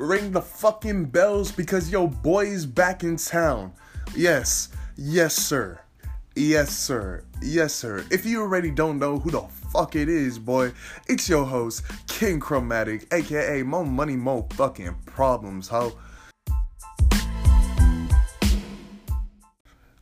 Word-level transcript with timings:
ring 0.00 0.32
the 0.32 0.40
fucking 0.40 1.04
bells 1.04 1.52
because 1.52 1.90
your 1.90 2.08
boy's 2.08 2.64
back 2.64 3.04
in 3.04 3.16
town. 3.18 3.72
Yes, 4.16 4.70
yes, 4.96 5.34
sir. 5.34 5.78
Yes, 6.34 6.74
sir. 6.74 7.22
Yes, 7.42 7.74
sir. 7.74 8.06
If 8.10 8.24
you 8.24 8.40
already 8.40 8.70
don't 8.70 8.98
know 8.98 9.18
who 9.18 9.30
the 9.30 9.42
fuck 9.72 9.96
it 9.96 10.08
is, 10.08 10.38
boy, 10.38 10.72
it's 11.06 11.28
your 11.28 11.44
host, 11.44 11.84
King 12.08 12.40
Chromatic, 12.40 13.12
aka 13.12 13.62
Mo 13.62 13.84
Money 13.84 14.16
Mo 14.16 14.48
fucking 14.54 14.94
Problems, 15.04 15.68
ho. 15.68 15.92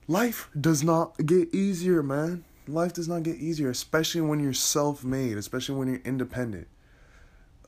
Life 0.06 0.48
does 0.58 0.84
not 0.84 1.16
get 1.26 1.52
easier, 1.52 2.04
man. 2.04 2.44
Life 2.68 2.92
does 2.92 3.08
not 3.08 3.24
get 3.24 3.36
easier, 3.36 3.68
especially 3.68 4.20
when 4.20 4.38
you're 4.38 4.52
self 4.52 5.02
made, 5.02 5.36
especially 5.36 5.74
when 5.74 5.88
you're 5.88 6.00
independent. 6.04 6.68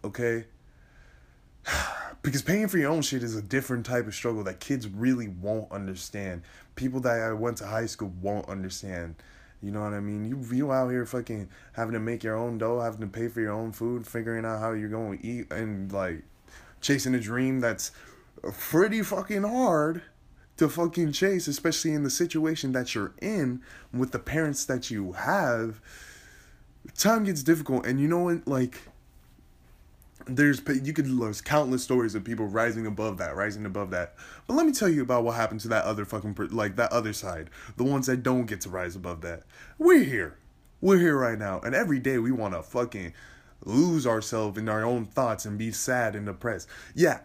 Okay? 0.05 0.45
because 2.23 2.43
paying 2.43 2.69
for 2.69 2.79
your 2.79 2.91
own 2.91 3.03
shit 3.03 3.23
is 3.23 3.37
a 3.37 3.43
different 3.43 3.87
type 3.87 4.07
of 4.07 4.15
struggle 4.15 4.45
that 4.45 4.61
kids 4.61 4.87
really 4.89 5.29
won't 5.29 5.71
understand. 5.73 6.43
People 6.77 7.01
that 7.01 7.21
I 7.21 7.33
went 7.33 7.59
to 7.59 7.67
high 7.67 7.87
school 7.87 8.13
won't 8.21 8.49
understand. 8.49 9.17
You 9.63 9.71
know 9.71 9.83
what 9.83 9.93
I 9.93 10.01
mean? 10.01 10.25
You 10.25 10.43
you 10.55 10.73
out 10.73 10.91
here 10.91 11.05
fucking 11.05 11.49
having 11.73 11.93
to 11.93 12.01
make 12.01 12.23
your 12.23 12.37
own 12.37 12.59
dough, 12.59 12.81
having 12.81 13.01
to 13.01 13.07
pay 13.07 13.29
for 13.29 13.41
your 13.41 13.53
own 13.53 13.73
food, 13.73 14.07
figuring 14.07 14.45
out 14.45 14.61
how 14.61 14.73
you're 14.73 14.89
going 14.89 15.19
to 15.19 15.27
eat, 15.27 15.53
and 15.53 15.93
like 15.93 16.23
chasing 16.81 17.15
a 17.15 17.21
dream 17.21 17.61
that's 17.61 17.93
pretty 18.59 19.03
fucking 19.03 19.43
hard 19.43 20.03
to 20.57 20.69
fucking 20.69 21.13
chase, 21.13 21.47
especially 21.47 21.93
in 21.93 22.05
the 22.05 22.11
situation 22.11 22.73
that 22.73 22.95
you're 22.95 23.13
in 23.21 23.61
with 23.93 24.13
the 24.13 24.19
parents 24.19 24.65
that 24.65 24.91
you 24.91 25.13
have. 25.13 25.81
Time 26.97 27.25
gets 27.25 27.43
difficult, 27.43 27.85
and 27.85 28.01
you 28.01 28.09
know 28.09 28.21
what? 28.21 28.49
Like 28.49 28.81
there's 30.27 30.63
you 30.83 30.93
could 30.93 31.07
there's 31.07 31.41
countless 31.41 31.83
stories 31.83 32.15
of 32.15 32.25
people 32.25 32.47
rising 32.47 32.87
above 32.87 33.19
that, 33.19 33.37
rising 33.37 33.67
above 33.67 33.91
that. 33.91 34.15
But 34.47 34.55
let 34.55 34.67
me 34.67 34.73
tell 34.73 34.89
you 34.89 35.03
about 35.03 35.25
what 35.25 35.37
happened 35.37 35.61
to 35.61 35.69
that 35.69 35.85
other 35.85 36.05
fucking 36.05 36.37
like 36.51 36.77
that 36.77 36.93
other 36.93 37.13
side, 37.13 37.51
the 37.77 37.85
ones 37.85 38.07
that 38.07 38.23
don't 38.23 38.47
get 38.47 38.61
to 38.63 38.71
rise 38.71 38.97
above 38.97 39.21
that. 39.23 39.43
We're 39.79 40.05
here, 40.05 40.39
we're 40.81 40.99
here 40.99 41.19
right 41.19 41.39
now, 41.39 41.61
and 41.61 41.75
every 41.75 41.99
day 41.99 42.19
we 42.19 42.33
want 42.33 42.55
to 42.55 42.63
fucking 42.63 43.13
lose 43.65 44.07
ourselves 44.07 44.59
in 44.59 44.69
our 44.69 44.85
own 44.85 45.05
thoughts 45.05 45.45
and 45.45 45.59
be 45.59 45.71
sad 45.71 46.15
and 46.15 46.27
depressed. 46.27 46.69
Yeah, 46.95 47.21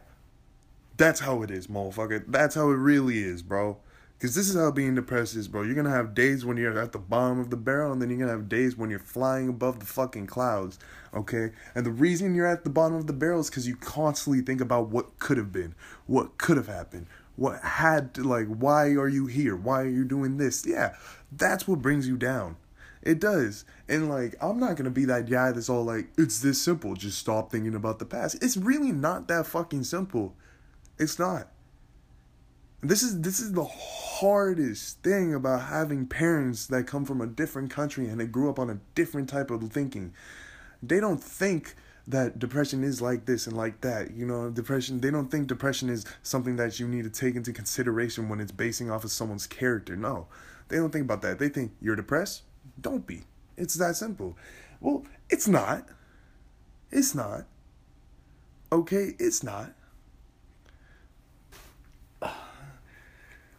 that's 0.98 1.20
how 1.20 1.42
it 1.44 1.52
is, 1.52 1.68
motherfucker. 1.68 2.24
That's 2.28 2.56
how 2.56 2.70
it 2.72 2.76
really 2.76 3.20
is, 3.20 3.42
bro. 3.42 3.78
Because 4.18 4.34
this 4.34 4.48
is 4.48 4.56
how 4.56 4.72
being 4.72 4.96
depressed 4.96 5.36
is, 5.36 5.50
bro. 5.50 5.64
You're 5.64 5.76
going 5.76 5.86
to 5.86 5.92
have 5.92 6.16
days 6.16 6.46
when 6.46 6.56
you're 6.56 6.80
at 6.80 6.94
the 6.94 7.00
bottom 7.00 7.40
of 7.40 7.50
the 7.50 7.58
barrel, 7.58 7.92
and 7.92 8.02
then 8.02 8.10
you're 8.10 8.18
going 8.20 8.30
to 8.30 8.36
have 8.36 8.48
days 8.48 8.78
when 8.78 8.90
you're 8.90 8.98
flying 8.98 9.50
above 9.50 9.80
the 9.80 9.86
fucking 9.86 10.28
clouds, 10.28 10.80
okay? 11.14 11.52
And 11.76 11.86
the 11.86 11.92
reason 11.92 12.34
you're 12.34 12.48
at 12.48 12.64
the 12.64 12.70
bottom 12.70 12.96
of 12.96 13.08
the 13.08 13.14
barrel 13.14 13.42
is 13.42 13.50
because 13.50 13.68
you 13.68 13.76
constantly 13.76 14.42
think 14.42 14.62
about 14.62 14.88
what 14.88 15.20
could 15.20 15.38
have 15.38 15.52
been, 15.52 15.76
what 16.08 16.38
could 16.38 16.56
have 16.56 16.68
happened, 16.68 17.08
what 17.36 17.62
had 17.62 18.14
to, 18.14 18.24
like, 18.24 18.48
why 18.48 18.92
are 18.92 19.10
you 19.10 19.26
here? 19.26 19.56
Why 19.56 19.82
are 19.82 19.90
you 19.90 20.06
doing 20.06 20.38
this? 20.38 20.66
Yeah, 20.66 20.96
that's 21.30 21.68
what 21.68 21.82
brings 21.82 22.08
you 22.08 22.16
down. 22.16 22.56
It 23.02 23.20
does. 23.20 23.66
And, 23.90 24.10
like, 24.10 24.36
I'm 24.42 24.60
not 24.60 24.78
going 24.78 24.86
to 24.86 24.92
be 24.92 25.06
that 25.06 25.30
guy 25.30 25.52
that's 25.52 25.70
all 25.70 25.84
like, 25.84 26.08
it's 26.18 26.40
this 26.40 26.62
simple. 26.62 26.96
Just 26.96 27.20
stop 27.20 27.52
thinking 27.52 27.76
about 27.76 28.00
the 28.00 28.06
past. 28.06 28.42
It's 28.42 28.56
really 28.56 28.94
not 28.94 29.28
that 29.28 29.46
fucking 29.46 29.84
simple. 29.84 30.34
It's 30.98 31.20
not. 31.20 31.52
This 32.88 33.02
is 33.02 33.22
this 33.22 33.40
is 33.40 33.54
the 33.54 33.66
hardest 33.66 35.02
thing 35.02 35.34
about 35.34 35.64
having 35.64 36.06
parents 36.06 36.68
that 36.68 36.86
come 36.86 37.04
from 37.04 37.20
a 37.20 37.28
different 37.28 37.72
country 37.72 38.08
and 38.08 38.20
they 38.20 38.28
grew 38.28 38.50
up 38.50 38.60
on 38.60 38.70
a 38.70 38.80
different 38.94 39.28
type 39.30 39.50
of 39.50 39.64
thinking. 39.72 40.14
They 40.84 41.00
don't 41.00 41.22
think 41.24 41.76
that 42.08 42.38
depression 42.38 42.84
is 42.84 43.02
like 43.02 43.26
this 43.26 43.48
and 43.48 43.58
like 43.58 43.82
that. 43.82 44.12
You 44.12 44.26
know, 44.26 44.50
depression, 44.50 45.02
they 45.02 45.10
don't 45.10 45.32
think 45.32 45.48
depression 45.48 45.90
is 45.90 46.06
something 46.22 46.58
that 46.58 46.80
you 46.80 46.88
need 46.88 47.04
to 47.04 47.10
take 47.10 47.36
into 47.36 47.52
consideration 47.52 48.30
when 48.30 48.40
it's 48.40 48.52
basing 48.52 48.92
off 48.92 49.04
of 49.04 49.12
someone's 49.12 49.48
character. 49.48 49.96
No, 49.96 50.28
they 50.68 50.78
don't 50.78 50.92
think 50.92 51.06
about 51.06 51.22
that. 51.24 51.40
They 51.40 51.50
think 51.50 51.72
you're 51.82 51.96
depressed? 51.96 52.44
Don't 52.80 53.08
be. 53.08 53.24
It's 53.58 53.76
that 53.76 53.96
simple. 53.96 54.38
Well, 54.80 55.06
it's 55.30 55.48
not. 55.48 55.88
It's 56.92 57.16
not. 57.16 57.46
Okay, 58.72 59.16
it's 59.18 59.44
not. 59.44 59.74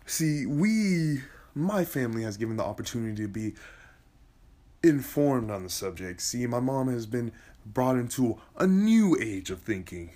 See, 0.07 0.47
we, 0.47 1.23
my 1.55 1.85
family 1.85 2.23
has 2.23 2.37
given 2.37 2.57
the 2.57 2.65
opportunity 2.65 3.23
to 3.23 3.29
be 3.29 3.55
informed 4.83 5.51
on 5.51 5.65
the 5.65 5.71
subject. 5.71 6.21
See, 6.21 6.47
my 6.47 6.61
mom 6.61 6.89
has 6.89 7.07
been 7.07 7.33
brought 7.67 7.97
into 7.97 8.39
a 8.57 8.69
new 8.69 9.17
age 9.21 9.51
of 9.51 9.61
thinking. 9.61 10.11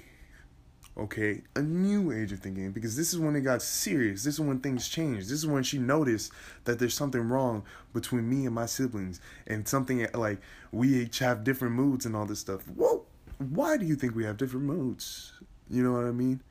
Okay, 0.96 1.42
a 1.56 1.62
new 1.62 2.12
age 2.12 2.30
of 2.30 2.40
thinking 2.40 2.72
because 2.72 2.94
this 2.96 3.12
is 3.12 3.18
when 3.18 3.34
it 3.34 3.40
got 3.40 3.62
serious. 3.62 4.22
This 4.22 4.34
is 4.34 4.40
when 4.40 4.60
things 4.60 4.88
changed. 4.88 5.26
This 5.26 5.38
is 5.38 5.46
when 5.46 5.62
she 5.62 5.78
noticed 5.78 6.30
that 6.64 6.78
there's 6.78 6.94
something 6.94 7.28
wrong 7.28 7.64
between 7.92 8.28
me 8.28 8.44
and 8.46 8.54
my 8.54 8.66
siblings 8.66 9.20
and 9.46 9.66
something 9.66 10.06
like 10.14 10.40
we 10.72 11.02
each 11.02 11.18
have 11.20 11.42
different 11.42 11.74
moods 11.74 12.06
and 12.06 12.14
all 12.14 12.26
this 12.26 12.40
stuff. 12.40 12.62
Well, 12.76 13.06
why 13.38 13.76
do 13.76 13.86
you 13.86 13.96
think 13.96 14.14
we 14.14 14.24
have 14.24 14.36
different 14.36 14.66
moods? 14.66 15.32
You 15.70 15.82
know 15.82 15.92
what 15.92 16.04
I 16.04 16.12
mean? 16.12 16.42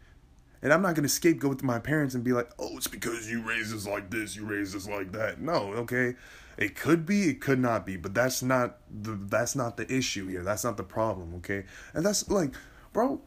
And 0.62 0.74
I'm 0.74 0.82
not 0.82 0.96
gonna 0.96 1.10
scapegoat 1.10 1.64
my 1.64 1.80
parents 1.80 2.16
and 2.16 2.24
be 2.24 2.34
like, 2.34 2.50
oh, 2.60 2.78
it's 2.78 2.88
because 2.88 3.30
you 3.30 3.42
raised 3.42 3.74
us 3.74 3.88
like 3.88 4.10
this, 4.10 4.36
you 4.36 4.46
raised 4.46 4.76
us 4.76 4.88
like 4.88 5.12
that. 5.14 5.40
No, 5.40 5.74
okay. 5.74 6.16
It 6.58 6.76
could 6.76 7.06
be, 7.06 7.30
it 7.30 7.40
could 7.40 7.60
not 7.60 7.86
be, 7.86 7.96
but 7.96 8.14
that's 8.14 8.44
not 8.44 8.80
the 8.92 9.18
that's 9.28 9.56
not 9.56 9.78
the 9.78 9.92
issue 9.92 10.28
here. 10.28 10.44
That's 10.44 10.66
not 10.66 10.76
the 10.76 10.84
problem, 10.84 11.36
okay? 11.36 11.64
And 11.94 12.06
that's 12.06 12.30
like, 12.30 12.52
bro. 12.92 13.22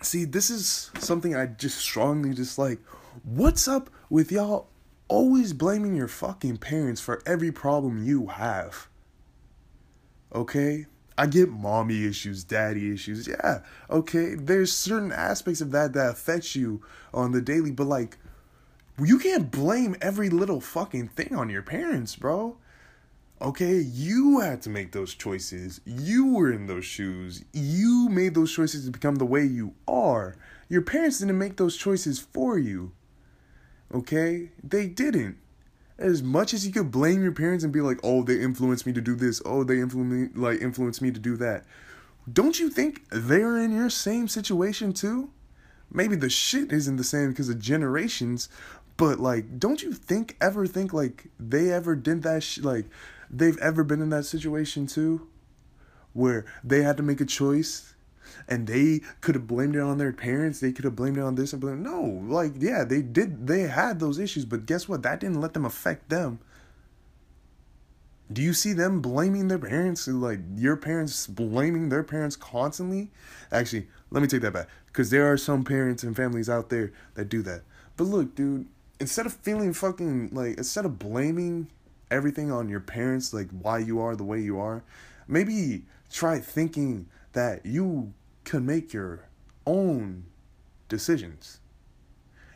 See, 0.00 0.24
this 0.24 0.50
is 0.50 0.90
something 0.98 1.36
I 1.36 1.46
just 1.46 1.78
strongly 1.78 2.34
dislike. 2.34 2.80
What's 3.24 3.68
up 3.68 3.88
with 4.10 4.32
y'all 4.32 4.68
always 5.08 5.52
blaming 5.52 5.94
your 5.94 6.08
fucking 6.08 6.56
parents 6.56 7.00
for 7.00 7.22
every 7.26 7.52
problem 7.52 8.02
you 8.02 8.28
have? 8.28 8.88
Okay? 10.34 10.86
I 11.22 11.26
get 11.26 11.50
mommy 11.50 12.04
issues, 12.04 12.42
daddy 12.42 12.92
issues. 12.92 13.28
Yeah, 13.28 13.60
okay. 13.88 14.34
There's 14.34 14.72
certain 14.72 15.12
aspects 15.12 15.60
of 15.60 15.70
that 15.70 15.92
that 15.92 16.10
affect 16.10 16.56
you 16.56 16.82
on 17.14 17.30
the 17.30 17.40
daily, 17.40 17.70
but 17.70 17.86
like, 17.86 18.18
you 19.00 19.20
can't 19.20 19.48
blame 19.48 19.94
every 20.00 20.30
little 20.30 20.60
fucking 20.60 21.10
thing 21.10 21.36
on 21.36 21.48
your 21.48 21.62
parents, 21.62 22.16
bro. 22.16 22.56
Okay, 23.40 23.76
you 23.76 24.40
had 24.40 24.62
to 24.62 24.70
make 24.70 24.90
those 24.90 25.14
choices. 25.14 25.80
You 25.84 26.34
were 26.34 26.52
in 26.52 26.66
those 26.66 26.84
shoes. 26.84 27.44
You 27.52 28.08
made 28.08 28.34
those 28.34 28.52
choices 28.52 28.86
to 28.86 28.90
become 28.90 29.14
the 29.14 29.24
way 29.24 29.44
you 29.44 29.74
are. 29.86 30.34
Your 30.68 30.82
parents 30.82 31.20
didn't 31.20 31.38
make 31.38 31.56
those 31.56 31.76
choices 31.76 32.18
for 32.18 32.58
you. 32.58 32.90
Okay? 33.94 34.50
They 34.60 34.88
didn't 34.88 35.38
as 36.02 36.22
much 36.22 36.52
as 36.52 36.66
you 36.66 36.72
could 36.72 36.90
blame 36.90 37.22
your 37.22 37.32
parents 37.32 37.64
and 37.64 37.72
be 37.72 37.80
like, 37.80 37.98
"Oh, 38.02 38.22
they 38.22 38.40
influenced 38.40 38.86
me 38.86 38.92
to 38.92 39.00
do 39.00 39.14
this. 39.14 39.40
Oh, 39.44 39.64
they 39.64 39.80
influenced 39.80 40.36
me, 40.36 40.42
like 40.42 40.60
influenced 40.60 41.02
me 41.02 41.10
to 41.10 41.20
do 41.20 41.36
that." 41.36 41.64
Don't 42.30 42.58
you 42.58 42.70
think 42.70 43.04
they're 43.10 43.58
in 43.58 43.72
your 43.72 43.90
same 43.90 44.28
situation 44.28 44.92
too? 44.92 45.30
Maybe 45.90 46.16
the 46.16 46.30
shit 46.30 46.72
isn't 46.72 46.96
the 46.96 47.04
same 47.04 47.30
because 47.30 47.48
of 47.48 47.58
generations, 47.58 48.48
but 48.96 49.18
like, 49.18 49.58
don't 49.58 49.82
you 49.82 49.92
think 49.92 50.36
ever 50.40 50.66
think 50.66 50.92
like 50.92 51.26
they 51.38 51.72
ever 51.72 51.96
did 51.96 52.22
that? 52.22 52.42
Sh- 52.42 52.58
like, 52.58 52.86
they've 53.30 53.58
ever 53.58 53.82
been 53.84 54.00
in 54.00 54.10
that 54.10 54.24
situation 54.24 54.86
too, 54.86 55.26
where 56.12 56.44
they 56.62 56.82
had 56.82 56.96
to 56.98 57.02
make 57.02 57.20
a 57.20 57.26
choice 57.26 57.91
and 58.52 58.66
they 58.66 59.00
could 59.22 59.34
have 59.34 59.46
blamed 59.46 59.76
it 59.76 59.80
on 59.80 59.96
their 59.96 60.12
parents. 60.12 60.60
They 60.60 60.72
could 60.72 60.84
have 60.84 60.94
blamed 60.94 61.16
it 61.16 61.22
on 61.22 61.36
this 61.36 61.54
and 61.54 61.60
blamed. 61.62 61.82
No, 61.82 62.22
like 62.26 62.52
yeah, 62.58 62.84
they 62.84 63.00
did. 63.00 63.46
They 63.46 63.62
had 63.62 63.98
those 63.98 64.18
issues, 64.18 64.44
but 64.44 64.66
guess 64.66 64.86
what? 64.86 65.02
That 65.02 65.20
didn't 65.20 65.40
let 65.40 65.54
them 65.54 65.64
affect 65.64 66.10
them. 66.10 66.38
Do 68.30 68.42
you 68.42 68.52
see 68.52 68.74
them 68.74 69.00
blaming 69.00 69.48
their 69.48 69.58
parents? 69.58 70.06
Like 70.06 70.40
your 70.54 70.76
parents 70.76 71.26
blaming 71.26 71.88
their 71.88 72.02
parents 72.02 72.36
constantly? 72.36 73.10
Actually, 73.50 73.88
let 74.10 74.20
me 74.20 74.28
take 74.28 74.42
that 74.42 74.52
back. 74.52 74.68
Because 74.84 75.08
there 75.08 75.32
are 75.32 75.38
some 75.38 75.64
parents 75.64 76.02
and 76.02 76.14
families 76.14 76.50
out 76.50 76.68
there 76.68 76.92
that 77.14 77.30
do 77.30 77.40
that. 77.44 77.62
But 77.96 78.04
look, 78.04 78.34
dude, 78.34 78.66
instead 79.00 79.24
of 79.24 79.32
feeling 79.32 79.72
fucking 79.72 80.28
like, 80.30 80.58
instead 80.58 80.84
of 80.84 80.98
blaming 80.98 81.68
everything 82.10 82.52
on 82.52 82.68
your 82.68 82.80
parents, 82.80 83.32
like 83.32 83.48
why 83.62 83.78
you 83.78 83.98
are 83.98 84.14
the 84.14 84.24
way 84.24 84.40
you 84.42 84.58
are, 84.60 84.84
maybe 85.26 85.84
try 86.10 86.38
thinking 86.38 87.06
that 87.32 87.64
you 87.64 88.12
can 88.44 88.66
make 88.66 88.92
your 88.92 89.28
own 89.66 90.24
decisions. 90.88 91.60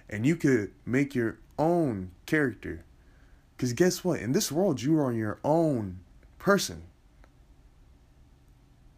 And 0.08 0.26
you 0.26 0.36
could 0.36 0.72
make 0.84 1.14
your 1.14 1.38
own 1.58 2.10
character. 2.26 2.84
Because 3.56 3.72
guess 3.72 4.04
what? 4.04 4.20
In 4.20 4.32
this 4.32 4.52
world, 4.52 4.82
you 4.82 5.00
are 5.00 5.12
your 5.12 5.38
own 5.44 6.00
person. 6.38 6.82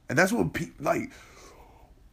And 0.09 0.19
that's 0.19 0.33
what, 0.33 0.53
pe- 0.53 0.71
like, 0.81 1.13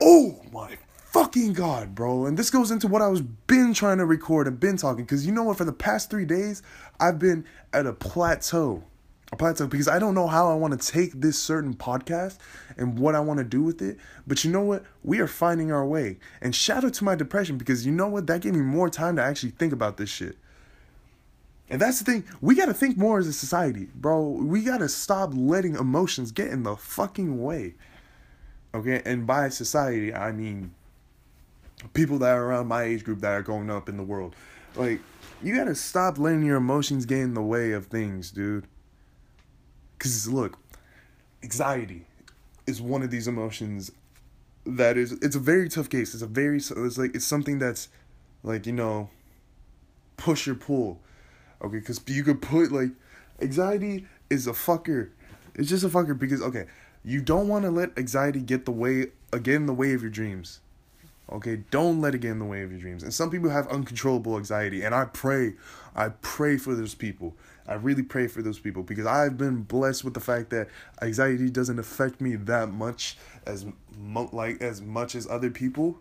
oh 0.02 0.42
my 0.52 0.78
fucking 1.16 1.54
God, 1.54 1.96
bro. 1.96 2.26
And 2.26 2.38
this 2.38 2.50
goes 2.50 2.72
into 2.72 2.88
what 2.88 3.02
I 3.02 3.08
was 3.08 3.22
been 3.22 3.74
trying 3.74 4.00
to 4.00 4.06
record 4.06 4.48
and 4.48 4.60
been 4.60 4.76
talking. 4.76 5.06
Because 5.06 5.26
you 5.26 5.32
know 5.32 5.44
what? 5.44 5.58
For 5.58 5.64
the 5.64 5.72
past 5.72 6.10
three 6.10 6.26
days, 6.26 6.62
I've 7.00 7.20
been 7.20 7.46
at 7.72 7.86
a 7.86 7.94
plateau. 7.94 8.84
A 9.32 9.36
plateau 9.36 9.68
because 9.68 9.88
I 9.88 10.00
don't 10.00 10.14
know 10.14 10.28
how 10.28 10.50
I 10.50 10.56
want 10.56 10.80
to 10.80 10.92
take 10.92 11.14
this 11.14 11.38
certain 11.38 11.74
podcast 11.74 12.38
and 12.78 13.00
what 13.00 13.16
I 13.16 13.20
want 13.20 13.40
to 13.40 13.44
do 13.44 13.62
with 13.64 13.82
it. 13.82 13.98
But 14.28 14.44
you 14.44 14.52
know 14.52 14.62
what? 14.62 14.84
We 15.04 15.20
are 15.20 15.28
finding 15.28 15.72
our 15.72 15.86
way. 15.86 16.18
And 16.42 16.56
shout 16.56 16.84
out 16.84 16.94
to 16.96 17.04
my 17.04 17.16
depression 17.16 17.58
because 17.58 17.86
you 17.86 17.92
know 17.92 18.08
what? 18.08 18.28
That 18.28 18.42
gave 18.42 18.54
me 18.54 18.62
more 18.62 18.90
time 18.90 19.16
to 19.16 19.24
actually 19.24 19.52
think 19.52 19.74
about 19.74 19.98
this 19.98 20.10
shit. 20.10 20.38
And 21.70 21.82
that's 21.82 22.00
the 22.00 22.06
thing. 22.06 22.26
We 22.42 22.56
got 22.56 22.68
to 22.68 22.74
think 22.74 22.98
more 22.98 23.18
as 23.18 23.28
a 23.28 23.34
society, 23.34 23.88
bro. 23.96 24.22
We 24.22 24.62
got 24.62 24.78
to 24.80 24.90
stop 24.90 25.32
letting 25.34 25.76
emotions 25.76 26.32
get 26.32 26.50
in 26.50 26.64
the 26.64 26.76
fucking 26.76 27.42
way. 27.42 27.74
Okay? 28.76 29.02
And 29.06 29.26
by 29.26 29.50
society, 29.50 30.14
I 30.14 30.32
mean 30.32 30.76
people 31.94 32.20
that 32.20 32.30
are 32.30 32.46
around 32.46 32.68
my 32.68 32.84
age 32.84 33.04
group 33.04 33.22
that 33.22 33.32
are 33.32 33.42
growing 33.42 33.72
up 33.72 33.90
in 33.90 33.98
the 33.98 34.04
world. 34.04 34.36
Like, 34.76 35.02
you 35.42 35.56
got 35.56 35.66
to 35.66 35.76
stop 35.76 36.20
letting 36.20 36.44
your 36.44 36.58
emotions 36.58 37.06
get 37.06 37.20
in 37.20 37.34
the 37.34 37.42
way 37.42 37.72
of 37.72 37.88
things, 37.88 38.32
dude. 38.32 38.68
Because 40.06 40.28
look, 40.28 40.60
anxiety 41.42 42.06
is 42.68 42.80
one 42.80 43.02
of 43.02 43.10
these 43.10 43.28
emotions 43.28 43.92
that 44.64 44.98
is 44.98 45.14
it's 45.14 45.36
a 45.36 45.40
very 45.40 45.68
tough 45.68 45.90
case. 45.90 46.14
It's 46.14 46.22
a 46.22 46.28
very 46.28 46.58
it's 46.58 46.98
like 47.00 47.16
it's 47.16 47.26
something 47.26 47.58
that's 47.58 47.90
like 48.44 48.68
you 48.68 48.72
know 48.72 49.10
push 50.16 50.48
or 50.48 50.54
pull. 50.54 51.00
Okay, 51.60 51.80
because 51.80 52.00
you 52.06 52.24
could 52.24 52.40
put 52.40 52.72
like 52.72 52.92
anxiety 53.42 54.06
is 54.30 54.46
a 54.46 54.52
fucker. 54.52 55.10
It's 55.56 55.70
just 55.70 55.84
a 55.84 55.90
fucker 55.90 56.18
because 56.18 56.40
okay, 56.40 56.68
you 57.04 57.20
don't 57.20 57.48
want 57.48 57.66
to 57.66 57.72
let 57.72 57.98
anxiety 57.98 58.42
get 58.42 58.66
the 58.66 58.72
way 58.72 59.08
again 59.34 59.62
in 59.62 59.66
the 59.66 59.74
way 59.74 59.94
of 59.94 60.04
your 60.04 60.12
dreams. 60.12 60.60
Okay, 61.32 61.64
don't 61.72 62.00
let 62.00 62.14
it 62.14 62.20
get 62.20 62.30
in 62.30 62.38
the 62.38 62.46
way 62.46 62.62
of 62.62 62.70
your 62.70 62.80
dreams. 62.80 63.02
And 63.02 63.12
some 63.12 63.32
people 63.32 63.50
have 63.50 63.68
uncontrollable 63.70 64.38
anxiety, 64.38 64.84
and 64.84 64.94
I 64.94 65.06
pray, 65.06 65.54
I 65.96 66.10
pray 66.10 66.58
for 66.58 66.76
those 66.76 66.94
people. 66.94 67.36
I 67.68 67.74
really 67.76 68.04
pray 68.04 68.28
for 68.28 68.42
those 68.42 68.60
people 68.60 68.84
because 68.84 69.06
I've 69.06 69.38
been 69.38 69.64
blessed 69.64 70.04
with 70.04 70.14
the 70.14 70.20
fact 70.20 70.52
that 70.52 70.70
anxiety 71.02 71.50
doesn't 71.50 71.80
affect 71.80 72.22
me 72.22 72.36
that 72.36 72.70
much 72.70 73.18
as 73.46 73.66
like 74.32 74.62
as 74.62 74.82
much 74.82 75.16
as 75.16 75.28
other 75.28 75.50
people. 75.50 75.98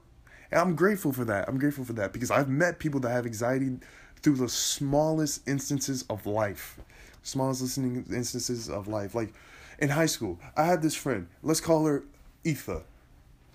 And 0.50 0.61
I'm 0.61 0.76
grateful 0.76 1.12
for 1.12 1.25
that. 1.25 1.49
I'm 1.49 1.58
grateful 1.58 1.84
for 1.84 1.94
that 1.94 2.12
because 2.12 2.31
I've 2.31 2.49
met 2.49 2.78
people 2.78 3.00
that 3.00 3.11
have 3.11 3.25
anxiety 3.25 3.78
through 4.20 4.37
the 4.37 4.49
smallest 4.49 5.49
instances 5.49 6.05
of 6.11 6.26
life. 6.26 6.78
Smallest 7.22 7.62
listening 7.62 8.05
instances 8.11 8.69
of 8.69 8.87
life. 8.87 9.14
Like 9.14 9.32
in 9.78 9.88
high 9.88 10.06
school, 10.06 10.38
I 10.56 10.64
had 10.64 10.82
this 10.82 10.94
friend. 10.94 11.28
Let's 11.43 11.61
call 11.61 11.87
her 11.87 12.05
Etha 12.44 12.82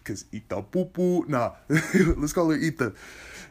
because 0.09 0.25
Ita 0.33 0.63
Poo 0.63 0.85
Poo. 0.85 1.25
Nah, 1.27 1.51
let's 1.69 2.33
call 2.33 2.49
her 2.49 2.57
Ita 2.57 2.93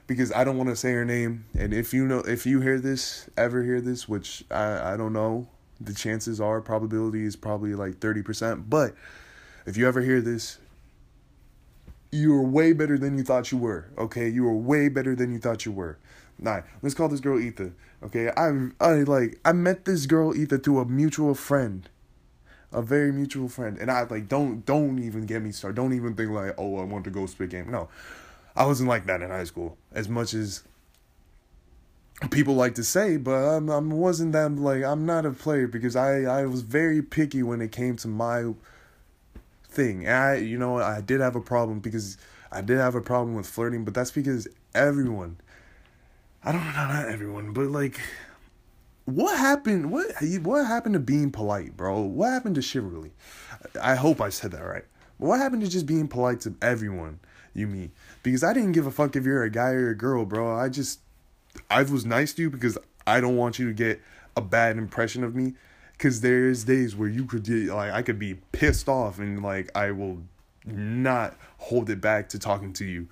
because 0.08 0.32
I 0.32 0.42
don't 0.42 0.56
want 0.56 0.70
to 0.70 0.76
say 0.76 0.92
her 0.92 1.04
name. 1.04 1.44
And 1.56 1.72
if 1.72 1.94
you 1.94 2.04
know, 2.04 2.18
if 2.18 2.46
you 2.46 2.60
hear 2.60 2.80
this, 2.80 3.30
ever 3.36 3.62
hear 3.62 3.80
this, 3.80 4.08
which 4.08 4.44
I 4.50 4.94
I 4.94 4.96
don't 4.96 5.12
know, 5.12 5.46
the 5.80 5.94
chances 5.94 6.40
are 6.40 6.60
probability 6.60 7.24
is 7.24 7.36
probably 7.36 7.74
like 7.74 8.00
thirty 8.00 8.22
percent. 8.22 8.68
But 8.68 8.94
if 9.66 9.76
you 9.76 9.86
ever 9.86 10.00
hear 10.00 10.20
this, 10.20 10.58
you 12.10 12.34
are 12.34 12.42
way 12.42 12.72
better 12.72 12.98
than 12.98 13.16
you 13.16 13.22
thought 13.22 13.52
you 13.52 13.58
were. 13.58 13.86
Okay, 13.96 14.28
you 14.28 14.46
are 14.48 14.56
way 14.56 14.88
better 14.88 15.14
than 15.14 15.32
you 15.32 15.38
thought 15.38 15.64
you 15.64 15.72
were. 15.72 15.96
Nah, 16.40 16.62
let's 16.82 16.94
call 16.94 17.08
this 17.08 17.20
girl 17.20 17.38
Etha. 17.38 17.72
Okay, 18.02 18.30
I 18.36 18.70
I 18.80 19.02
like 19.04 19.38
I 19.44 19.52
met 19.52 19.84
this 19.84 20.06
girl 20.06 20.34
Etha 20.34 20.62
through 20.62 20.80
a 20.80 20.84
mutual 20.84 21.34
friend 21.36 21.88
a 22.72 22.82
very 22.82 23.12
mutual 23.12 23.48
friend. 23.48 23.78
And 23.78 23.90
I 23.90 24.02
like 24.04 24.28
don't 24.28 24.64
don't 24.64 24.98
even 24.98 25.26
get 25.26 25.42
me 25.42 25.52
started. 25.52 25.76
Don't 25.76 25.94
even 25.94 26.14
think 26.14 26.30
like, 26.30 26.54
oh, 26.58 26.78
I 26.78 26.84
want 26.84 27.04
to 27.04 27.10
go 27.10 27.26
spit 27.26 27.50
game. 27.50 27.70
No. 27.70 27.88
I 28.56 28.66
wasn't 28.66 28.88
like 28.88 29.06
that 29.06 29.22
in 29.22 29.30
high 29.30 29.44
school. 29.44 29.76
As 29.92 30.08
much 30.08 30.34
as 30.34 30.64
people 32.30 32.54
like 32.54 32.74
to 32.74 32.84
say, 32.84 33.16
but 33.16 33.32
I'm 33.32 33.70
I 33.70 33.78
wasn't 33.78 34.32
that 34.32 34.54
like 34.56 34.82
I'm 34.82 35.06
not 35.06 35.24
a 35.24 35.30
player 35.30 35.68
because 35.68 35.96
I 35.96 36.22
I 36.22 36.46
was 36.46 36.62
very 36.62 37.02
picky 37.02 37.42
when 37.42 37.60
it 37.60 37.72
came 37.72 37.96
to 37.96 38.08
my 38.08 38.52
thing. 39.64 40.06
And 40.06 40.14
I 40.14 40.34
you 40.36 40.58
know, 40.58 40.78
I 40.78 41.00
did 41.00 41.20
have 41.20 41.36
a 41.36 41.40
problem 41.40 41.78
because 41.78 42.18
I 42.50 42.60
did 42.60 42.78
have 42.78 42.94
a 42.94 43.00
problem 43.00 43.34
with 43.34 43.46
flirting, 43.46 43.84
but 43.84 43.94
that's 43.94 44.10
because 44.10 44.48
everyone 44.74 45.38
I 46.44 46.52
don't 46.52 46.64
know, 46.64 46.72
not 46.72 47.08
everyone, 47.08 47.52
but 47.52 47.66
like 47.66 48.00
what 49.08 49.38
happened? 49.38 49.90
What 49.90 50.06
what 50.42 50.66
happened 50.66 50.92
to 50.92 50.98
being 50.98 51.30
polite, 51.30 51.74
bro? 51.74 52.00
What 52.02 52.30
happened 52.30 52.56
to 52.56 52.62
chivalry? 52.62 53.12
I 53.80 53.94
hope 53.94 54.20
I 54.20 54.28
said 54.28 54.50
that 54.52 54.62
right. 54.62 54.84
what 55.16 55.38
happened 55.38 55.62
to 55.62 55.68
just 55.68 55.86
being 55.86 56.08
polite 56.08 56.42
to 56.42 56.54
everyone 56.60 57.18
you 57.54 57.66
meet? 57.66 57.90
Because 58.22 58.44
I 58.44 58.52
didn't 58.52 58.72
give 58.72 58.86
a 58.86 58.90
fuck 58.90 59.16
if 59.16 59.24
you're 59.24 59.42
a 59.42 59.50
guy 59.50 59.70
or 59.70 59.88
a 59.88 59.94
girl, 59.94 60.26
bro. 60.26 60.54
I 60.54 60.68
just 60.68 61.00
I 61.70 61.82
was 61.84 62.04
nice 62.04 62.34
to 62.34 62.42
you 62.42 62.50
because 62.50 62.76
I 63.06 63.22
don't 63.22 63.36
want 63.36 63.58
you 63.58 63.66
to 63.66 63.72
get 63.72 64.02
a 64.36 64.42
bad 64.42 64.76
impression 64.76 65.24
of 65.24 65.34
me. 65.34 65.54
Cause 65.98 66.20
there's 66.20 66.64
days 66.64 66.94
where 66.94 67.08
you 67.08 67.24
could 67.24 67.48
like 67.48 67.90
I 67.90 68.02
could 68.02 68.18
be 68.18 68.34
pissed 68.52 68.90
off 68.90 69.18
and 69.18 69.42
like 69.42 69.70
I 69.74 69.90
will 69.90 70.18
not 70.66 71.34
hold 71.56 71.88
it 71.88 72.02
back 72.02 72.28
to 72.28 72.38
talking 72.38 72.74
to 72.74 72.84
you. 72.84 73.08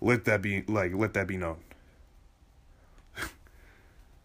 Let 0.00 0.24
that 0.24 0.40
be 0.40 0.62
like 0.62 0.94
let 0.94 1.12
that 1.12 1.26
be 1.26 1.36
known. 1.36 1.58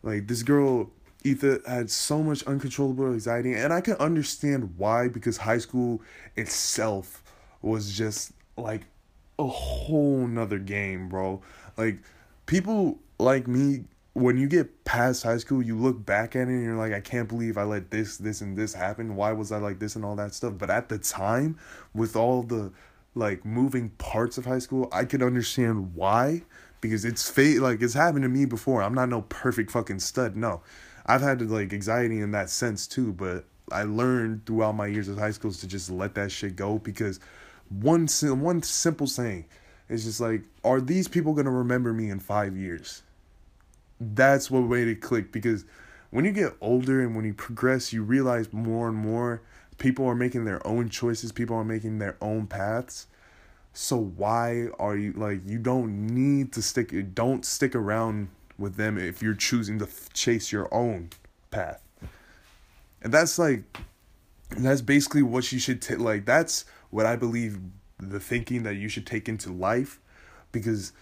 like 0.03 0.27
this 0.27 0.41
girl 0.41 0.89
Etha 1.23 1.65
had 1.67 1.89
so 1.89 2.23
much 2.23 2.43
uncontrollable 2.43 3.07
anxiety, 3.07 3.53
and 3.53 3.71
I 3.71 3.81
can 3.81 3.95
understand 3.95 4.75
why 4.77 5.07
because 5.07 5.37
high 5.37 5.59
school 5.59 6.01
itself 6.35 7.23
was 7.61 7.93
just 7.95 8.31
like 8.57 8.81
a 9.37 9.45
whole 9.45 10.27
nother 10.27 10.59
game, 10.59 11.09
bro. 11.09 11.41
Like 11.77 11.99
people 12.45 12.99
like 13.19 13.47
me, 13.47 13.85
when 14.13 14.37
you 14.37 14.47
get 14.47 14.83
past 14.83 15.23
high 15.23 15.37
school, 15.37 15.61
you 15.61 15.77
look 15.77 16.05
back 16.05 16.35
at 16.35 16.47
it 16.47 16.51
and 16.51 16.63
you're 16.63 16.75
like, 16.75 16.93
I 16.93 17.01
can't 17.01 17.29
believe 17.29 17.57
I 17.57 17.63
let 17.63 17.91
this, 17.91 18.17
this, 18.17 18.41
and 18.41 18.57
this 18.57 18.73
happen. 18.73 19.15
Why 19.15 19.31
was 19.31 19.51
I 19.51 19.57
like 19.57 19.79
this 19.79 19.95
and 19.95 20.03
all 20.03 20.15
that 20.15 20.33
stuff? 20.33 20.53
But 20.57 20.69
at 20.69 20.89
the 20.89 20.97
time, 20.97 21.57
with 21.93 22.15
all 22.15 22.43
the 22.43 22.71
like 23.13 23.45
moving 23.45 23.89
parts 23.91 24.37
of 24.37 24.45
high 24.45 24.59
school, 24.59 24.87
I 24.91 25.05
could 25.05 25.21
understand 25.21 25.95
why 25.95 26.43
because 26.81 27.05
it's 27.05 27.29
fate 27.29 27.61
like 27.61 27.81
it's 27.81 27.93
happened 27.93 28.23
to 28.23 28.29
me 28.29 28.45
before. 28.45 28.81
I'm 28.81 28.93
not 28.93 29.09
no 29.09 29.21
perfect 29.21 29.71
fucking 29.71 29.99
stud, 29.99 30.35
no. 30.35 30.61
I've 31.05 31.21
had 31.21 31.41
like 31.49 31.73
anxiety 31.73 32.19
in 32.19 32.31
that 32.31 32.49
sense 32.49 32.87
too, 32.87 33.13
but 33.13 33.45
I 33.71 33.83
learned 33.83 34.45
throughout 34.45 34.75
my 34.75 34.87
years 34.87 35.07
of 35.07 35.17
high 35.17 35.31
school 35.31 35.51
to 35.51 35.67
just 35.67 35.89
let 35.89 36.15
that 36.15 36.31
shit 36.31 36.55
go 36.55 36.79
because 36.79 37.19
one 37.69 38.07
one 38.07 38.63
simple 38.63 39.07
saying 39.07 39.45
is 39.89 40.05
just 40.05 40.19
like, 40.19 40.43
are 40.63 40.81
these 40.81 41.07
people 41.07 41.33
gonna 41.33 41.51
remember 41.51 41.93
me 41.93 42.09
in 42.09 42.19
five 42.19 42.55
years? 42.55 43.03
That's 43.99 44.49
what 44.49 44.61
made 44.61 44.87
it 44.87 45.01
click 45.01 45.31
because 45.31 45.65
when 46.09 46.25
you 46.25 46.31
get 46.31 46.53
older 46.59 47.01
and 47.01 47.15
when 47.15 47.25
you 47.25 47.33
progress, 47.33 47.93
you 47.93 48.03
realize 48.03 48.51
more 48.51 48.89
and 48.89 48.97
more 48.97 49.41
people 49.77 50.05
are 50.05 50.15
making 50.15 50.45
their 50.45 50.65
own 50.65 50.89
choices, 50.89 51.31
people 51.31 51.55
are 51.55 51.63
making 51.63 51.97
their 51.97 52.15
own 52.21 52.45
paths. 52.45 53.07
So 53.73 53.97
why 53.97 54.67
are 54.79 54.95
you 54.95 55.13
like 55.13 55.41
you 55.45 55.57
don't 55.57 56.07
need 56.07 56.51
to 56.53 56.61
stick 56.61 56.93
don't 57.15 57.45
stick 57.45 57.73
around 57.73 58.27
with 58.61 58.75
them 58.75 58.97
if 58.97 59.21
you're 59.21 59.33
choosing 59.33 59.79
to 59.79 59.87
chase 60.13 60.51
your 60.51 60.73
own 60.73 61.09
path. 61.49 61.81
And 63.01 63.13
that's 63.13 63.37
like 63.37 63.63
that's 64.57 64.81
basically 64.81 65.23
what 65.23 65.51
you 65.51 65.59
should 65.59 65.81
take 65.81 65.99
like 65.99 66.25
that's 66.25 66.65
what 66.89 67.05
I 67.05 67.15
believe 67.15 67.59
the 67.99 68.19
thinking 68.19 68.63
that 68.63 68.75
you 68.75 68.89
should 68.89 69.07
take 69.07 69.29
into 69.29 69.51
life 69.51 69.99
because 70.51 70.93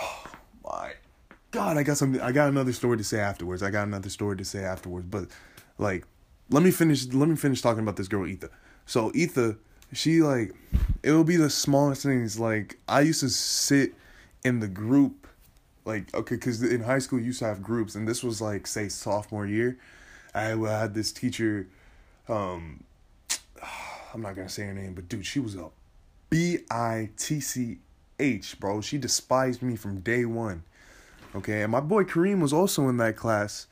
oh 0.00 0.24
my 0.64 0.92
god, 1.50 1.76
I 1.76 1.82
got 1.82 1.96
something 1.96 2.20
I 2.20 2.32
got 2.32 2.48
another 2.48 2.72
story 2.72 2.96
to 2.96 3.04
say 3.04 3.20
afterwards. 3.20 3.62
I 3.62 3.70
got 3.70 3.86
another 3.86 4.10
story 4.10 4.36
to 4.36 4.44
say 4.44 4.64
afterwards, 4.64 5.06
but 5.08 5.28
like 5.78 6.04
let 6.50 6.62
me 6.62 6.70
finish 6.70 7.06
let 7.12 7.28
me 7.28 7.36
finish 7.36 7.62
talking 7.62 7.82
about 7.82 7.96
this 7.96 8.08
girl 8.08 8.24
Etha. 8.24 8.50
So 8.86 9.10
Etha, 9.12 9.56
she 9.92 10.22
like 10.22 10.54
it 11.02 11.12
will 11.12 11.24
be 11.24 11.36
the 11.36 11.50
smallest 11.50 12.02
things 12.02 12.40
like 12.40 12.78
I 12.88 13.02
used 13.02 13.20
to 13.20 13.28
sit 13.28 13.94
in 14.44 14.60
the 14.60 14.68
group 14.68 15.27
like 15.88 16.14
okay 16.14 16.36
because 16.36 16.62
in 16.62 16.82
high 16.82 17.00
school 17.00 17.18
you 17.18 17.24
used 17.26 17.40
to 17.40 17.46
have 17.46 17.62
groups 17.62 17.96
and 17.96 18.06
this 18.06 18.22
was 18.22 18.40
like 18.40 18.66
say 18.66 18.88
sophomore 18.88 19.46
year. 19.46 19.76
I 20.34 20.42
had 20.42 20.94
this 20.94 21.10
teacher 21.10 21.66
um 22.28 22.84
i'm 24.14 24.22
not 24.22 24.36
gonna 24.36 24.48
say 24.48 24.64
her 24.64 24.74
name 24.74 24.94
but 24.94 25.08
dude 25.08 25.26
she 25.26 25.40
was 25.40 25.56
a 25.56 25.70
b-i-t-c-h 26.30 27.80
bro. 28.60 28.80
She 28.80 28.98
despised 28.98 29.62
me 29.62 29.74
from 29.74 30.00
day 30.00 30.24
one 30.24 30.62
okay? 31.34 31.62
And 31.62 31.72
my 31.72 31.80
boy 31.80 32.04
kareem 32.04 32.40
was 32.40 32.52
also 32.52 32.88
in 32.88 32.96
that 32.98 33.16
class. 33.16 33.66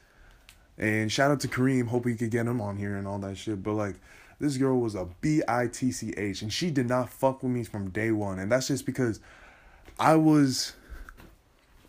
And 0.78 1.10
shout 1.10 1.30
out 1.30 1.40
to 1.40 1.48
kareem. 1.48 1.88
Hope 1.88 2.04
we 2.04 2.14
could 2.14 2.30
get 2.30 2.46
him 2.46 2.60
on 2.60 2.76
here 2.76 2.96
and 2.96 3.06
all 3.06 3.18
that 3.20 3.36
shit. 3.38 3.62
But 3.62 3.72
like 3.72 3.96
this 4.38 4.56
girl 4.56 4.78
was 4.78 4.94
a 4.94 5.08
b-i-t-c-h 5.20 6.42
and 6.42 6.52
she 6.52 6.70
did 6.70 6.86
not 6.86 7.10
fuck 7.10 7.42
with 7.42 7.52
me 7.52 7.64
from 7.64 7.90
day 7.90 8.10
one. 8.10 8.38
And 8.38 8.50
that's 8.50 8.68
just 8.68 8.86
because 8.86 9.20
i 9.98 10.14
was 10.14 10.74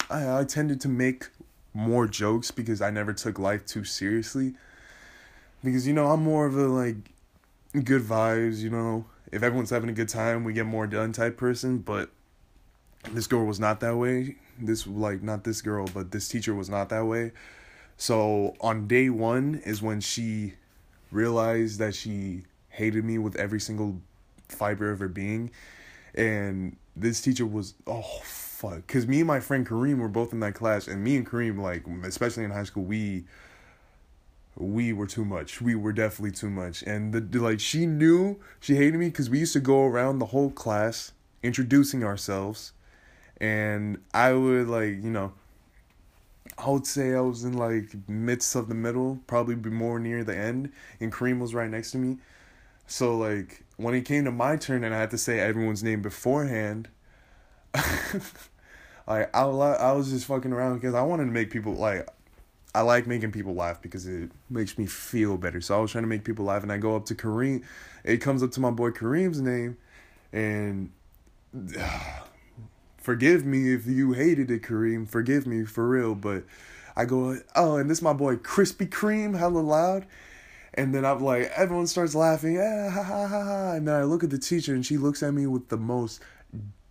I, 0.09 0.39
I 0.39 0.43
tended 0.43 0.81
to 0.81 0.89
make 0.89 1.27
more 1.73 2.07
jokes 2.07 2.51
because 2.51 2.81
I 2.81 2.89
never 2.89 3.13
took 3.13 3.39
life 3.39 3.65
too 3.65 3.83
seriously. 3.83 4.53
Because 5.63 5.87
you 5.87 5.93
know, 5.93 6.07
I'm 6.07 6.23
more 6.23 6.45
of 6.45 6.57
a 6.57 6.67
like 6.67 6.95
good 7.83 8.01
vibes, 8.01 8.59
you 8.59 8.69
know. 8.69 9.05
If 9.31 9.43
everyone's 9.43 9.69
having 9.69 9.89
a 9.89 9.93
good 9.93 10.09
time, 10.09 10.43
we 10.43 10.53
get 10.53 10.65
more 10.65 10.87
done 10.87 11.11
type 11.11 11.37
person, 11.37 11.79
but 11.79 12.09
this 13.11 13.27
girl 13.27 13.45
was 13.45 13.59
not 13.59 13.79
that 13.81 13.97
way. 13.97 14.35
This 14.59 14.87
like 14.87 15.21
not 15.21 15.43
this 15.43 15.61
girl, 15.61 15.87
but 15.93 16.11
this 16.11 16.27
teacher 16.27 16.55
was 16.55 16.69
not 16.69 16.89
that 16.89 17.05
way. 17.05 17.31
So 17.97 18.55
on 18.61 18.87
day 18.87 19.09
one 19.09 19.61
is 19.65 19.81
when 19.81 20.01
she 20.01 20.53
realized 21.11 21.79
that 21.79 21.95
she 21.95 22.43
hated 22.69 23.03
me 23.03 23.17
with 23.17 23.35
every 23.35 23.59
single 23.59 23.99
fiber 24.49 24.91
of 24.91 24.99
her 24.99 25.07
being. 25.07 25.51
And 26.15 26.77
this 26.95 27.21
teacher 27.21 27.45
was, 27.45 27.73
oh, 27.85 28.21
fuck. 28.57 28.87
Because 28.87 29.07
me 29.07 29.19
and 29.19 29.27
my 29.27 29.39
friend 29.39 29.67
Kareem 29.67 29.99
were 29.99 30.07
both 30.07 30.33
in 30.33 30.39
that 30.39 30.55
class. 30.55 30.87
And 30.87 31.03
me 31.03 31.15
and 31.15 31.25
Kareem, 31.25 31.59
like, 31.61 31.85
especially 32.03 32.43
in 32.43 32.51
high 32.51 32.63
school, 32.63 32.83
we 32.83 33.25
we 34.55 34.91
were 34.91 35.05
too 35.05 35.23
much. 35.23 35.61
We 35.61 35.75
were 35.75 35.93
definitely 35.93 36.31
too 36.31 36.49
much. 36.49 36.81
And 36.83 37.13
the 37.13 37.39
like 37.39 37.59
she 37.59 37.85
knew 37.85 38.39
she 38.59 38.75
hated 38.75 38.95
me 38.95 39.09
because 39.09 39.29
we 39.29 39.39
used 39.39 39.53
to 39.53 39.59
go 39.59 39.85
around 39.85 40.17
the 40.17 40.25
whole 40.25 40.49
class 40.49 41.11
introducing 41.43 42.03
ourselves. 42.03 42.73
And 43.39 43.99
I 44.15 44.33
would 44.33 44.67
like, 44.67 45.03
you 45.03 45.11
know, 45.11 45.33
I 46.57 46.71
would 46.71 46.87
say 46.87 47.13
I 47.13 47.21
was 47.21 47.43
in 47.43 47.53
like 47.53 47.95
midst 48.09 48.55
of 48.55 48.67
the 48.67 48.73
middle, 48.73 49.19
probably 49.27 49.53
be 49.53 49.69
more 49.69 49.99
near 49.99 50.23
the 50.23 50.35
end, 50.35 50.71
and 50.99 51.13
Kareem 51.13 51.39
was 51.39 51.53
right 51.53 51.69
next 51.69 51.91
to 51.91 51.99
me. 51.99 52.17
So 52.87 53.15
like 53.15 53.63
when 53.75 53.93
it 53.93 54.05
came 54.05 54.25
to 54.25 54.31
my 54.31 54.55
turn 54.55 54.83
and 54.83 54.95
I 54.95 54.99
had 54.99 55.11
to 55.11 55.19
say 55.19 55.39
everyone's 55.39 55.83
name 55.83 56.01
beforehand, 56.01 56.89
like 59.07 59.35
I 59.35 59.41
I 59.41 59.91
was 59.91 60.09
just 60.09 60.25
fucking 60.25 60.53
around 60.53 60.75
because 60.75 60.93
I 60.93 61.01
wanted 61.01 61.25
to 61.25 61.31
make 61.31 61.49
people 61.51 61.73
like 61.73 62.07
I 62.75 62.81
like 62.81 63.07
making 63.07 63.31
people 63.31 63.55
laugh 63.55 63.81
because 63.81 64.05
it 64.05 64.31
makes 64.49 64.77
me 64.77 64.85
feel 64.85 65.37
better. 65.37 65.61
So 65.61 65.77
I 65.77 65.81
was 65.81 65.91
trying 65.91 66.03
to 66.03 66.07
make 66.07 66.23
people 66.23 66.45
laugh, 66.45 66.63
and 66.63 66.71
I 66.71 66.77
go 66.77 66.95
up 66.95 67.05
to 67.05 67.15
Kareem. 67.15 67.63
It 68.03 68.17
comes 68.17 68.43
up 68.43 68.51
to 68.51 68.59
my 68.59 68.69
boy 68.69 68.91
Kareem's 68.91 69.41
name, 69.41 69.77
and 70.31 70.91
forgive 72.97 73.45
me 73.45 73.73
if 73.73 73.87
you 73.87 74.13
hated 74.13 74.51
it, 74.51 74.61
Kareem. 74.61 75.07
Forgive 75.07 75.47
me 75.47 75.65
for 75.65 75.87
real, 75.87 76.13
but 76.13 76.43
I 76.95 77.05
go, 77.05 77.39
oh, 77.55 77.77
and 77.77 77.89
this 77.89 78.01
my 78.01 78.13
boy 78.13 78.35
Krispy 78.35 78.87
Kreme, 78.87 79.37
hella 79.37 79.59
loud. 79.59 80.05
And 80.73 80.93
then 80.93 81.05
I'm 81.05 81.21
like, 81.23 81.51
everyone 81.55 81.87
starts 81.87 82.13
laughing, 82.13 82.59
ah, 82.59 82.89
ha, 82.91 83.01
ha, 83.01 83.27
ha, 83.27 83.43
ha. 83.43 83.71
And 83.71 83.87
then 83.87 83.95
I 83.95 84.03
look 84.03 84.23
at 84.23 84.29
the 84.29 84.37
teacher, 84.37 84.75
and 84.75 84.85
she 84.85 84.97
looks 84.97 85.23
at 85.23 85.33
me 85.33 85.47
with 85.47 85.69
the 85.69 85.77
most 85.77 86.21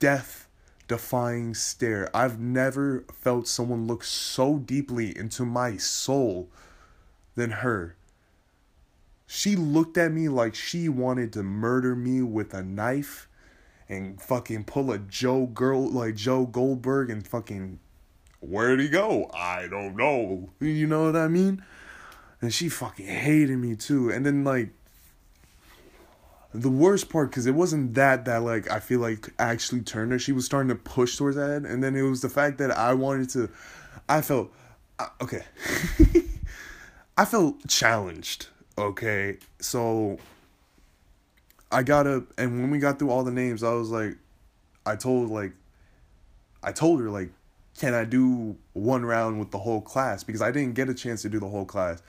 death 0.00 0.45
defying 0.88 1.54
stare. 1.54 2.08
I've 2.14 2.38
never 2.38 3.04
felt 3.12 3.48
someone 3.48 3.86
look 3.86 4.04
so 4.04 4.58
deeply 4.58 5.16
into 5.16 5.44
my 5.44 5.76
soul 5.76 6.48
than 7.34 7.50
her. 7.50 7.96
She 9.26 9.56
looked 9.56 9.98
at 9.98 10.12
me 10.12 10.28
like 10.28 10.54
she 10.54 10.88
wanted 10.88 11.32
to 11.32 11.42
murder 11.42 11.96
me 11.96 12.22
with 12.22 12.54
a 12.54 12.62
knife 12.62 13.28
and 13.88 14.20
fucking 14.20 14.64
pull 14.64 14.92
a 14.92 14.98
Joe 14.98 15.46
girl 15.46 15.88
like 15.90 16.14
Joe 16.14 16.46
Goldberg 16.46 17.10
and 17.10 17.26
fucking 17.26 17.80
where'd 18.40 18.80
he 18.80 18.88
go? 18.88 19.30
I 19.34 19.66
don't 19.66 19.96
know. 19.96 20.50
You 20.60 20.86
know 20.86 21.06
what 21.06 21.16
I 21.16 21.28
mean? 21.28 21.64
And 22.40 22.52
she 22.52 22.68
fucking 22.68 23.06
hated 23.06 23.58
me 23.58 23.74
too. 23.74 24.10
And 24.10 24.24
then 24.24 24.44
like 24.44 24.70
the 26.52 26.70
worst 26.70 27.08
part 27.10 27.30
because 27.30 27.46
it 27.46 27.54
wasn't 27.54 27.94
that 27.94 28.24
that 28.24 28.42
like 28.42 28.70
I 28.70 28.80
feel 28.80 29.00
like 29.00 29.32
actually 29.38 29.82
turned 29.82 30.12
her. 30.12 30.18
She 30.18 30.32
was 30.32 30.44
starting 30.44 30.68
to 30.68 30.74
push 30.74 31.16
towards 31.16 31.36
that, 31.36 31.62
and 31.64 31.82
then 31.82 31.96
it 31.96 32.02
was 32.02 32.22
the 32.22 32.28
fact 32.28 32.58
that 32.58 32.70
I 32.70 32.94
wanted 32.94 33.30
to. 33.30 33.50
I 34.08 34.20
felt 34.22 34.52
uh, 34.98 35.08
okay. 35.20 35.42
I 37.18 37.24
felt 37.24 37.66
challenged. 37.68 38.48
Okay, 38.78 39.38
so 39.58 40.18
I 41.72 41.82
got 41.82 42.06
up, 42.06 42.24
and 42.36 42.60
when 42.60 42.70
we 42.70 42.78
got 42.78 42.98
through 42.98 43.10
all 43.10 43.24
the 43.24 43.30
names, 43.30 43.62
I 43.62 43.72
was 43.72 43.90
like, 43.90 44.16
I 44.84 44.96
told 44.96 45.30
like, 45.30 45.52
I 46.62 46.72
told 46.72 47.00
her 47.00 47.10
like, 47.10 47.30
can 47.78 47.94
I 47.94 48.04
do 48.04 48.56
one 48.74 49.04
round 49.04 49.38
with 49.38 49.50
the 49.50 49.58
whole 49.58 49.80
class 49.80 50.24
because 50.24 50.42
I 50.42 50.50
didn't 50.50 50.74
get 50.74 50.88
a 50.88 50.94
chance 50.94 51.22
to 51.22 51.28
do 51.28 51.40
the 51.40 51.48
whole 51.48 51.64
class 51.64 52.02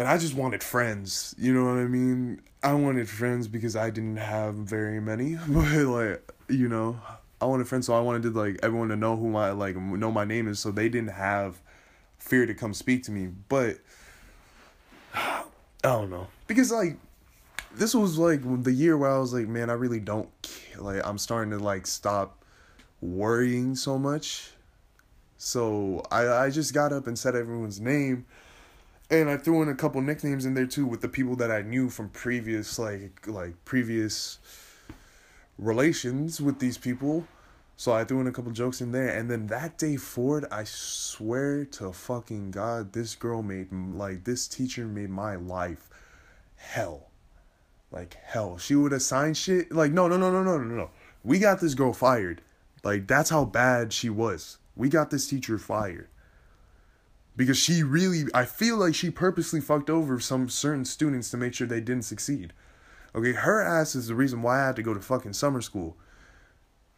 and 0.00 0.08
I 0.08 0.18
just 0.18 0.34
wanted 0.34 0.62
friends. 0.62 1.34
You 1.38 1.52
know 1.52 1.64
what 1.64 1.78
I 1.78 1.84
mean? 1.84 2.40
I 2.62 2.74
wanted 2.74 3.08
friends 3.08 3.48
because 3.48 3.74
I 3.74 3.90
didn't 3.90 4.18
have 4.18 4.54
very 4.54 5.00
many, 5.00 5.36
but 5.48 5.72
like 5.72 6.32
you 6.48 6.68
know, 6.68 7.00
I 7.40 7.46
wanted 7.46 7.68
friends, 7.68 7.86
so 7.86 7.94
I 7.94 8.00
wanted 8.00 8.34
like 8.34 8.58
everyone 8.62 8.88
to 8.88 8.96
know 8.96 9.16
who 9.16 9.30
my 9.30 9.50
like 9.50 9.76
know 9.76 10.10
my 10.10 10.24
name 10.24 10.48
is, 10.48 10.60
so 10.60 10.70
they 10.70 10.88
didn't 10.88 11.12
have 11.12 11.60
fear 12.18 12.46
to 12.46 12.54
come 12.54 12.74
speak 12.74 13.04
to 13.04 13.12
me. 13.12 13.28
But 13.48 13.78
I 15.14 15.44
don't 15.82 16.10
know 16.10 16.28
because 16.46 16.70
like 16.70 16.96
this 17.74 17.94
was 17.94 18.18
like 18.18 18.40
the 18.62 18.72
year 18.72 18.96
where 18.96 19.10
I 19.10 19.18
was 19.18 19.32
like, 19.32 19.48
man, 19.48 19.70
I 19.70 19.74
really 19.74 20.00
don't 20.00 20.28
care 20.42 20.80
like. 20.80 21.06
I'm 21.06 21.18
starting 21.18 21.50
to 21.52 21.58
like 21.58 21.86
stop 21.86 22.44
worrying 23.00 23.74
so 23.74 23.98
much. 23.98 24.50
So 25.38 26.02
I 26.10 26.26
I 26.28 26.50
just 26.50 26.74
got 26.74 26.92
up 26.92 27.06
and 27.06 27.18
said 27.18 27.34
everyone's 27.34 27.80
name 27.80 28.26
and 29.10 29.28
I 29.28 29.36
threw 29.36 29.60
in 29.62 29.68
a 29.68 29.74
couple 29.74 30.00
nicknames 30.00 30.46
in 30.46 30.54
there 30.54 30.66
too 30.66 30.86
with 30.86 31.00
the 31.00 31.08
people 31.08 31.34
that 31.36 31.50
I 31.50 31.62
knew 31.62 31.90
from 31.90 32.08
previous 32.10 32.78
like 32.78 33.26
like 33.26 33.64
previous 33.64 34.38
relations 35.58 36.40
with 36.40 36.60
these 36.60 36.78
people. 36.78 37.26
So 37.76 37.92
I 37.92 38.04
threw 38.04 38.20
in 38.20 38.26
a 38.26 38.32
couple 38.32 38.52
jokes 38.52 38.82
in 38.82 38.92
there, 38.92 39.08
and 39.08 39.30
then 39.30 39.46
that 39.46 39.78
day 39.78 39.96
forward, 39.96 40.44
I 40.52 40.64
swear 40.64 41.64
to 41.64 41.92
fucking 41.92 42.50
God, 42.50 42.92
this 42.92 43.14
girl 43.14 43.42
made 43.42 43.72
like 43.72 44.24
this 44.24 44.46
teacher 44.46 44.86
made 44.86 45.10
my 45.10 45.36
life 45.36 45.88
hell, 46.56 47.08
like 47.90 48.16
hell. 48.22 48.58
She 48.58 48.74
would 48.74 48.92
assign 48.92 49.34
shit 49.34 49.72
like 49.72 49.92
no 49.92 50.08
no 50.08 50.16
no 50.16 50.30
no 50.30 50.42
no 50.42 50.58
no 50.58 50.74
no. 50.74 50.90
We 51.24 51.38
got 51.38 51.60
this 51.60 51.74
girl 51.74 51.92
fired, 51.92 52.42
like 52.84 53.06
that's 53.06 53.30
how 53.30 53.44
bad 53.44 53.92
she 53.92 54.10
was. 54.10 54.58
We 54.76 54.88
got 54.88 55.10
this 55.10 55.26
teacher 55.26 55.58
fired 55.58 56.08
because 57.36 57.58
she 57.58 57.82
really 57.82 58.24
I 58.34 58.44
feel 58.44 58.76
like 58.76 58.94
she 58.94 59.10
purposely 59.10 59.60
fucked 59.60 59.90
over 59.90 60.20
some 60.20 60.48
certain 60.48 60.84
students 60.84 61.30
to 61.30 61.36
make 61.36 61.54
sure 61.54 61.66
they 61.66 61.80
didn't 61.80 62.04
succeed. 62.04 62.52
Okay, 63.14 63.32
her 63.32 63.60
ass 63.60 63.94
is 63.94 64.06
the 64.06 64.14
reason 64.14 64.42
why 64.42 64.62
I 64.62 64.66
had 64.66 64.76
to 64.76 64.82
go 64.82 64.94
to 64.94 65.00
fucking 65.00 65.32
summer 65.32 65.60
school. 65.60 65.96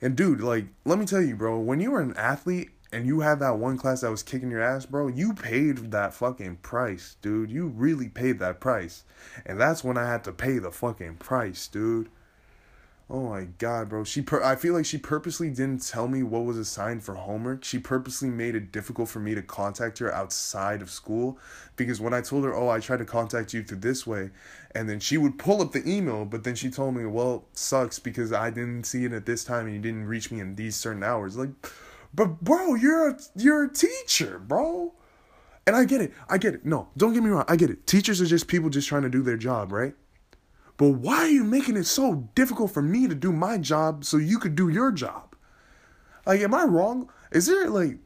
And 0.01 0.17
dude, 0.17 0.41
like, 0.41 0.67
let 0.85 0.99
me 0.99 1.07
tell 1.07 1.23
you, 1.23 1.37
bro, 1.37 1.59
when 1.61 1.81
you 1.81 1.93
were 1.93 2.01
an 2.01 2.17
athlete 2.17 2.71
and 2.93 3.07
you 3.07 3.21
had 3.21 3.39
that 3.39 3.57
one 3.57 3.79
class 3.79 4.01
that 4.01 4.11
was 4.11 4.23
kicking 4.23 4.51
your 4.51 4.61
ass, 4.61 4.85
bro, 4.85 5.07
you 5.07 5.33
paid 5.33 5.93
that 5.93 6.13
fucking 6.13 6.57
price, 6.57 7.17
dude. 7.23 7.51
You 7.51 7.69
really 7.69 8.09
paid 8.09 8.39
that 8.41 8.61
price. 8.61 9.05
And 9.47 9.61
that's 9.61 9.85
when 9.85 9.97
I 9.97 10.07
had 10.07 10.25
to 10.25 10.33
pay 10.33 10.59
the 10.59 10.73
fucking 10.73 11.15
price, 11.17 11.69
dude. 11.69 12.11
Oh 13.15 13.29
my 13.29 13.45
god, 13.59 13.91
bro. 13.91 14.05
She 14.05 14.23
per- 14.23 14.43
I 14.43 14.57
feel 14.57 14.73
like 14.73 14.87
she 14.87 14.97
purposely 14.97 15.51
didn't 15.51 15.87
tell 15.87 16.09
me 16.09 16.23
what 16.23 16.47
was 16.47 16.57
assigned 16.57 17.05
for 17.05 17.15
homework. 17.15 17.63
She 17.63 17.79
purposely 17.79 18.31
made 18.31 18.55
it 18.55 18.73
difficult 18.73 19.11
for 19.11 19.21
me 19.21 19.35
to 19.35 19.43
contact 19.43 19.99
her 19.99 20.11
outside 20.13 20.81
of 20.81 20.89
school 20.91 21.39
because 21.77 22.01
when 22.01 22.15
I 22.15 22.23
told 22.23 22.45
her, 22.45 22.55
"Oh, 22.55 22.71
I 22.71 22.81
tried 22.81 23.01
to 23.01 23.05
contact 23.05 23.53
you 23.53 23.63
through 23.65 23.81
this 23.81 24.07
way," 24.07 24.31
and 24.75 24.89
then 24.89 24.99
she 24.99 25.19
would 25.19 25.39
pull 25.39 25.61
up 25.61 25.73
the 25.73 25.87
email, 25.87 26.25
but 26.25 26.43
then 26.45 26.55
she 26.55 26.71
told 26.71 26.97
me, 26.97 27.05
"Well, 27.05 27.45
sucks 27.53 27.99
because 27.99 28.33
I 28.33 28.49
didn't 28.49 28.85
see 28.87 29.05
it 29.05 29.13
at 29.13 29.27
this 29.27 29.45
time 29.45 29.67
and 29.67 29.75
you 29.75 29.81
didn't 29.83 30.07
reach 30.07 30.31
me 30.33 30.41
in 30.41 30.55
these 30.57 30.75
certain 30.77 31.03
hours." 31.03 31.37
Like, 31.37 31.51
but 32.15 32.41
bro, 32.41 32.75
you're 32.77 33.11
a 33.11 33.19
you're 33.37 33.65
a 33.65 33.69
teacher, 33.69 34.39
bro. 34.39 34.95
And 35.67 35.77
I 35.77 35.85
get 35.85 36.01
it. 36.01 36.15
I 36.31 36.39
get 36.39 36.55
it. 36.55 36.65
No, 36.65 36.89
don't 36.97 37.13
get 37.13 37.23
me 37.23 37.29
wrong. 37.31 37.45
I 37.47 37.57
get 37.57 37.71
it. 37.71 37.87
Teachers 37.87 38.23
are 38.23 38.27
just 38.27 38.49
people 38.49 38.71
just 38.71 38.89
trying 38.89 39.03
to 39.03 39.11
do 39.11 39.23
their 39.23 39.37
job, 39.37 39.71
right? 39.71 39.95
But 40.77 40.89
why 40.89 41.19
are 41.19 41.29
you 41.29 41.45
making 41.45 41.77
it 41.77 41.85
so 41.85 42.29
difficult 42.35 42.73
for 42.73 42.83
me 42.83 43.07
to 43.07 43.15
do 43.15 43.33
my 43.33 43.59
job 43.59 44.05
so 44.05 44.17
you 44.17 44.39
could 44.39 44.55
do 44.55 44.69
your 44.69 44.91
job? 44.91 45.35
Like, 46.27 46.41
am 46.41 46.55
I 46.55 46.65
wrong? 46.65 47.11
Is 47.31 47.47
there 47.47 47.69
like, 47.69 47.99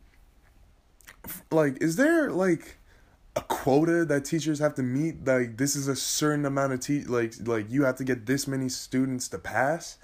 like, 1.51 1.83
is 1.83 1.97
there 1.97 2.31
like 2.31 2.77
a 3.35 3.41
quota 3.43 4.05
that 4.07 4.25
teachers 4.25 4.59
have 4.59 4.75
to 4.75 4.83
meet? 4.83 5.27
Like, 5.27 5.57
this 5.57 5.77
is 5.77 5.89
a 5.89 5.97
certain 5.97 6.45
amount 6.45 6.73
of 6.73 6.81
te 6.81 7.03
like, 7.05 7.35
like 7.45 7.71
you 7.71 7.85
have 7.85 7.97
to 7.97 8.05
get 8.05 8.27
this 8.27 8.47
many 8.47 8.69
students 8.69 9.29
to 9.29 9.39
pass. 9.39 9.99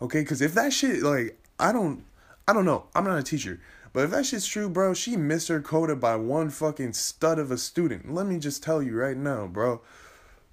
Okay, 0.00 0.20
because 0.20 0.40
if 0.40 0.54
that 0.54 0.72
shit, 0.72 1.02
like, 1.02 1.38
I 1.58 1.72
don't, 1.72 2.04
I 2.48 2.54
don't 2.54 2.64
know. 2.64 2.86
I'm 2.94 3.04
not 3.04 3.18
a 3.18 3.22
teacher. 3.22 3.60
But 3.92 4.04
if 4.04 4.10
that 4.12 4.24
shit's 4.24 4.46
true, 4.46 4.70
bro, 4.70 4.94
she 4.94 5.16
missed 5.16 5.48
her 5.48 5.60
quota 5.60 5.96
by 5.96 6.16
one 6.16 6.48
fucking 6.48 6.94
stud 6.94 7.38
of 7.38 7.50
a 7.50 7.58
student. 7.58 8.14
Let 8.14 8.26
me 8.26 8.38
just 8.38 8.62
tell 8.62 8.82
you 8.82 8.96
right 8.96 9.16
now, 9.16 9.46
bro 9.46 9.82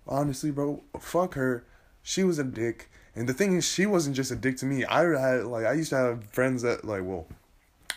honestly, 0.08 0.52
bro, 0.52 0.84
fuck 1.00 1.36
her. 1.36 1.66
She 2.04 2.24
was 2.24 2.40
a 2.40 2.44
dick. 2.44 2.90
And 3.16 3.28
the 3.28 3.34
thing 3.34 3.56
is, 3.56 3.68
she 3.68 3.86
wasn't 3.86 4.16
just 4.16 4.32
a 4.32 4.36
dick 4.36 4.58
to 4.58 4.66
me. 4.66 4.86
I 4.86 5.02
had 5.20 5.46
like 5.46 5.66
I 5.66 5.74
used 5.74 5.90
to 5.90 5.98
have 5.98 6.24
friends 6.26 6.62
that 6.62 6.86
like, 6.86 7.04
well, 7.04 7.28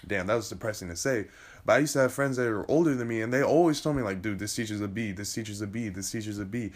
damn, 0.06 0.26
that 0.26 0.34
was 0.34 0.48
depressing 0.48 0.88
to 0.88 0.96
say. 0.96 1.26
But 1.64 1.74
I 1.74 1.78
used 1.80 1.92
to 1.92 2.00
have 2.00 2.12
friends 2.12 2.36
that 2.36 2.48
were 2.48 2.68
older 2.70 2.94
than 2.94 3.06
me, 3.06 3.20
and 3.20 3.32
they 3.32 3.42
always 3.42 3.80
told 3.80 3.96
me 3.96 4.02
like, 4.02 4.22
dude, 4.22 4.38
this 4.38 4.54
teacher's 4.54 4.80
a 4.80 4.88
B, 4.88 5.12
this 5.12 5.32
teacher's 5.32 5.60
a 5.60 5.66
B, 5.66 5.88
this 5.90 6.10
teacher's 6.10 6.38
a 6.38 6.44
B. 6.44 6.72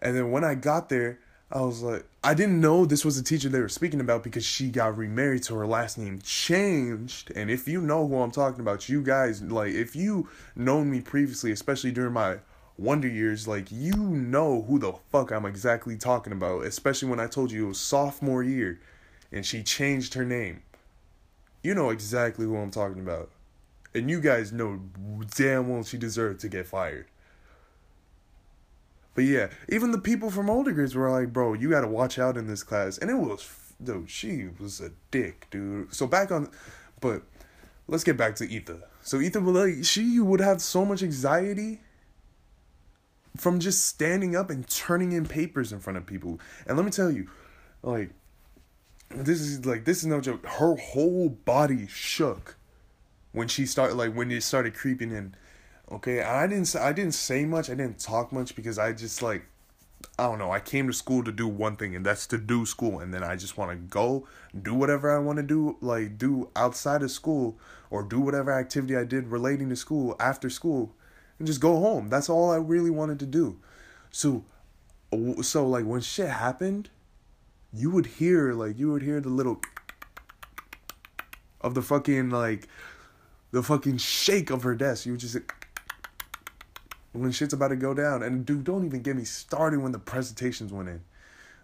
And 0.00 0.16
then 0.16 0.30
when 0.30 0.44
I 0.44 0.56
got 0.56 0.88
there, 0.88 1.20
I 1.52 1.62
was 1.62 1.82
like, 1.82 2.04
I 2.22 2.34
didn't 2.34 2.60
know 2.60 2.84
this 2.84 3.04
was 3.04 3.16
the 3.16 3.24
teacher 3.24 3.48
they 3.48 3.60
were 3.60 3.68
speaking 3.68 4.00
about 4.00 4.22
because 4.22 4.44
she 4.44 4.68
got 4.68 4.96
remarried, 4.96 5.44
so 5.44 5.56
her 5.56 5.66
last 5.66 5.98
name 5.98 6.20
changed. 6.22 7.32
And 7.34 7.50
if 7.50 7.66
you 7.66 7.80
know 7.80 8.06
who 8.06 8.20
I'm 8.20 8.30
talking 8.30 8.60
about, 8.60 8.88
you 8.88 9.02
guys 9.02 9.42
like, 9.42 9.72
if 9.72 9.96
you 9.96 10.28
known 10.54 10.90
me 10.90 11.00
previously, 11.00 11.50
especially 11.50 11.90
during 11.92 12.12
my 12.12 12.38
Wonder 12.80 13.08
Years, 13.08 13.46
like 13.46 13.70
you 13.70 13.94
know 13.94 14.62
who 14.62 14.78
the 14.78 14.94
fuck 15.12 15.32
I'm 15.32 15.44
exactly 15.44 15.98
talking 15.98 16.32
about, 16.32 16.64
especially 16.64 17.10
when 17.10 17.20
I 17.20 17.26
told 17.26 17.52
you 17.52 17.66
it 17.66 17.68
was 17.68 17.80
sophomore 17.80 18.42
year 18.42 18.80
and 19.30 19.44
she 19.44 19.62
changed 19.62 20.14
her 20.14 20.24
name. 20.24 20.62
You 21.62 21.74
know 21.74 21.90
exactly 21.90 22.46
who 22.46 22.56
I'm 22.56 22.70
talking 22.70 23.00
about. 23.02 23.28
And 23.94 24.08
you 24.08 24.18
guys 24.18 24.50
know 24.50 24.80
damn 25.36 25.68
well 25.68 25.82
she 25.82 25.98
deserved 25.98 26.40
to 26.40 26.48
get 26.48 26.66
fired. 26.66 27.04
But 29.14 29.24
yeah, 29.24 29.48
even 29.68 29.90
the 29.90 29.98
people 29.98 30.30
from 30.30 30.48
older 30.48 30.72
grades 30.72 30.94
were 30.94 31.10
like, 31.10 31.34
bro, 31.34 31.52
you 31.52 31.68
gotta 31.68 31.86
watch 31.86 32.18
out 32.18 32.38
in 32.38 32.46
this 32.46 32.62
class. 32.62 32.96
And 32.96 33.10
it 33.10 33.16
was, 33.16 33.46
dude, 33.82 34.08
she 34.08 34.48
was 34.58 34.80
a 34.80 34.90
dick, 35.10 35.48
dude. 35.50 35.94
So 35.94 36.06
back 36.06 36.32
on, 36.32 36.48
but 37.02 37.24
let's 37.88 38.04
get 38.04 38.16
back 38.16 38.36
to 38.36 38.48
Etha. 38.48 38.80
So 39.02 39.18
Etha, 39.18 39.44
like, 39.44 39.84
she 39.84 40.18
would 40.18 40.40
have 40.40 40.62
so 40.62 40.86
much 40.86 41.02
anxiety 41.02 41.80
from 43.36 43.60
just 43.60 43.84
standing 43.84 44.34
up 44.34 44.50
and 44.50 44.68
turning 44.68 45.12
in 45.12 45.26
papers 45.26 45.72
in 45.72 45.80
front 45.80 45.96
of 45.96 46.06
people. 46.06 46.40
And 46.66 46.76
let 46.76 46.84
me 46.84 46.90
tell 46.90 47.10
you, 47.10 47.28
like, 47.82 48.10
this 49.10 49.40
is 49.40 49.66
like 49.66 49.84
this 49.84 49.98
is 49.98 50.06
no 50.06 50.20
joke. 50.20 50.46
Her 50.46 50.76
whole 50.76 51.28
body 51.28 51.86
shook 51.88 52.56
when 53.32 53.48
she 53.48 53.66
started 53.66 53.96
like 53.96 54.14
when 54.14 54.30
it 54.30 54.42
started 54.42 54.74
creeping 54.74 55.10
in. 55.10 55.34
Okay, 55.90 56.22
I 56.22 56.46
didn't 56.46 56.74
I 56.76 56.92
didn't 56.92 57.14
say 57.14 57.44
much. 57.44 57.68
I 57.68 57.74
didn't 57.74 57.98
talk 57.98 58.32
much 58.32 58.54
because 58.54 58.78
I 58.78 58.92
just 58.92 59.22
like 59.22 59.46
I 60.18 60.24
don't 60.24 60.38
know. 60.38 60.50
I 60.50 60.60
came 60.60 60.86
to 60.86 60.92
school 60.92 61.24
to 61.24 61.32
do 61.32 61.48
one 61.48 61.76
thing, 61.76 61.94
and 61.96 62.04
that's 62.04 62.26
to 62.28 62.38
do 62.38 62.64
school. 62.64 63.00
And 63.00 63.12
then 63.12 63.22
I 63.22 63.36
just 63.36 63.58
want 63.58 63.70
to 63.70 63.76
go 63.76 64.26
do 64.60 64.74
whatever 64.74 65.14
I 65.14 65.18
want 65.18 65.38
to 65.38 65.42
do, 65.42 65.76
like 65.80 66.18
do 66.18 66.50
outside 66.54 67.02
of 67.02 67.10
school, 67.10 67.58
or 67.90 68.02
do 68.02 68.20
whatever 68.20 68.52
activity 68.52 68.96
I 68.96 69.04
did 69.04 69.28
relating 69.28 69.68
to 69.70 69.76
school 69.76 70.16
after 70.20 70.48
school, 70.48 70.94
and 71.40 71.46
just 71.46 71.60
go 71.60 71.80
home. 71.80 72.08
That's 72.08 72.28
all 72.28 72.52
I 72.52 72.56
really 72.56 72.90
wanted 72.90 73.18
to 73.20 73.26
do. 73.26 73.58
So, 74.10 74.44
so 75.42 75.66
like 75.66 75.86
when 75.86 76.02
shit 76.02 76.28
happened, 76.28 76.90
you 77.72 77.90
would 77.90 78.06
hear 78.06 78.52
like 78.52 78.78
you 78.78 78.92
would 78.92 79.02
hear 79.02 79.20
the 79.20 79.30
little 79.30 79.60
of 81.62 81.74
the 81.74 81.82
fucking 81.82 82.28
like 82.30 82.68
the 83.52 83.62
fucking 83.62 83.96
shake 83.96 84.50
of 84.50 84.62
her 84.62 84.74
desk. 84.74 85.06
You 85.06 85.12
would 85.12 85.20
just 85.20 85.38
when 87.12 87.32
shit's 87.32 87.54
about 87.54 87.68
to 87.68 87.76
go 87.76 87.94
down. 87.94 88.22
And 88.22 88.44
dude, 88.44 88.64
don't 88.64 88.84
even 88.84 89.00
get 89.00 89.16
me 89.16 89.24
started 89.24 89.80
when 89.80 89.92
the 89.92 89.98
presentations 89.98 90.72
went 90.72 90.90
in. 90.90 91.00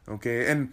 Okay, 0.08 0.50
and 0.50 0.72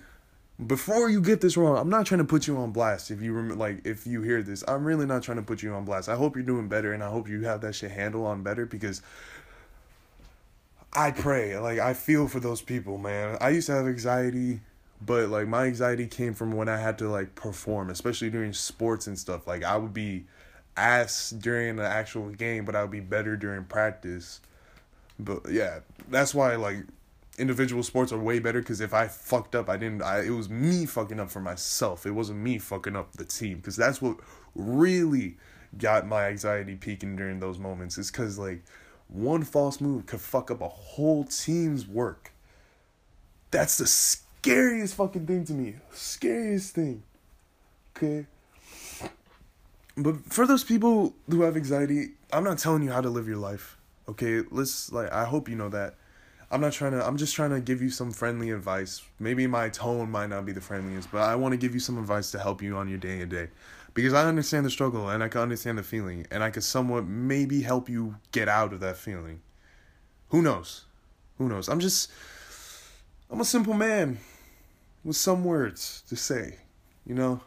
before 0.66 1.10
you 1.10 1.22
get 1.22 1.42
this 1.42 1.58
wrong, 1.58 1.78
I'm 1.78 1.90
not 1.90 2.06
trying 2.06 2.20
to 2.20 2.26
put 2.26 2.48
you 2.48 2.58
on 2.58 2.72
blast. 2.72 3.12
If 3.12 3.22
you 3.22 3.34
remember, 3.34 3.56
like, 3.56 3.86
if 3.86 4.06
you 4.06 4.22
hear 4.22 4.42
this, 4.42 4.64
I'm 4.68 4.86
really 4.86 5.06
not 5.06 5.24
trying 5.24 5.38
to 5.38 5.44
put 5.44 5.64
you 5.64 5.74
on 5.74 5.86
blast. 5.86 6.10
I 6.10 6.16
hope 6.16 6.36
you're 6.36 6.46
doing 6.46 6.68
better, 6.68 6.94
and 6.94 7.04
I 7.04 7.10
hope 7.10 7.28
you 7.28 7.42
have 7.42 7.62
that 7.62 7.74
shit 7.74 7.92
handle 7.92 8.26
on 8.26 8.44
better 8.44 8.66
because 8.66 9.02
I 10.94 11.12
pray, 11.12 11.58
like, 11.58 11.80
I 11.80 11.94
feel 11.94 12.28
for 12.28 12.40
those 12.40 12.62
people, 12.62 12.98
man. 12.98 13.38
I 13.42 13.50
used 13.50 13.68
to 13.68 13.74
have 13.74 13.88
anxiety, 13.88 14.62
but 15.02 15.30
like 15.30 15.48
my 15.48 15.66
anxiety 15.66 16.08
came 16.08 16.34
from 16.34 16.52
when 16.52 16.70
I 16.70 16.78
had 16.78 17.00
to 17.00 17.10
like 17.10 17.34
perform, 17.36 17.90
especially 17.90 18.30
during 18.30 18.54
sports 18.54 19.08
and 19.08 19.18
stuff. 19.18 19.48
Like, 19.48 19.64
I 19.64 19.76
would 19.76 19.94
be 19.94 20.26
ass 20.78 21.32
during 21.32 21.78
the 21.78 21.88
actual 21.88 22.30
game, 22.30 22.66
but 22.66 22.76
I 22.76 22.82
would 22.82 22.92
be 22.92 23.00
better 23.00 23.36
during 23.36 23.64
practice. 23.66 24.40
But 25.20 25.50
yeah, 25.50 25.80
that's 26.10 26.34
why 26.34 26.56
like 26.56 26.86
individual 27.38 27.84
sports 27.84 28.12
are 28.12 28.18
way 28.18 28.40
better 28.40 28.60
because 28.60 28.82
if 28.82 28.94
I 28.94 29.08
fucked 29.08 29.56
up, 29.56 29.70
I 29.70 29.78
didn't. 29.78 30.02
I 30.02 30.22
it 30.22 30.30
was 30.30 30.50
me 30.50 30.86
fucking 30.86 31.20
up 31.20 31.32
for 31.32 31.40
myself. 31.40 32.06
It 32.06 32.12
wasn't 32.12 32.40
me 32.40 32.58
fucking 32.58 32.96
up 32.96 33.14
the 33.14 33.26
team 33.26 33.58
because 33.58 33.76
that's 33.76 34.02
what 34.02 34.18
really 34.56 35.38
got 35.78 36.08
my 36.08 36.28
anxiety 36.28 36.76
peaking 36.76 37.16
during 37.16 37.40
those 37.40 37.58
moments. 37.58 37.98
Is 37.98 38.12
because 38.12 38.38
like 38.38 38.64
one 39.08 39.44
false 39.44 39.82
move 39.82 40.06
could 40.06 40.22
fuck 40.22 40.52
up 40.52 40.62
a 40.62 40.68
whole 40.68 41.24
team's 41.24 41.88
work. 41.88 42.32
That's 43.52 43.78
the 43.78 43.88
scariest 43.88 44.96
fucking 44.96 45.28
thing 45.28 45.46
to 45.46 45.54
me. 45.54 45.76
Scariest 45.94 46.76
thing. 46.76 47.04
Okay. 47.96 48.26
But 49.96 50.26
for 50.26 50.48
those 50.48 50.64
people 50.64 51.14
who 51.30 51.44
have 51.44 51.56
anxiety, 51.56 52.14
I'm 52.32 52.44
not 52.44 52.58
telling 52.58 52.82
you 52.82 52.92
how 52.92 53.02
to 53.02 53.10
live 53.10 53.28
your 53.28 53.38
life. 53.38 53.78
Okay, 54.08 54.42
let's 54.50 54.92
like 54.92 55.12
I 55.12 55.26
hope 55.26 55.48
you 55.48 55.56
know 55.56 55.70
that. 55.70 55.96
I'm 56.54 56.62
not 56.62 56.72
trying 56.72 56.92
to 56.92 57.06
I'm 57.06 57.18
just 57.18 57.34
trying 57.34 57.50
to 57.50 57.60
give 57.60 57.82
you 57.82 57.90
some 57.90 58.12
friendly 58.12 58.52
advice. 58.52 59.02
Maybe 59.20 59.48
my 59.48 59.70
tone 59.70 60.12
might 60.12 60.28
not 60.28 60.46
be 60.46 60.52
the 60.52 60.62
friendliest, 60.62 61.12
but 61.12 61.22
I 61.22 61.36
want 61.36 61.54
to 61.54 61.58
give 61.58 61.74
you 61.74 61.80
some 61.80 61.98
advice 61.98 62.30
to 62.32 62.40
help 62.40 62.62
you 62.62 62.78
on 62.78 62.88
your 62.88 63.00
day 63.00 63.18
to 63.18 63.26
day. 63.26 63.48
Because 63.96 64.14
I 64.14 64.28
understand 64.28 64.64
the 64.64 64.70
struggle 64.70 65.10
and 65.10 65.24
I 65.24 65.30
can 65.30 65.42
understand 65.42 65.80
the 65.80 65.84
feeling 65.84 66.28
and 66.30 66.44
I 66.44 66.52
could 66.52 66.64
somewhat 66.64 67.08
maybe 67.08 67.64
help 67.64 67.90
you 67.90 68.18
get 68.32 68.48
out 68.48 68.72
of 68.72 68.82
that 68.82 68.98
feeling. 68.98 69.42
Who 70.30 70.44
knows? 70.44 70.86
Who 71.40 71.50
knows? 71.50 71.68
I'm 71.68 71.80
just 71.80 72.12
I'm 73.32 73.42
a 73.42 73.46
simple 73.46 73.74
man 73.74 74.20
with 75.04 75.16
some 75.16 75.44
words 75.44 76.04
to 76.10 76.16
say, 76.16 76.60
you 77.04 77.16
know? 77.16 77.42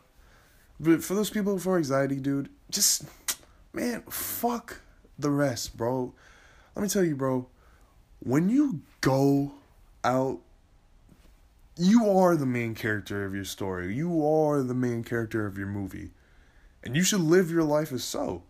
But 0.81 1.05
for 1.05 1.14
those 1.14 1.31
people 1.31 1.59
for 1.61 1.77
anxiety, 1.77 2.16
dude, 2.16 2.49
just 2.71 3.05
man, 3.73 4.03
fuck 4.09 4.81
the 5.16 5.31
rest, 5.31 5.77
bro 5.77 6.12
let 6.77 6.83
me 6.83 6.88
tell 6.90 7.03
you, 7.03 7.16
bro, 7.16 7.49
when 8.27 8.49
you 8.49 8.81
go 9.03 9.53
out, 10.03 10.41
you 11.77 12.11
are 12.11 12.35
the 12.35 12.45
main 12.45 12.75
character 12.75 13.25
of 13.25 13.33
your 13.35 13.45
story. 13.45 13.95
You 13.95 14.27
are 14.27 14.62
the 14.62 14.75
main 14.75 15.05
character 15.05 15.47
of 15.47 15.57
your 15.57 15.69
movie. 15.69 16.11
And 16.83 16.97
you 16.97 17.05
should 17.05 17.21
live 17.21 17.53
your 17.53 17.62
life 17.62 17.93
as 17.93 18.03
so. 18.03 18.43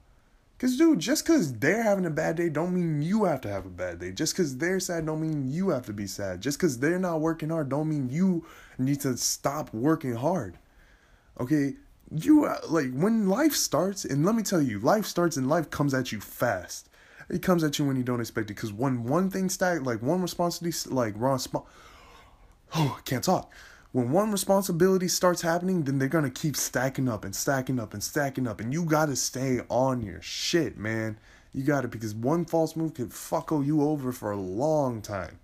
Cause 0.59 0.79
dude, 0.79 1.01
just 1.01 1.27
cause 1.27 1.53
they're 1.53 1.83
having 1.83 2.07
a 2.07 2.11
bad 2.11 2.37
day 2.37 2.49
don't 2.49 2.75
mean 2.75 3.03
you 3.03 3.25
have 3.25 3.43
to 3.43 3.51
have 3.51 3.67
a 3.67 3.71
bad 3.71 3.99
day. 3.99 4.13
Just 4.13 4.35
cause 4.35 4.57
they're 4.57 4.81
sad 4.81 5.05
don't 5.05 5.21
mean 5.21 5.53
you 5.53 5.69
have 5.69 5.85
to 5.85 5.93
be 5.93 6.07
sad. 6.07 6.41
Just 6.41 6.59
cause 6.59 6.79
they're 6.79 6.99
not 6.99 7.21
working 7.21 7.51
hard 7.51 7.69
don't 7.69 7.91
mean 7.91 8.09
you 8.09 8.47
need 8.79 9.01
to 9.03 9.15
stop 9.19 9.75
working 9.75 10.15
hard. 10.15 10.57
Okay? 11.39 11.75
You 12.11 12.47
uh, 12.47 12.61
like 12.71 12.95
when 12.95 13.29
life 13.29 13.53
starts 13.53 14.07
and 14.07 14.25
let 14.25 14.35
me 14.35 14.43
tell 14.43 14.63
you, 14.63 14.79
life 14.79 15.05
starts 15.05 15.37
and 15.37 15.51
life 15.51 15.69
comes 15.69 15.93
at 15.93 16.13
you 16.13 16.21
fast 16.21 16.89
it 17.29 17.43
comes 17.43 17.65
at 17.65 17.79
you 17.79 17.85
when 17.85 17.97
you 17.97 18.03
don't 18.03 18.21
expect 18.21 18.51
it. 18.51 18.55
Because 18.55 18.73
when 18.73 19.05
one 19.05 19.31
thing 19.31 19.49
stack, 19.49 19.85
like 19.85 20.03
one 20.03 20.23
responsibility, 20.23 20.91
like 20.91 21.15
response, 21.17 21.67
oh, 22.75 22.97
I 22.99 23.03
can't 23.03 23.25
talk. 23.25 23.53
When 23.93 24.11
one 24.11 24.31
responsibility 24.31 25.09
starts 25.09 25.41
happening, 25.41 25.85
then 25.85 25.99
they're 25.99 26.09
gonna 26.09 26.31
keep 26.31 26.57
stacking 26.57 27.09
up 27.09 27.25
and 27.25 27.35
stacking 27.35 27.81
up 27.81 27.95
and 27.95 28.03
stacking 28.03 28.47
up, 28.47 28.61
and 28.61 28.73
you 28.73 28.85
gotta 28.85 29.17
stay 29.17 29.61
on 29.71 30.03
your 30.03 30.21
shit, 30.21 30.77
man. 30.77 31.19
You 31.55 31.63
gotta 31.63 31.89
because 31.89 32.15
one 32.15 32.45
false 32.45 32.77
move 32.77 32.93
could 32.95 33.15
fuck 33.15 33.51
you 33.51 33.83
over 33.83 34.13
for 34.13 34.33
a 34.33 34.37
long 34.37 35.01
time. 35.01 35.39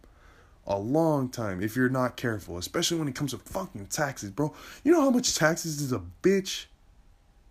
A 0.66 0.78
long 0.78 1.28
time 1.30 1.62
if 1.62 1.74
you're 1.74 1.88
not 1.88 2.16
careful, 2.16 2.58
especially 2.58 2.98
when 2.98 3.08
it 3.08 3.14
comes 3.14 3.30
to 3.30 3.38
fucking 3.38 3.86
taxes, 3.86 4.30
bro. 4.30 4.52
You 4.84 4.92
know 4.92 5.00
how 5.00 5.10
much 5.10 5.34
taxes 5.34 5.80
is 5.80 5.92
a 5.92 6.02
bitch? 6.22 6.66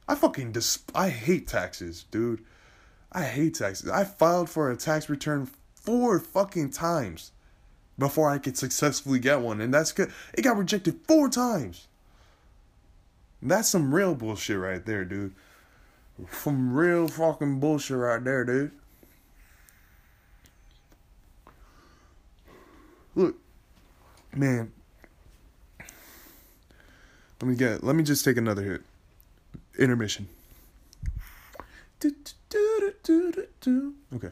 I 0.07 0.15
fucking 0.15 0.51
dis- 0.51 0.83
I 0.93 1.09
hate 1.09 1.47
taxes, 1.47 2.05
dude. 2.11 2.45
I 3.11 3.23
hate 3.23 3.55
taxes. 3.55 3.89
I 3.89 4.03
filed 4.03 4.49
for 4.49 4.71
a 4.71 4.77
tax 4.77 5.09
return 5.09 5.49
four 5.75 6.19
fucking 6.19 6.71
times 6.71 7.31
before 7.97 8.29
I 8.29 8.37
could 8.37 8.57
successfully 8.57 9.19
get 9.19 9.41
one, 9.41 9.59
and 9.59 9.73
that's 9.73 9.91
good. 9.91 10.11
It 10.33 10.43
got 10.43 10.57
rejected 10.57 10.99
four 11.07 11.29
times. 11.29 11.87
That's 13.41 13.69
some 13.69 13.93
real 13.93 14.15
bullshit 14.15 14.59
right 14.59 14.85
there, 14.85 15.03
dude. 15.03 15.33
Some 16.31 16.73
real 16.73 17.07
fucking 17.07 17.59
bullshit 17.59 17.97
right 17.97 18.23
there, 18.23 18.45
dude. 18.45 18.71
Look, 23.15 23.35
man. 24.33 24.71
Let 27.41 27.49
me 27.49 27.55
get. 27.55 27.83
Let 27.83 27.95
me 27.95 28.03
just 28.03 28.23
take 28.23 28.37
another 28.37 28.61
hit. 28.61 28.81
Intermission. 29.79 30.27
Okay. 34.13 34.29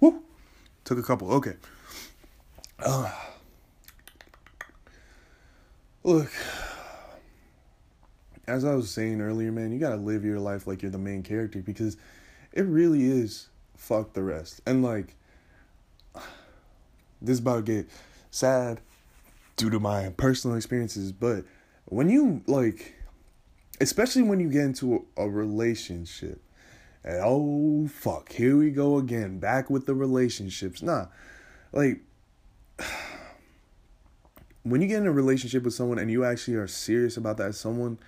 Woo! 0.00 0.22
Took 0.84 0.98
a 0.98 1.02
couple. 1.02 1.32
Okay. 1.32 1.54
Uh, 2.78 3.10
look, 6.04 6.30
as 8.46 8.64
I 8.64 8.74
was 8.74 8.90
saying 8.90 9.20
earlier, 9.20 9.50
man, 9.50 9.72
you 9.72 9.78
gotta 9.78 9.96
live 9.96 10.24
your 10.24 10.38
life 10.38 10.66
like 10.66 10.82
you're 10.82 10.90
the 10.90 10.98
main 10.98 11.22
character 11.22 11.60
because 11.60 11.96
it 12.52 12.62
really 12.62 13.04
is 13.04 13.48
fuck 13.78 14.12
the 14.12 14.22
rest. 14.22 14.60
And 14.66 14.82
like 14.82 15.16
this 17.22 17.38
about 17.38 17.64
to 17.66 17.72
get 17.72 17.90
sad 18.30 18.80
due 19.56 19.70
to 19.70 19.80
my 19.80 20.10
personal 20.10 20.56
experiences, 20.56 21.12
but 21.12 21.44
when 21.86 22.10
you 22.10 22.42
like 22.46 22.94
especially 23.80 24.22
when 24.22 24.40
you 24.40 24.50
get 24.50 24.64
into 24.64 25.06
a, 25.16 25.22
a 25.22 25.30
relationship 25.30 26.42
and 27.04 27.20
oh 27.24 27.86
fuck, 27.86 28.32
here 28.32 28.56
we 28.56 28.70
go 28.70 28.98
again, 28.98 29.38
back 29.38 29.70
with 29.70 29.86
the 29.86 29.94
relationships. 29.94 30.82
Nah. 30.82 31.06
Like 31.72 32.00
when 34.62 34.82
you 34.82 34.88
get 34.88 34.98
in 34.98 35.06
a 35.06 35.12
relationship 35.12 35.62
with 35.62 35.74
someone 35.74 35.98
and 35.98 36.10
you 36.10 36.24
actually 36.24 36.56
are 36.56 36.66
serious 36.66 37.16
about 37.16 37.38
that 37.38 37.54
someone, 37.54 37.98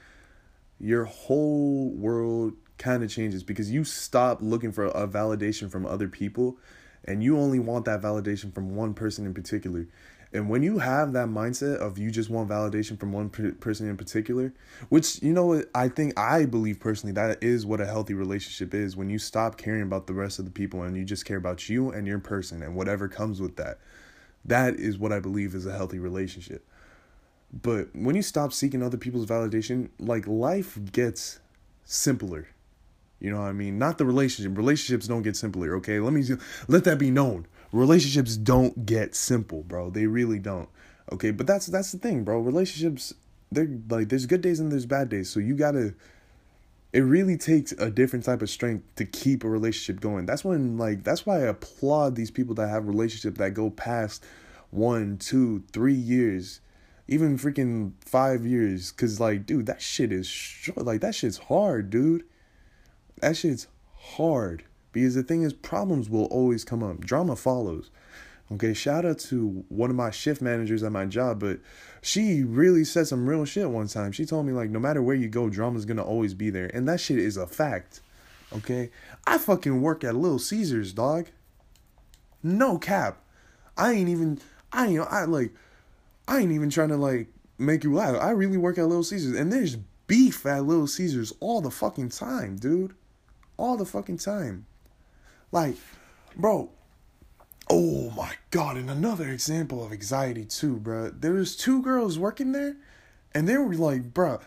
your 0.79 1.05
whole 1.05 1.91
world 1.91 2.55
kind 2.81 3.05
of 3.05 3.11
changes 3.11 3.45
because 3.45 3.71
you 3.71 3.85
stop 3.85 4.39
looking 4.41 4.73
for 4.73 4.87
a 4.87 5.07
validation 5.07 5.71
from 5.71 5.87
other 5.87 6.09
people 6.09 6.59
and 7.05 7.23
you 7.23 7.39
only 7.39 7.61
want 7.61 7.85
that 7.85 8.03
validation 8.03 8.53
from 8.53 8.75
one 8.75 8.95
person 8.95 9.25
in 9.25 9.35
particular. 9.35 9.87
And 10.33 10.49
when 10.49 10.63
you 10.63 10.79
have 10.79 11.13
that 11.13 11.29
mindset 11.29 11.79
of 11.79 11.99
you 11.99 12.11
just 12.11 12.31
want 12.31 12.49
validation 12.49 12.99
from 12.99 13.13
one 13.13 13.31
per- 13.31 13.53
person 13.53 13.89
in 13.89 13.97
particular, 13.97 14.53
which 14.89 15.21
you 15.23 15.33
know 15.33 15.63
I 15.75 15.89
think 15.89 16.19
I 16.19 16.47
believe 16.47 16.81
personally 16.81 17.13
that 17.15 17.43
is 17.43 17.67
what 17.67 17.81
a 17.81 17.87
healthy 17.87 18.15
relationship 18.15 18.73
is 18.73 18.97
when 18.97 19.11
you 19.11 19.19
stop 19.19 19.57
caring 19.57 19.83
about 19.83 20.07
the 20.07 20.15
rest 20.15 20.39
of 20.39 20.45
the 20.45 20.51
people 20.51 20.83
and 20.83 20.97
you 20.97 21.05
just 21.05 21.25
care 21.25 21.37
about 21.37 21.69
you 21.69 21.91
and 21.91 22.07
your 22.07 22.21
person 22.21 22.63
and 22.63 22.75
whatever 22.77 23.09
comes 23.09 23.41
with 23.41 23.57
that. 23.57 23.79
That 24.45 24.77
is 24.77 24.99
what 24.99 25.13
I 25.13 25.21
believe 25.21 25.55
is 25.55 25.67
a 25.67 25.77
healthy 25.77 25.99
relationship. 25.99 26.65
But 27.53 27.89
when 27.93 28.15
you 28.15 28.23
stop 28.23 28.53
seeking 28.53 28.83
other 28.83 28.97
people's 28.97 29.27
validation, 29.27 29.91
like 29.99 30.27
life 30.27 30.79
gets 30.93 31.41
simpler. 31.85 32.47
You 33.21 33.31
know 33.31 33.41
what 33.41 33.49
I 33.49 33.53
mean? 33.53 33.79
Not 33.79 33.99
the 33.99 34.07
relationship. 34.07 34.57
Relationships 34.57 35.07
don't 35.07 35.23
get 35.23 35.37
simpler, 35.37 35.77
okay? 35.77 36.01
Let 36.01 36.13
me 36.13 36.25
let 36.69 36.85
that 36.85 36.99
be 36.99 37.11
known 37.11 37.47
relationships 37.73 38.37
don't 38.37 38.87
get 38.87 39.15
simple, 39.15 39.63
bro. 39.63 39.91
They 39.91 40.07
really 40.07 40.39
don't. 40.39 40.69
Okay, 41.13 41.31
but 41.31 41.47
that's 41.47 41.67
that's 41.67 41.93
the 41.93 41.99
thing, 41.99 42.25
bro. 42.25 42.41
Relationships 42.41 43.15
they're 43.53 43.69
like 43.89 44.09
there's 44.09 44.27
good 44.27 44.41
days 44.41 44.61
and 44.61 44.71
there's 44.71 44.87
bad 44.87 45.09
days. 45.09 45.29
So 45.29 45.41
you 45.41 45.55
got 45.55 45.73
to 45.73 45.95
it 46.93 47.01
really 47.01 47.37
takes 47.37 47.73
a 47.73 47.91
different 47.91 48.25
type 48.25 48.43
of 48.43 48.51
strength 48.51 48.85
to 48.97 49.05
keep 49.05 49.45
a 49.45 49.49
relationship 49.49 50.01
going. 50.01 50.27
That's 50.27 50.45
when 50.45 50.79
like 50.79 51.05
that's 51.05 51.27
why 51.27 51.39
I 51.39 51.47
applaud 51.47 52.17
these 52.17 52.31
people 52.31 52.55
that 52.57 52.69
have 52.69 52.87
relationships 52.87 53.39
that 53.39 53.55
go 53.55 53.71
past 53.71 54.25
one, 54.71 55.19
two, 55.19 55.65
three 55.73 55.95
years, 55.95 56.61
even 57.09 57.39
freaking 57.39 57.93
five 58.01 58.47
years. 58.47 58.93
Cause 58.93 59.19
like, 59.19 59.47
dude, 59.47 59.67
that 59.67 59.83
shit 59.83 60.13
is 60.13 60.27
short. 60.27 60.85
Like 60.85 61.01
that 61.01 61.15
shit's 61.15 61.39
hard, 61.39 61.91
dude. 61.91 62.25
That 63.21 63.37
shit's 63.37 63.67
hard. 63.95 64.65
Because 64.93 65.15
the 65.15 65.23
thing 65.23 65.43
is, 65.43 65.53
problems 65.53 66.11
will 66.11 66.25
always 66.27 66.65
come 66.65 66.83
up. 66.83 67.01
Drama 67.01 67.37
follows. 67.37 67.91
Okay, 68.53 68.75
shout 68.75 69.05
out 69.05 69.21
to 69.21 69.65
one 69.69 69.91
of 69.91 69.97
my 69.97 70.11
shift 70.11 70.43
managers 70.43 70.83
at 70.83 70.91
my 70.91 71.07
job, 71.07 71.39
but 71.39 71.61
she 72.03 72.43
really 72.43 72.83
said 72.83 73.07
some 73.07 73.29
real 73.29 73.45
shit 73.45 73.71
one 73.71 73.87
time. 73.87 74.11
She 74.11 74.27
told 74.27 74.45
me, 74.47 74.53
like, 74.53 74.71
no 74.71 74.81
matter 74.81 75.01
where 75.01 75.15
you 75.15 75.29
go, 75.29 75.49
drama's 75.49 75.85
gonna 75.85 76.03
always 76.03 76.35
be 76.35 76.51
there. 76.51 76.69
And 76.75 76.89
that 76.89 76.99
shit 76.99 77.19
is 77.19 77.37
a 77.37 77.47
fact. 77.47 78.01
Okay? 78.53 78.91
I 79.25 79.39
fucking 79.39 79.81
work 79.81 80.03
at 80.03 80.17
Little 80.17 80.41
Caesars, 80.41 80.93
dog. 80.93 81.29
No 82.43 82.77
cap. 82.77 83.23
I 83.77 83.93
ain't 83.93 84.09
even, 84.09 84.41
I 84.73 84.89
ain't, 84.89 85.01
I 85.01 85.27
like, 85.27 85.55
I 86.27 86.41
ain't 86.41 86.51
even 86.51 86.71
trying 86.71 86.89
to, 86.89 86.97
like, 86.97 87.29
make 87.57 87.85
you 87.85 87.95
laugh. 87.95 88.17
I 88.21 88.31
really 88.31 88.57
work 88.57 88.79
at 88.79 88.89
Little 88.89 89.05
Caesars, 89.05 89.39
and 89.39 89.53
there's 89.53 89.77
beef 90.09 90.45
at 90.45 90.65
Little 90.65 90.89
Caesars 90.89 91.33
all 91.39 91.61
the 91.61 91.71
fucking 91.71 92.09
time, 92.09 92.57
dude. 92.57 92.95
All 93.61 93.77
the 93.77 93.85
fucking 93.85 94.17
time. 94.17 94.65
Like, 95.53 95.77
bro, 96.35 96.71
oh 97.69 98.09
my 98.17 98.33
god, 98.51 98.79
and 98.79 98.89
another 98.89 99.29
example 99.29 99.85
of 99.85 99.93
anxiety 99.93 100.47
too, 100.47 100.77
bro. 100.77 101.11
There 101.11 101.35
was 101.35 101.55
two 101.55 101.83
girls 101.83 102.19
working 102.19 102.53
there, 102.53 102.79
and 103.35 103.47
they 103.47 103.59
were 103.59 103.75
like, 103.75 104.15
bro, 104.15 104.41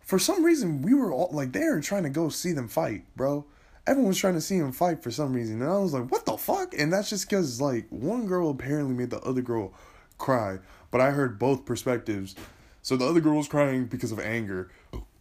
for 0.00 0.18
some 0.18 0.44
reason 0.44 0.82
we 0.82 0.92
were 0.92 1.10
all 1.10 1.30
like 1.32 1.52
they 1.52 1.64
were 1.64 1.80
trying 1.80 2.02
to 2.02 2.10
go 2.10 2.28
see 2.28 2.52
them 2.52 2.68
fight, 2.68 3.04
bro. 3.16 3.46
Everyone 3.86 4.08
was 4.08 4.18
trying 4.18 4.34
to 4.34 4.40
see 4.42 4.58
them 4.58 4.72
fight 4.72 5.02
for 5.02 5.10
some 5.10 5.32
reason, 5.32 5.62
and 5.62 5.70
I 5.70 5.78
was 5.78 5.94
like, 5.94 6.12
what 6.12 6.26
the 6.26 6.36
fuck? 6.36 6.74
And 6.78 6.92
that's 6.92 7.08
just 7.08 7.26
because 7.26 7.62
like 7.62 7.86
one 7.88 8.26
girl 8.26 8.50
apparently 8.50 8.94
made 8.94 9.08
the 9.08 9.20
other 9.20 9.40
girl 9.40 9.72
cry, 10.18 10.58
but 10.90 11.00
I 11.00 11.12
heard 11.12 11.38
both 11.38 11.64
perspectives. 11.64 12.34
So 12.82 12.98
the 12.98 13.06
other 13.06 13.20
girl 13.20 13.38
was 13.38 13.48
crying 13.48 13.86
because 13.86 14.12
of 14.12 14.20
anger, 14.20 14.70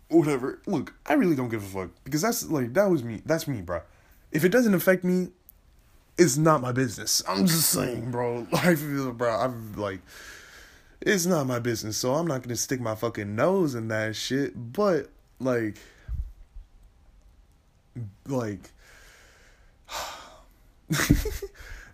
whatever. 0.10 0.62
Look, 0.66 0.94
I 1.06 1.14
really 1.14 1.36
don't 1.36 1.50
give 1.50 1.64
a 1.64 1.68
fuck 1.68 1.92
because 2.04 2.22
that's 2.22 2.50
like 2.50 2.74
that 2.74 2.90
was 2.90 3.04
me. 3.04 3.22
That's 3.26 3.48
me, 3.48 3.62
bro 3.62 3.82
if 4.32 4.44
it 4.44 4.50
doesn't 4.50 4.74
affect 4.74 5.04
me, 5.04 5.30
it's 6.18 6.38
not 6.38 6.62
my 6.62 6.72
business. 6.72 7.22
I'm 7.28 7.46
just 7.46 7.70
saying, 7.70 8.12
bro. 8.12 8.48
Life, 8.52 8.84
bro. 9.18 9.36
I'm 9.36 9.74
like, 9.76 10.02
it's 11.02 11.26
not 11.26 11.48
my 11.48 11.60
business, 11.60 11.98
so 11.98 12.16
I'm 12.16 12.28
not 12.28 12.44
gonna 12.44 12.56
stick 12.56 12.82
my 12.82 12.96
fucking 12.96 13.36
nose 13.36 13.76
in 13.76 13.88
that 13.90 14.16
shit. 14.16 14.74
But 14.74 15.10
like, 15.40 15.78
like, 18.28 18.72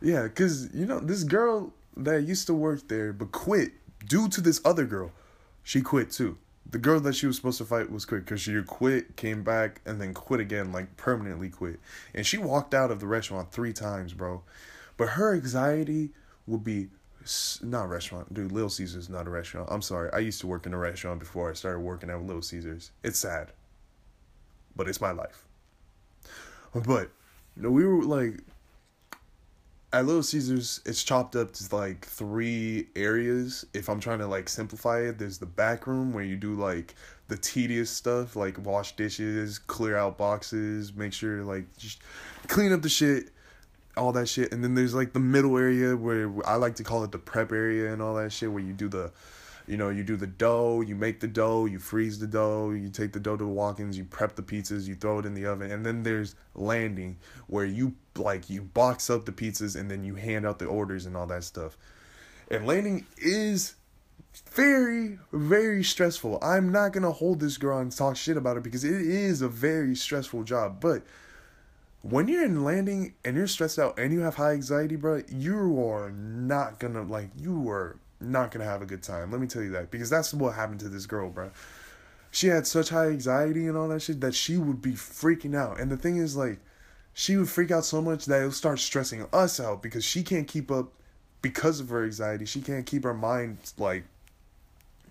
yeah, 0.01 0.27
cause 0.29 0.69
you 0.73 0.85
know 0.85 0.99
this 0.99 1.23
girl 1.23 1.73
that 1.97 2.23
used 2.23 2.47
to 2.47 2.53
work 2.53 2.87
there 2.87 3.13
but 3.13 3.31
quit 3.31 3.73
due 4.07 4.27
to 4.29 4.41
this 4.41 4.61
other 4.65 4.85
girl. 4.85 5.11
She 5.63 5.81
quit 5.81 6.11
too 6.11 6.37
the 6.69 6.77
girl 6.77 6.99
that 7.01 7.15
she 7.15 7.27
was 7.27 7.35
supposed 7.35 7.57
to 7.59 7.65
fight 7.65 7.91
was 7.91 8.05
quit 8.05 8.25
because 8.25 8.41
she 8.41 8.59
quit, 8.63 9.15
came 9.15 9.43
back, 9.43 9.81
and 9.85 10.01
then 10.01 10.13
quit 10.13 10.39
again, 10.39 10.71
like 10.71 10.95
permanently 10.97 11.49
quit. 11.49 11.79
And 12.13 12.25
she 12.25 12.37
walked 12.37 12.73
out 12.73 12.91
of 12.91 12.99
the 12.99 13.07
restaurant 13.07 13.51
three 13.51 13.73
times, 13.73 14.13
bro. 14.13 14.41
But 14.97 15.09
her 15.09 15.33
anxiety 15.33 16.11
would 16.47 16.63
be 16.63 16.87
not 17.61 17.89
restaurant, 17.89 18.33
dude. 18.33 18.51
Little 18.51 18.69
Caesars 18.69 19.09
not 19.09 19.27
a 19.27 19.29
restaurant. 19.29 19.69
I'm 19.71 19.81
sorry. 19.81 20.09
I 20.13 20.19
used 20.19 20.41
to 20.41 20.47
work 20.47 20.65
in 20.65 20.73
a 20.73 20.77
restaurant 20.77 21.19
before 21.19 21.49
I 21.49 21.53
started 21.53 21.79
working 21.79 22.09
at 22.09 22.21
Little 22.21 22.41
Caesars. 22.41 22.91
It's 23.03 23.19
sad, 23.19 23.51
but 24.75 24.87
it's 24.87 25.01
my 25.01 25.11
life. 25.11 25.45
But 26.73 27.11
you 27.55 27.63
know, 27.63 27.69
we 27.69 27.85
were 27.85 28.03
like 28.03 28.39
at 29.93 30.07
Little 30.07 30.23
Caesars, 30.23 30.81
it's 30.85 31.03
chopped 31.03 31.35
up 31.35 31.53
to 31.53 31.75
like 31.75 32.03
three 32.05 32.87
areas. 32.95 33.63
If 33.75 33.87
I'm 33.89 33.99
trying 33.99 34.19
to 34.19 34.27
like 34.27 34.49
simplify 34.49 35.01
it, 35.01 35.19
there's 35.19 35.37
the 35.37 35.45
back 35.45 35.85
room 35.85 36.13
where 36.13 36.23
you 36.23 36.35
do 36.35 36.55
like 36.55 36.95
the 37.27 37.37
tedious 37.37 37.91
stuff, 37.91 38.35
like 38.35 38.57
wash 38.65 38.95
dishes, 38.95 39.59
clear 39.59 39.95
out 39.95 40.17
boxes, 40.17 40.93
make 40.95 41.13
sure 41.13 41.43
like 41.43 41.65
just 41.77 42.01
clean 42.47 42.73
up 42.73 42.81
the 42.81 42.89
shit, 42.89 43.29
all 43.95 44.11
that 44.13 44.27
shit. 44.27 44.51
And 44.51 44.63
then 44.63 44.73
there's 44.73 44.95
like 44.95 45.13
the 45.13 45.19
middle 45.19 45.55
area 45.59 45.95
where 45.95 46.33
I 46.43 46.55
like 46.55 46.75
to 46.77 46.83
call 46.83 47.03
it 47.03 47.11
the 47.11 47.19
prep 47.19 47.51
area 47.51 47.93
and 47.93 48.01
all 48.01 48.15
that 48.15 48.31
shit, 48.31 48.51
where 48.51 48.63
you 48.63 48.73
do 48.73 48.89
the 48.89 49.11
you 49.67 49.77
know, 49.77 49.89
you 49.89 50.03
do 50.03 50.17
the 50.17 50.27
dough, 50.27 50.81
you 50.81 50.93
make 50.93 51.21
the 51.21 51.27
dough, 51.27 51.65
you 51.65 51.79
freeze 51.79 52.19
the 52.19 52.27
dough, 52.27 52.71
you 52.71 52.89
take 52.89 53.13
the 53.13 53.19
dough 53.19 53.37
to 53.37 53.43
the 53.45 53.49
walk-ins, 53.49 53.97
you 53.97 54.03
prep 54.03 54.35
the 54.35 54.41
pizzas, 54.41 54.87
you 54.87 54.95
throw 54.95 55.19
it 55.19 55.25
in 55.25 55.33
the 55.33 55.45
oven, 55.45 55.71
and 55.71 55.85
then 55.85 56.03
there's 56.03 56.35
landing 56.53 57.15
where 57.47 57.63
you 57.63 57.93
like 58.17 58.49
you 58.49 58.61
box 58.61 59.09
up 59.09 59.25
the 59.25 59.31
pizzas 59.31 59.79
and 59.79 59.89
then 59.89 60.03
you 60.03 60.15
hand 60.15 60.45
out 60.45 60.59
the 60.59 60.65
orders 60.65 61.05
and 61.05 61.17
all 61.17 61.27
that 61.27 61.43
stuff. 61.43 61.77
And 62.49 62.67
landing 62.67 63.05
is 63.17 63.75
very 64.51 65.19
very 65.31 65.83
stressful. 65.83 66.39
I'm 66.41 66.71
not 66.71 66.93
to 66.93 67.11
hold 67.11 67.39
this 67.39 67.57
girl 67.57 67.79
and 67.79 67.91
talk 67.91 68.15
shit 68.15 68.37
about 68.37 68.57
it 68.57 68.63
because 68.63 68.83
it 68.83 69.01
is 69.01 69.41
a 69.41 69.47
very 69.47 69.95
stressful 69.95 70.43
job, 70.43 70.79
but 70.79 71.03
when 72.01 72.27
you're 72.27 72.43
in 72.43 72.63
landing 72.63 73.13
and 73.23 73.37
you're 73.37 73.47
stressed 73.47 73.79
out 73.79 73.97
and 73.97 74.11
you 74.11 74.19
have 74.19 74.35
high 74.35 74.51
anxiety, 74.51 74.97
bro, 74.97 75.23
you 75.29 75.81
are 75.87 76.11
not 76.11 76.79
gonna 76.79 77.03
like 77.03 77.29
you 77.37 77.69
are 77.69 77.97
not 78.19 78.51
gonna 78.51 78.65
have 78.65 78.81
a 78.81 78.85
good 78.85 79.01
time. 79.01 79.31
Let 79.31 79.39
me 79.39 79.47
tell 79.47 79.61
you 79.61 79.71
that 79.71 79.89
because 79.89 80.09
that's 80.09 80.33
what 80.33 80.55
happened 80.55 80.81
to 80.81 80.89
this 80.89 81.05
girl, 81.05 81.29
bro. 81.29 81.51
She 82.31 82.47
had 82.47 82.67
such 82.67 82.89
high 82.89 83.07
anxiety 83.07 83.67
and 83.67 83.77
all 83.77 83.87
that 83.89 84.01
shit 84.01 84.19
that 84.21 84.35
she 84.35 84.57
would 84.57 84.81
be 84.81 84.93
freaking 84.93 85.55
out. 85.55 85.79
And 85.79 85.91
the 85.91 85.97
thing 85.97 86.17
is, 86.17 86.35
like, 86.35 86.59
she 87.13 87.37
would 87.37 87.49
freak 87.49 87.71
out 87.71 87.85
so 87.85 88.01
much 88.01 88.25
that 88.25 88.39
it'll 88.39 88.51
start 88.51 88.79
stressing 88.79 89.25
us 89.31 89.59
out 89.59 89.83
because 89.83 90.03
she 90.03 90.23
can't 90.23 90.47
keep 90.47 90.71
up 90.71 90.91
because 91.41 91.79
of 91.79 91.89
her 91.89 92.03
anxiety. 92.03 92.45
She 92.45 92.61
can't 92.61 92.85
keep 92.85 93.03
her 93.03 93.13
mind 93.13 93.57
like, 93.77 94.03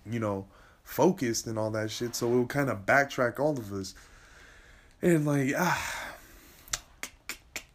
you 0.09 0.19
know, 0.19 0.45
focused 0.83 1.47
and 1.47 1.57
all 1.57 1.71
that 1.71 1.91
shit. 1.91 2.15
So 2.15 2.27
it 2.27 2.35
will 2.35 2.45
kind 2.45 2.69
of 2.69 2.85
backtrack 2.85 3.39
all 3.39 3.57
of 3.57 3.71
us. 3.71 3.95
And 5.01 5.25
like, 5.25 5.53
ah, 5.57 6.13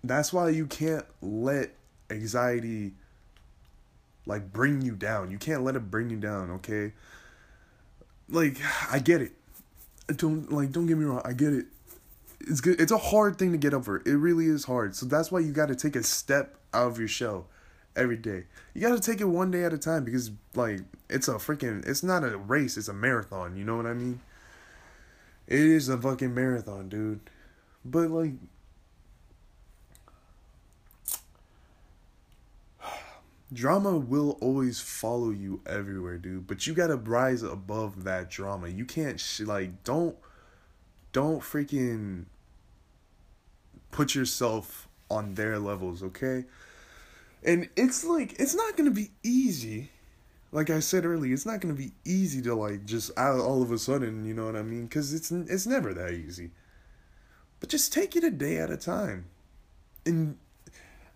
that's 0.05 0.33
why 0.33 0.51
you 0.51 0.67
can't 0.67 1.07
let 1.23 1.71
anxiety 2.11 2.93
like 4.27 4.53
bring 4.53 4.83
you 4.83 4.93
down. 4.93 5.31
You 5.31 5.39
can't 5.39 5.63
let 5.63 5.75
it 5.75 5.91
bring 5.91 6.11
you 6.11 6.19
down, 6.19 6.51
okay? 6.53 6.93
Like 8.29 8.59
I 8.91 8.99
get 8.99 9.23
it. 9.23 9.33
Don't 10.15 10.53
like 10.53 10.71
don't 10.71 10.87
get 10.87 10.99
me 10.99 11.05
wrong, 11.05 11.23
I 11.25 11.33
get 11.33 11.55
it. 11.55 11.67
It's 12.49 12.61
good. 12.63 12.81
It's 12.81 12.93
a 12.93 12.99
hard 12.99 13.39
thing 13.39 13.53
to 13.53 13.59
get 13.59 13.75
over. 13.75 13.99
It 14.07 14.15
really 14.15 14.47
is 14.47 14.65
hard. 14.65 14.97
So 14.97 15.05
that's 15.05 15.31
why 15.31 15.41
you 15.41 15.53
got 15.53 15.69
to 15.69 15.77
take 15.77 15.95
a 15.97 16.03
step 16.03 16.57
out 16.73 16.89
of 16.93 16.99
your 16.99 17.09
shell 17.09 17.47
every 17.95 18.17
day. 18.17 18.45
You 18.73 18.81
got 18.81 18.95
to 18.95 19.01
take 19.01 19.21
it 19.21 19.27
one 19.27 19.51
day 19.51 19.65
at 19.65 19.73
a 19.75 19.79
time 19.79 20.05
because 20.05 20.31
like 20.55 20.81
it's 21.11 21.29
a 21.29 21.35
freaking 21.35 21.87
it's 21.87 22.03
not 22.03 22.25
a 22.25 22.39
race, 22.39 22.79
it's 22.79 22.89
a 22.89 22.95
marathon, 22.95 23.57
you 23.57 23.65
know 23.65 23.77
what 23.77 23.87
I 23.87 23.93
mean? 23.93 24.21
It 25.47 25.61
is 25.61 25.89
a 25.89 25.99
fucking 25.99 26.35
marathon, 26.35 26.89
dude. 26.89 27.21
But 27.85 28.11
like 28.11 28.33
drama 33.53 33.99
will 33.99 34.39
always 34.41 34.81
follow 34.81 35.31
you 35.31 35.61
everywhere, 35.67 36.17
dude. 36.17 36.47
But 36.47 36.67
you 36.67 36.73
gotta 36.73 36.97
rise 36.97 37.43
above 37.43 38.05
that 38.05 38.31
drama. 38.31 38.69
You 38.69 38.87
can't 38.87 39.21
sh- 39.21 39.41
like 39.41 39.85
don't 39.85 40.17
don't 41.13 41.41
freaking 41.41 42.27
put 43.91 44.15
yourself 44.15 44.89
on 45.11 45.35
their 45.35 45.59
levels, 45.59 46.03
okay? 46.03 46.45
And 47.45 47.69
it's 47.77 48.05
like 48.05 48.39
it's 48.39 48.55
not 48.55 48.77
gonna 48.77 48.91
be 48.91 49.11
easy. 49.23 49.91
Like 50.51 50.71
I 50.71 50.81
said 50.81 51.05
earlier, 51.05 51.33
it's 51.33 51.47
not 51.47 51.61
gonna 51.61 51.75
be 51.75 51.93
easy 52.05 52.43
to 52.43 52.55
like 52.55 52.85
just 52.85 53.17
all 53.19 53.63
of 53.63 53.71
a 53.71 53.79
sudden, 53.79 54.25
you 54.25 54.35
know 54.35 54.47
what 54.47 54.57
I 54.57 54.63
mean? 54.63 54.89
Cause 54.89 55.13
it's 55.13 55.31
it's 55.31 55.67
never 55.67 55.95
that 55.95 56.13
easy. 56.13 56.51
But 57.61 57.69
just 57.69 57.93
take 57.93 58.17
it 58.17 58.25
a 58.25 58.31
day 58.31 58.59
at 58.59 58.71
a 58.71 58.77
time. 58.77 59.27
And 60.07 60.39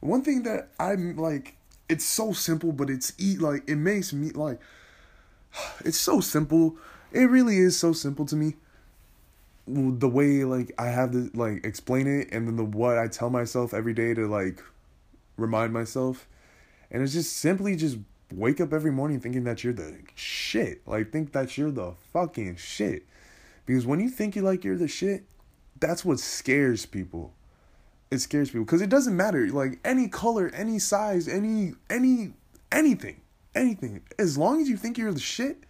one 0.00 0.22
thing 0.22 0.42
that 0.42 0.70
I'm 0.78 1.16
like, 1.16 1.56
it's 1.88 2.04
so 2.04 2.32
simple, 2.32 2.72
but 2.72 2.90
it's 2.90 3.12
eat 3.18 3.40
like 3.40 3.68
it 3.68 3.76
makes 3.76 4.12
me 4.12 4.30
like 4.30 4.60
it's 5.84 5.98
so 5.98 6.20
simple. 6.20 6.76
It 7.12 7.28
really 7.28 7.58
is 7.58 7.78
so 7.78 7.92
simple 7.92 8.24
to 8.26 8.36
me. 8.36 8.54
The 9.66 10.08
way 10.08 10.44
like 10.44 10.72
I 10.78 10.86
have 10.86 11.12
to 11.12 11.30
like 11.34 11.64
explain 11.64 12.06
it 12.06 12.32
and 12.32 12.48
then 12.48 12.56
the 12.56 12.64
what 12.64 12.98
I 12.98 13.06
tell 13.06 13.30
myself 13.30 13.72
every 13.72 13.94
day 13.94 14.12
to 14.14 14.26
like 14.26 14.60
remind 15.36 15.72
myself. 15.72 16.28
And 16.90 17.02
it's 17.02 17.12
just 17.12 17.36
simply 17.36 17.76
just 17.76 17.98
wake 18.32 18.60
up 18.60 18.72
every 18.72 18.90
morning 18.90 19.20
thinking 19.20 19.44
that 19.44 19.62
you're 19.62 19.72
the 19.72 19.98
shit. 20.14 20.86
Like 20.86 21.12
think 21.12 21.32
that 21.32 21.56
you're 21.56 21.70
the 21.70 21.94
fucking 22.12 22.56
shit. 22.56 23.06
Because 23.66 23.86
when 23.86 24.00
you 24.00 24.08
think 24.08 24.34
you 24.34 24.42
like 24.42 24.64
you're 24.64 24.76
the 24.76 24.88
shit, 24.88 25.24
that's 25.78 26.04
what 26.04 26.18
scares 26.18 26.86
people. 26.86 27.32
It 28.10 28.18
scares 28.18 28.50
people 28.50 28.64
because 28.64 28.82
it 28.82 28.90
doesn't 28.90 29.16
matter 29.16 29.48
like 29.48 29.78
any 29.84 30.08
color, 30.08 30.50
any 30.54 30.78
size, 30.78 31.28
any 31.28 31.72
any 31.88 32.32
anything, 32.70 33.20
anything. 33.54 34.02
As 34.18 34.36
long 34.36 34.60
as 34.60 34.68
you 34.68 34.76
think 34.76 34.98
you're 34.98 35.12
the 35.12 35.20
shit, 35.20 35.64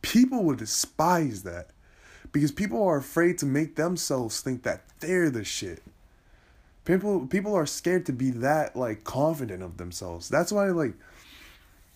people 0.00 0.42
will 0.44 0.56
despise 0.56 1.42
that. 1.42 1.70
Because 2.32 2.50
people 2.50 2.82
are 2.82 2.96
afraid 2.96 3.38
to 3.38 3.46
make 3.46 3.76
themselves 3.76 4.40
think 4.40 4.62
that 4.62 4.82
they're 5.00 5.30
the 5.30 5.44
shit. 5.44 5.82
People 6.84 7.26
people 7.26 7.54
are 7.54 7.66
scared 7.66 8.06
to 8.06 8.12
be 8.12 8.30
that 8.30 8.74
like 8.74 9.04
confident 9.04 9.62
of 9.62 9.76
themselves. 9.76 10.28
That's 10.28 10.50
why 10.50 10.66
like 10.70 10.94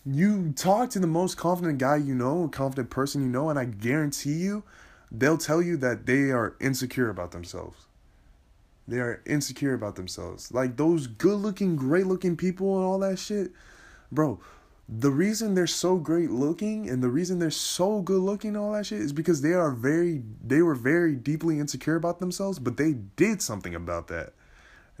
you 0.05 0.53
talk 0.55 0.91
to 0.91 0.99
the 0.99 1.07
most 1.07 1.35
confident 1.35 1.79
guy 1.79 1.97
you 1.97 2.15
know, 2.15 2.47
confident 2.47 2.89
person 2.89 3.23
you 3.23 3.27
know, 3.27 3.49
and 3.49 3.59
I 3.59 3.65
guarantee 3.65 4.33
you 4.33 4.63
they'll 5.11 5.37
tell 5.37 5.61
you 5.61 5.77
that 5.77 6.05
they 6.05 6.31
are 6.31 6.55
insecure 6.59 7.09
about 7.09 7.31
themselves. 7.31 7.85
They 8.87 8.99
are 8.99 9.21
insecure 9.25 9.73
about 9.73 9.95
themselves. 9.95 10.53
Like 10.53 10.77
those 10.77 11.07
good 11.07 11.39
looking, 11.39 11.75
great 11.75 12.07
looking 12.07 12.37
people 12.37 12.77
and 12.77 12.85
all 12.85 12.99
that 12.99 13.19
shit. 13.19 13.51
Bro, 14.11 14.39
the 14.89 15.11
reason 15.11 15.53
they're 15.53 15.67
so 15.67 15.97
great 15.97 16.31
looking 16.31 16.89
and 16.89 17.03
the 17.03 17.09
reason 17.09 17.39
they're 17.39 17.51
so 17.51 18.01
good 18.01 18.21
looking 18.21 18.55
all 18.55 18.71
that 18.71 18.85
shit 18.85 19.01
is 19.01 19.11
because 19.11 19.41
they 19.41 19.53
are 19.53 19.71
very 19.71 20.23
they 20.41 20.61
were 20.61 20.75
very 20.75 21.15
deeply 21.15 21.59
insecure 21.59 21.95
about 21.95 22.19
themselves, 22.19 22.57
but 22.57 22.77
they 22.77 22.93
did 22.93 23.41
something 23.41 23.75
about 23.75 24.07
that. 24.07 24.33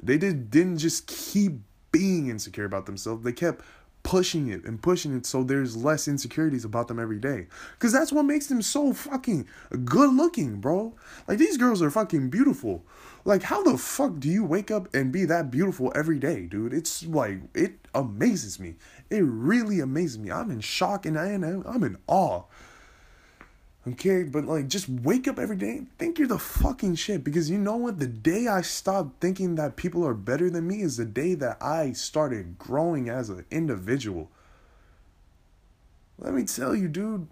They 0.01 0.17
did 0.17 0.51
didn't 0.51 0.79
just 0.79 1.07
keep 1.07 1.61
being 1.91 2.27
insecure 2.27 2.65
about 2.65 2.85
themselves. 2.85 3.23
They 3.23 3.31
kept 3.31 3.63
pushing 4.07 4.47
it 4.47 4.63
and 4.63 4.81
pushing 4.81 5.13
it 5.17 5.25
so 5.25 5.43
there's 5.43 5.75
less 5.75 6.07
insecurities 6.07 6.63
about 6.63 6.87
them 6.87 6.97
every 6.97 7.19
day. 7.19 7.45
Cause 7.77 7.91
that's 7.91 8.13
what 8.13 8.23
makes 8.23 8.47
them 8.47 8.61
so 8.61 8.93
fucking 8.93 9.45
good 9.83 10.13
looking, 10.13 10.61
bro. 10.61 10.95
Like 11.27 11.39
these 11.39 11.57
girls 11.57 11.81
are 11.81 11.91
fucking 11.91 12.29
beautiful. 12.29 12.85
Like 13.25 13.43
how 13.43 13.63
the 13.63 13.77
fuck 13.77 14.17
do 14.19 14.29
you 14.29 14.45
wake 14.45 14.71
up 14.71 14.87
and 14.95 15.11
be 15.11 15.25
that 15.25 15.51
beautiful 15.51 15.91
every 15.93 16.19
day, 16.19 16.43
dude? 16.45 16.73
It's 16.73 17.05
like 17.05 17.39
it 17.53 17.85
amazes 17.93 18.61
me. 18.61 18.75
It 19.09 19.25
really 19.25 19.81
amazes 19.81 20.19
me. 20.19 20.31
I'm 20.31 20.51
in 20.51 20.61
shock 20.61 21.05
and 21.05 21.19
I 21.19 21.31
am 21.31 21.43
I'm 21.43 21.83
in 21.83 21.97
awe. 22.07 22.43
Okay, 23.91 24.23
but 24.23 24.43
like 24.45 24.67
just 24.67 24.89
wake 24.89 25.27
up 25.27 25.39
every 25.39 25.55
day 25.55 25.83
think 25.97 26.19
you're 26.19 26.27
the 26.27 26.37
fucking 26.37 26.95
shit 26.95 27.23
because 27.23 27.49
you 27.49 27.57
know 27.57 27.77
what? 27.77 27.99
The 27.99 28.07
day 28.07 28.47
I 28.47 28.61
stopped 28.61 29.21
thinking 29.21 29.55
that 29.55 29.77
people 29.77 30.05
are 30.05 30.13
better 30.13 30.49
than 30.49 30.67
me 30.67 30.81
is 30.81 30.97
the 30.97 31.05
day 31.05 31.35
that 31.35 31.57
I 31.61 31.93
started 31.93 32.57
growing 32.57 33.07
as 33.07 33.29
an 33.29 33.45
individual. 33.49 34.29
Let 36.19 36.33
me 36.33 36.43
tell 36.43 36.75
you, 36.75 36.89
dude. 36.89 37.27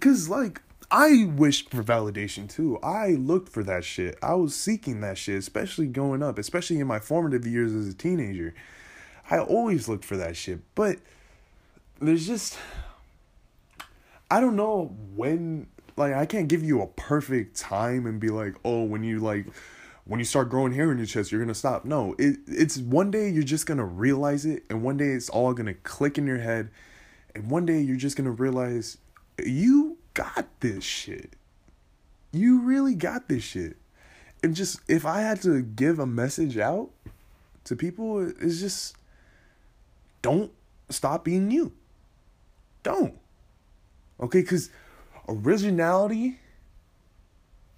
Cause 0.00 0.28
like 0.28 0.60
I 0.90 1.30
wished 1.36 1.70
for 1.70 1.84
validation 1.84 2.48
too. 2.48 2.78
I 2.82 3.10
looked 3.10 3.50
for 3.50 3.62
that 3.62 3.84
shit. 3.84 4.18
I 4.22 4.34
was 4.34 4.56
seeking 4.56 5.02
that 5.02 5.18
shit, 5.18 5.38
especially 5.38 5.86
going 5.86 6.22
up, 6.22 6.36
especially 6.36 6.80
in 6.80 6.86
my 6.86 6.98
formative 6.98 7.46
years 7.46 7.74
as 7.74 7.88
a 7.88 7.94
teenager. 7.94 8.54
I 9.30 9.38
always 9.38 9.88
looked 9.88 10.06
for 10.06 10.16
that 10.16 10.36
shit, 10.36 10.60
but 10.74 10.98
there's 12.00 12.26
just 12.26 12.58
I 14.30 14.40
don't 14.40 14.56
know 14.56 14.94
when 15.14 15.66
like 15.96 16.14
I 16.14 16.26
can't 16.26 16.48
give 16.48 16.62
you 16.62 16.82
a 16.82 16.86
perfect 16.86 17.56
time 17.56 18.06
and 18.06 18.20
be 18.20 18.28
like, 18.28 18.54
"Oh, 18.64 18.84
when 18.84 19.02
you 19.02 19.20
like 19.20 19.46
when 20.04 20.20
you 20.20 20.24
start 20.24 20.48
growing 20.48 20.72
hair 20.72 20.90
in 20.92 20.98
your 20.98 21.06
chest, 21.06 21.32
you're 21.32 21.40
going 21.40 21.48
to 21.48 21.54
stop." 21.54 21.84
No, 21.84 22.14
it 22.18 22.38
it's 22.46 22.78
one 22.78 23.10
day 23.10 23.28
you're 23.28 23.42
just 23.42 23.66
going 23.66 23.78
to 23.78 23.84
realize 23.84 24.44
it 24.44 24.64
and 24.70 24.82
one 24.82 24.96
day 24.96 25.08
it's 25.08 25.28
all 25.28 25.52
going 25.54 25.66
to 25.66 25.74
click 25.74 26.18
in 26.18 26.26
your 26.26 26.38
head 26.38 26.70
and 27.34 27.50
one 27.50 27.66
day 27.66 27.80
you're 27.80 27.96
just 27.96 28.16
going 28.16 28.24
to 28.24 28.30
realize 28.30 28.98
you 29.44 29.98
got 30.14 30.46
this 30.60 30.84
shit. 30.84 31.34
You 32.32 32.60
really 32.60 32.94
got 32.94 33.28
this 33.28 33.42
shit. 33.42 33.76
And 34.42 34.54
just 34.54 34.80
if 34.88 35.06
I 35.06 35.20
had 35.20 35.40
to 35.42 35.62
give 35.62 35.98
a 35.98 36.06
message 36.06 36.58
out 36.58 36.90
to 37.64 37.74
people, 37.74 38.28
it's 38.28 38.60
just 38.60 38.96
don't 40.22 40.52
stop 40.90 41.24
being 41.24 41.50
you. 41.50 41.72
Don't. 42.82 43.14
Okay, 44.20 44.40
because 44.40 44.70
originality 45.28 46.38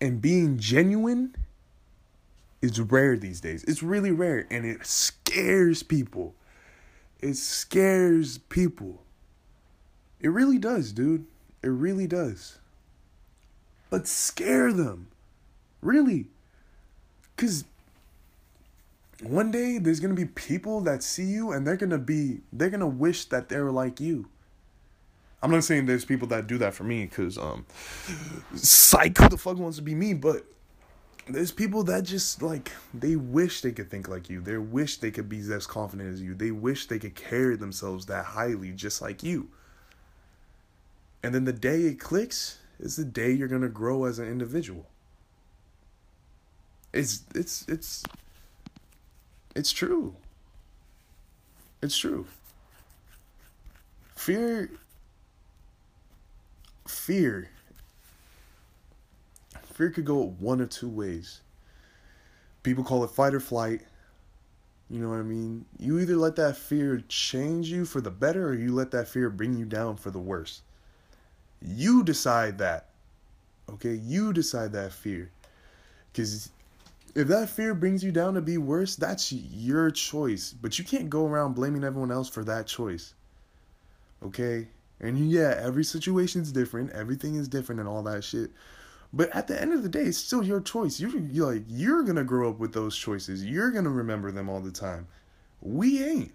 and 0.00 0.22
being 0.22 0.58
genuine 0.58 1.34
is 2.62 2.80
rare 2.80 3.16
these 3.16 3.40
days. 3.40 3.64
It's 3.64 3.82
really 3.82 4.10
rare 4.10 4.46
and 4.50 4.64
it 4.64 4.86
scares 4.86 5.82
people. 5.82 6.34
It 7.20 7.36
scares 7.36 8.38
people. 8.38 9.02
It 10.20 10.28
really 10.28 10.58
does, 10.58 10.92
dude. 10.92 11.26
It 11.62 11.68
really 11.68 12.06
does. 12.06 12.58
But 13.90 14.06
scare 14.06 14.72
them. 14.72 15.08
Really. 15.82 16.26
Because 17.36 17.64
one 19.22 19.50
day 19.50 19.78
there's 19.78 20.00
going 20.00 20.14
to 20.14 20.20
be 20.20 20.28
people 20.28 20.80
that 20.82 21.02
see 21.02 21.24
you 21.24 21.52
and 21.52 21.66
they're 21.66 21.76
going 21.76 21.90
to 21.90 21.98
be, 21.98 22.40
they're 22.52 22.70
going 22.70 22.80
to 22.80 22.86
wish 22.86 23.26
that 23.26 23.48
they 23.48 23.58
were 23.58 23.72
like 23.72 24.00
you. 24.00 24.28
I'm 25.42 25.50
not 25.50 25.64
saying 25.64 25.86
there's 25.86 26.04
people 26.04 26.28
that 26.28 26.46
do 26.46 26.58
that 26.58 26.74
for 26.74 26.84
me 26.84 27.06
because, 27.06 27.38
um, 27.38 27.64
the 28.52 29.38
fuck 29.38 29.56
wants 29.56 29.78
to 29.78 29.82
be 29.82 29.94
me? 29.94 30.12
But 30.12 30.44
there's 31.28 31.52
people 31.52 31.82
that 31.84 32.04
just 32.04 32.42
like 32.42 32.72
they 32.92 33.16
wish 33.16 33.62
they 33.62 33.72
could 33.72 33.90
think 33.90 34.08
like 34.08 34.28
you. 34.28 34.40
They 34.40 34.58
wish 34.58 34.98
they 34.98 35.10
could 35.10 35.28
be 35.28 35.40
as 35.52 35.66
confident 35.66 36.12
as 36.12 36.20
you. 36.20 36.34
They 36.34 36.50
wish 36.50 36.86
they 36.86 36.98
could 36.98 37.14
carry 37.14 37.56
themselves 37.56 38.06
that 38.06 38.24
highly, 38.24 38.72
just 38.72 39.00
like 39.00 39.22
you. 39.22 39.48
And 41.22 41.34
then 41.34 41.44
the 41.44 41.52
day 41.52 41.82
it 41.82 42.00
clicks 42.00 42.58
is 42.78 42.96
the 42.96 43.04
day 43.04 43.30
you're 43.30 43.48
gonna 43.48 43.68
grow 43.68 44.04
as 44.04 44.18
an 44.18 44.28
individual. 44.28 44.86
It's 46.92 47.22
it's 47.34 47.64
it's 47.68 48.02
it's 49.54 49.72
true. 49.72 50.16
It's 51.82 51.96
true. 51.96 52.26
Fear 54.16 54.70
fear 56.90 57.48
fear 59.80 59.88
could 59.88 60.04
go 60.04 60.36
one 60.38 60.60
of 60.60 60.68
two 60.68 60.90
ways. 60.90 61.40
People 62.62 62.84
call 62.84 63.02
it 63.02 63.10
fight 63.10 63.32
or 63.32 63.40
flight. 63.40 63.80
You 64.90 65.00
know 65.00 65.08
what 65.08 65.20
I 65.20 65.22
mean? 65.22 65.64
You 65.78 65.98
either 66.00 66.16
let 66.16 66.36
that 66.36 66.58
fear 66.58 67.02
change 67.08 67.68
you 67.68 67.86
for 67.86 68.02
the 68.02 68.10
better 68.10 68.46
or 68.46 68.54
you 68.54 68.74
let 68.74 68.90
that 68.90 69.08
fear 69.08 69.30
bring 69.30 69.56
you 69.56 69.64
down 69.64 69.96
for 69.96 70.10
the 70.10 70.18
worse. 70.18 70.60
You 71.62 72.04
decide 72.04 72.58
that. 72.58 72.90
Okay? 73.70 73.94
You 73.94 74.34
decide 74.34 74.72
that 74.72 74.92
fear. 74.92 75.30
Cuz 76.12 76.50
if 77.14 77.28
that 77.28 77.48
fear 77.48 77.74
brings 77.74 78.04
you 78.04 78.12
down 78.12 78.34
to 78.34 78.42
be 78.42 78.58
worse, 78.58 78.96
that's 78.96 79.32
your 79.32 79.90
choice. 79.90 80.52
But 80.52 80.78
you 80.78 80.84
can't 80.84 81.08
go 81.08 81.26
around 81.26 81.54
blaming 81.54 81.84
everyone 81.84 82.12
else 82.12 82.28
for 82.28 82.44
that 82.44 82.66
choice. 82.66 83.14
Okay? 84.22 84.68
And 85.00 85.30
yeah, 85.30 85.58
every 85.58 85.84
situation's 85.84 86.52
different, 86.52 86.90
everything 86.90 87.36
is 87.36 87.48
different 87.48 87.80
and 87.80 87.88
all 87.88 88.02
that 88.02 88.22
shit. 88.24 88.50
But 89.12 89.34
at 89.34 89.48
the 89.48 89.60
end 89.60 89.72
of 89.72 89.82
the 89.82 89.88
day, 89.88 90.02
it's 90.02 90.18
still 90.18 90.42
your 90.42 90.60
choice. 90.60 91.00
You're, 91.00 91.16
you're 91.18 91.54
like 91.54 91.64
you're 91.68 92.02
gonna 92.04 92.24
grow 92.24 92.50
up 92.50 92.58
with 92.58 92.72
those 92.72 92.96
choices. 92.96 93.44
You're 93.44 93.70
gonna 93.70 93.90
remember 93.90 94.30
them 94.30 94.48
all 94.48 94.60
the 94.60 94.70
time. 94.70 95.08
We 95.60 96.04
ain't. 96.04 96.32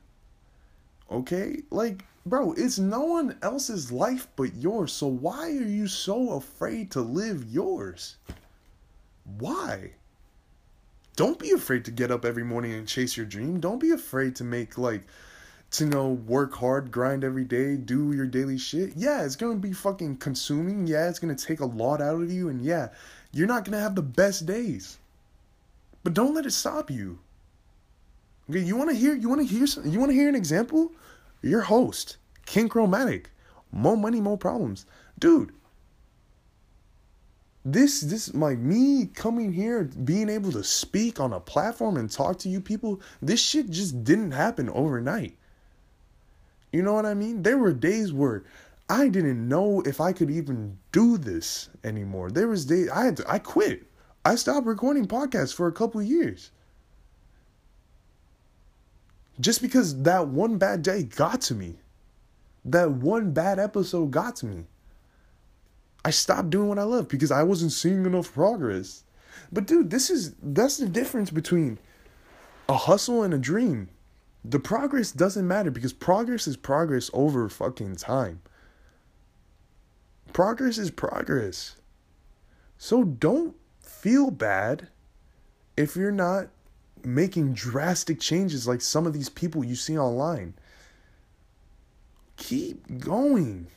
Okay? 1.09 1.61
Like, 1.69 2.05
bro, 2.25 2.53
it's 2.53 2.79
no 2.79 3.01
one 3.01 3.37
else's 3.41 3.91
life 3.91 4.27
but 4.35 4.55
yours. 4.55 4.91
So 4.91 5.07
why 5.07 5.47
are 5.49 5.67
you 5.67 5.87
so 5.87 6.33
afraid 6.33 6.91
to 6.91 7.01
live 7.01 7.45
yours? 7.45 8.17
Why? 9.37 9.91
Don't 11.15 11.39
be 11.39 11.51
afraid 11.51 11.85
to 11.85 11.91
get 11.91 12.11
up 12.11 12.25
every 12.25 12.43
morning 12.43 12.73
and 12.73 12.87
chase 12.87 13.15
your 13.15 13.25
dream. 13.25 13.59
Don't 13.59 13.79
be 13.79 13.91
afraid 13.91 14.35
to 14.37 14.43
make 14.43 14.77
like 14.77 15.07
to 15.71 15.85
know 15.85 16.09
work 16.11 16.53
hard, 16.55 16.91
grind 16.91 17.23
every 17.23 17.43
day, 17.43 17.75
do 17.75 18.13
your 18.13 18.25
daily 18.27 18.57
shit. 18.57 18.93
Yeah, 18.95 19.23
it's 19.25 19.35
gonna 19.35 19.55
be 19.55 19.73
fucking 19.73 20.17
consuming. 20.17 20.87
Yeah, 20.87 21.09
it's 21.09 21.19
gonna 21.19 21.35
take 21.35 21.59
a 21.59 21.65
lot 21.65 22.01
out 22.01 22.21
of 22.21 22.31
you, 22.31 22.49
and 22.49 22.61
yeah, 22.63 22.89
you're 23.33 23.47
not 23.47 23.65
gonna 23.65 23.79
have 23.79 23.95
the 23.95 24.01
best 24.01 24.45
days. 24.45 24.97
But 26.03 26.13
don't 26.13 26.33
let 26.33 26.45
it 26.45 26.51
stop 26.51 26.89
you. 26.89 27.19
Okay, 28.49 28.59
you 28.59 28.75
wanna 28.77 28.93
hear? 28.93 29.15
You 29.15 29.29
wanna 29.29 29.43
hear? 29.43 29.67
Some, 29.67 29.87
you 29.87 29.99
wanna 29.99 30.13
hear 30.13 30.29
an 30.29 30.35
example? 30.35 30.91
Your 31.41 31.61
host, 31.61 32.17
King 32.45 32.69
Chromatic, 32.69 33.29
more 33.71 33.97
money, 33.97 34.21
more 34.21 34.37
problems, 34.37 34.85
dude. 35.19 35.51
this 37.63 38.01
this 38.01 38.33
like 38.35 38.59
me 38.59 39.07
coming 39.07 39.51
here 39.51 39.83
being 39.83 40.29
able 40.29 40.51
to 40.51 40.63
speak 40.63 41.19
on 41.19 41.33
a 41.33 41.39
platform 41.39 41.97
and 41.97 42.11
talk 42.11 42.37
to 42.37 42.47
you 42.49 42.61
people 42.61 43.01
this 43.21 43.39
shit 43.41 43.69
just 43.69 44.03
didn't 44.03 44.31
happen 44.31 44.69
overnight 44.69 45.35
you 46.75 46.83
know 46.83 46.93
what 46.93 47.05
i 47.05 47.13
mean? 47.13 47.41
There 47.41 47.57
were 47.57 47.73
days 47.73 48.13
where 48.13 48.43
i 48.89 49.07
didn't 49.07 49.47
know 49.47 49.81
if 49.81 49.99
i 50.01 50.11
could 50.13 50.29
even 50.29 50.77
do 50.91 51.17
this 51.17 51.69
anymore. 51.83 52.29
There 52.31 52.47
was 52.47 52.65
days 52.65 52.89
i 52.89 53.05
had 53.05 53.17
to, 53.17 53.31
i 53.31 53.39
quit. 53.39 53.83
I 54.23 54.35
stopped 54.35 54.65
recording 54.65 55.07
podcasts 55.07 55.53
for 55.53 55.67
a 55.67 55.71
couple 55.71 56.01
years. 56.01 56.51
Just 59.39 59.61
because 59.61 60.01
that 60.03 60.27
one 60.27 60.57
bad 60.57 60.81
day 60.81 61.03
got 61.03 61.41
to 61.41 61.55
me. 61.55 61.75
That 62.63 62.89
one 62.89 63.31
bad 63.31 63.59
episode 63.59 64.11
got 64.11 64.37
to 64.37 64.45
me. 64.45 64.65
I 66.03 66.09
stopped 66.09 66.49
doing 66.49 66.69
what 66.69 66.79
I 66.79 66.83
love 66.83 67.07
because 67.07 67.31
I 67.31 67.43
wasn't 67.43 67.71
seeing 67.71 68.05
enough 68.05 68.33
progress. 68.33 69.03
But 69.51 69.67
dude, 69.67 69.89
this 69.89 70.09
is 70.09 70.35
that's 70.41 70.77
the 70.77 70.87
difference 70.87 71.29
between 71.29 71.77
a 72.69 72.75
hustle 72.75 73.23
and 73.23 73.33
a 73.33 73.37
dream. 73.37 73.89
The 74.47 74.59
progress 74.59 75.11
doesn't 75.11 75.47
matter 75.47 75.71
because 75.71 75.91
progress 75.91 76.45
is 76.45 76.55
progress 76.55 77.09
over 77.13 77.49
fucking 77.49 77.95
time. 77.95 78.41
Progress 80.33 80.77
is 80.77 80.91
progress. 80.91 81.77
So 82.77 83.03
don't 83.03 83.55
feel 83.81 84.29
bad 84.29 84.89
if 85.75 85.95
you're 85.95 86.11
not 86.11 86.49
making 87.03 87.53
drastic 87.53 88.19
changes 88.19 88.67
like 88.67 88.81
some 88.81 89.07
of 89.07 89.13
these 89.13 89.29
people 89.29 89.63
you 89.63 89.75
see 89.75 89.97
online. 89.97 90.53
Keep 92.37 92.99
going. 92.99 93.67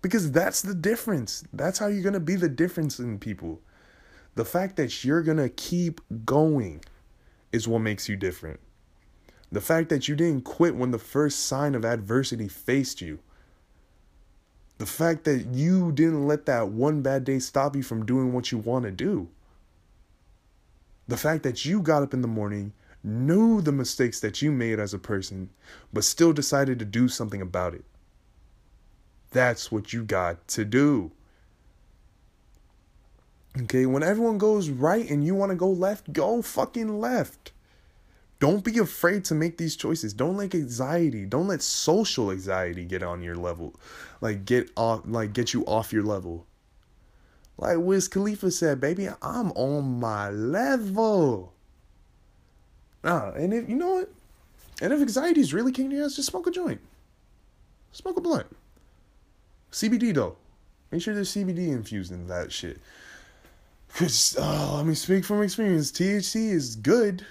Because 0.00 0.32
that's 0.32 0.62
the 0.62 0.74
difference. 0.74 1.44
That's 1.52 1.78
how 1.78 1.86
you're 1.86 2.02
going 2.02 2.14
to 2.14 2.20
be 2.20 2.34
the 2.34 2.48
difference 2.48 2.98
in 2.98 3.20
people. 3.20 3.60
The 4.34 4.44
fact 4.44 4.74
that 4.76 5.04
you're 5.04 5.22
going 5.22 5.36
to 5.36 5.48
keep 5.48 6.00
going 6.24 6.82
is 7.52 7.68
what 7.68 7.80
makes 7.80 8.08
you 8.08 8.16
different. 8.16 8.58
The 9.52 9.60
fact 9.60 9.90
that 9.90 10.08
you 10.08 10.16
didn't 10.16 10.44
quit 10.44 10.74
when 10.74 10.90
the 10.90 10.98
first 10.98 11.44
sign 11.44 11.74
of 11.74 11.84
adversity 11.84 12.48
faced 12.48 13.02
you. 13.02 13.18
The 14.78 14.86
fact 14.86 15.24
that 15.24 15.48
you 15.52 15.92
didn't 15.92 16.26
let 16.26 16.46
that 16.46 16.68
one 16.68 17.02
bad 17.02 17.24
day 17.24 17.38
stop 17.38 17.76
you 17.76 17.82
from 17.82 18.06
doing 18.06 18.32
what 18.32 18.50
you 18.50 18.58
want 18.58 18.86
to 18.86 18.90
do. 18.90 19.28
The 21.06 21.18
fact 21.18 21.42
that 21.42 21.66
you 21.66 21.82
got 21.82 22.02
up 22.02 22.14
in 22.14 22.22
the 22.22 22.28
morning, 22.28 22.72
knew 23.04 23.60
the 23.60 23.72
mistakes 23.72 24.20
that 24.20 24.40
you 24.40 24.50
made 24.50 24.78
as 24.78 24.94
a 24.94 24.98
person, 24.98 25.50
but 25.92 26.04
still 26.04 26.32
decided 26.32 26.78
to 26.78 26.84
do 26.84 27.06
something 27.06 27.42
about 27.42 27.74
it. 27.74 27.84
That's 29.32 29.70
what 29.70 29.92
you 29.92 30.04
got 30.04 30.46
to 30.48 30.64
do. 30.64 31.10
Okay, 33.62 33.84
when 33.84 34.02
everyone 34.02 34.38
goes 34.38 34.70
right 34.70 35.08
and 35.10 35.24
you 35.24 35.34
want 35.34 35.50
to 35.50 35.56
go 35.56 35.68
left, 35.68 36.12
go 36.12 36.40
fucking 36.40 37.00
left. 37.00 37.52
Don't 38.42 38.64
be 38.64 38.78
afraid 38.78 39.24
to 39.26 39.36
make 39.36 39.56
these 39.56 39.76
choices. 39.76 40.12
Don't 40.12 40.36
let 40.36 40.52
anxiety, 40.52 41.26
don't 41.26 41.46
let 41.46 41.62
social 41.62 42.32
anxiety 42.32 42.84
get 42.84 43.00
on 43.00 43.22
your 43.22 43.36
level. 43.36 43.72
Like 44.20 44.44
get 44.44 44.68
off 44.76 45.02
like 45.04 45.32
get 45.32 45.54
you 45.54 45.64
off 45.64 45.92
your 45.92 46.02
level. 46.02 46.44
Like 47.56 47.78
Wiz 47.78 48.08
Khalifa 48.08 48.50
said, 48.50 48.80
baby, 48.80 49.08
I'm 49.22 49.52
on 49.52 50.00
my 50.00 50.30
level. 50.30 51.52
Nah, 53.04 53.30
and 53.30 53.54
if 53.54 53.68
you 53.68 53.76
know 53.76 53.92
what? 53.92 54.10
And 54.80 54.92
if 54.92 55.00
anxiety 55.00 55.40
is 55.40 55.54
really 55.54 55.70
kicking 55.70 55.92
your 55.92 56.04
ass, 56.04 56.16
just 56.16 56.30
smoke 56.30 56.48
a 56.48 56.50
joint. 56.50 56.80
Smoke 57.92 58.16
a 58.16 58.20
blunt. 58.20 58.48
CBD 59.70 60.12
though. 60.12 60.34
Make 60.90 61.00
sure 61.00 61.14
there's 61.14 61.32
CBD 61.32 61.68
infused 61.68 62.10
in 62.10 62.26
that 62.26 62.50
shit. 62.50 62.80
Cause 63.94 64.36
oh, 64.36 64.74
let 64.78 64.86
me 64.86 64.96
speak 64.96 65.24
from 65.24 65.44
experience. 65.44 65.92
THC 65.92 66.50
is 66.50 66.74
good. 66.74 67.24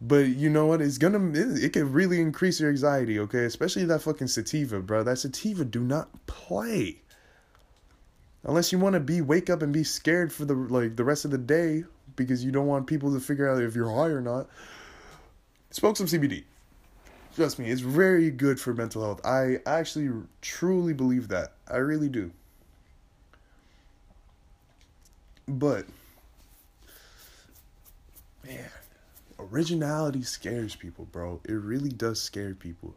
But 0.00 0.26
you 0.28 0.50
know 0.50 0.66
what? 0.66 0.82
It's 0.82 0.98
gonna 0.98 1.30
it, 1.30 1.64
it 1.64 1.72
can 1.72 1.92
really 1.92 2.20
increase 2.20 2.60
your 2.60 2.70
anxiety, 2.70 3.18
okay? 3.20 3.44
Especially 3.44 3.84
that 3.86 4.02
fucking 4.02 4.28
sativa, 4.28 4.80
bro. 4.80 5.02
That 5.02 5.18
sativa 5.18 5.64
do 5.64 5.80
not 5.80 6.26
play. 6.26 7.00
Unless 8.44 8.72
you 8.72 8.78
want 8.78 8.94
to 8.94 9.00
be 9.00 9.22
wake 9.22 9.48
up 9.48 9.62
and 9.62 9.72
be 9.72 9.84
scared 9.84 10.32
for 10.32 10.44
the 10.44 10.54
like 10.54 10.96
the 10.96 11.04
rest 11.04 11.24
of 11.24 11.30
the 11.30 11.38
day 11.38 11.84
because 12.14 12.44
you 12.44 12.52
don't 12.52 12.66
want 12.66 12.86
people 12.86 13.12
to 13.14 13.20
figure 13.20 13.48
out 13.48 13.62
if 13.62 13.74
you're 13.74 13.90
high 13.90 14.08
or 14.08 14.20
not. 14.20 14.48
Smoke 15.70 15.96
some 15.96 16.06
CBD. 16.06 16.44
Trust 17.34 17.58
me, 17.58 17.70
it's 17.70 17.82
very 17.82 18.30
good 18.30 18.58
for 18.58 18.72
mental 18.72 19.02
health. 19.02 19.20
I 19.24 19.58
actually 19.66 20.10
truly 20.40 20.94
believe 20.94 21.28
that. 21.28 21.52
I 21.70 21.76
really 21.76 22.08
do. 22.08 22.32
But 25.46 25.86
man, 28.44 28.70
originality 29.38 30.22
scares 30.22 30.74
people, 30.74 31.06
bro. 31.06 31.40
It 31.44 31.52
really 31.52 31.90
does 31.90 32.20
scare 32.20 32.54
people. 32.54 32.94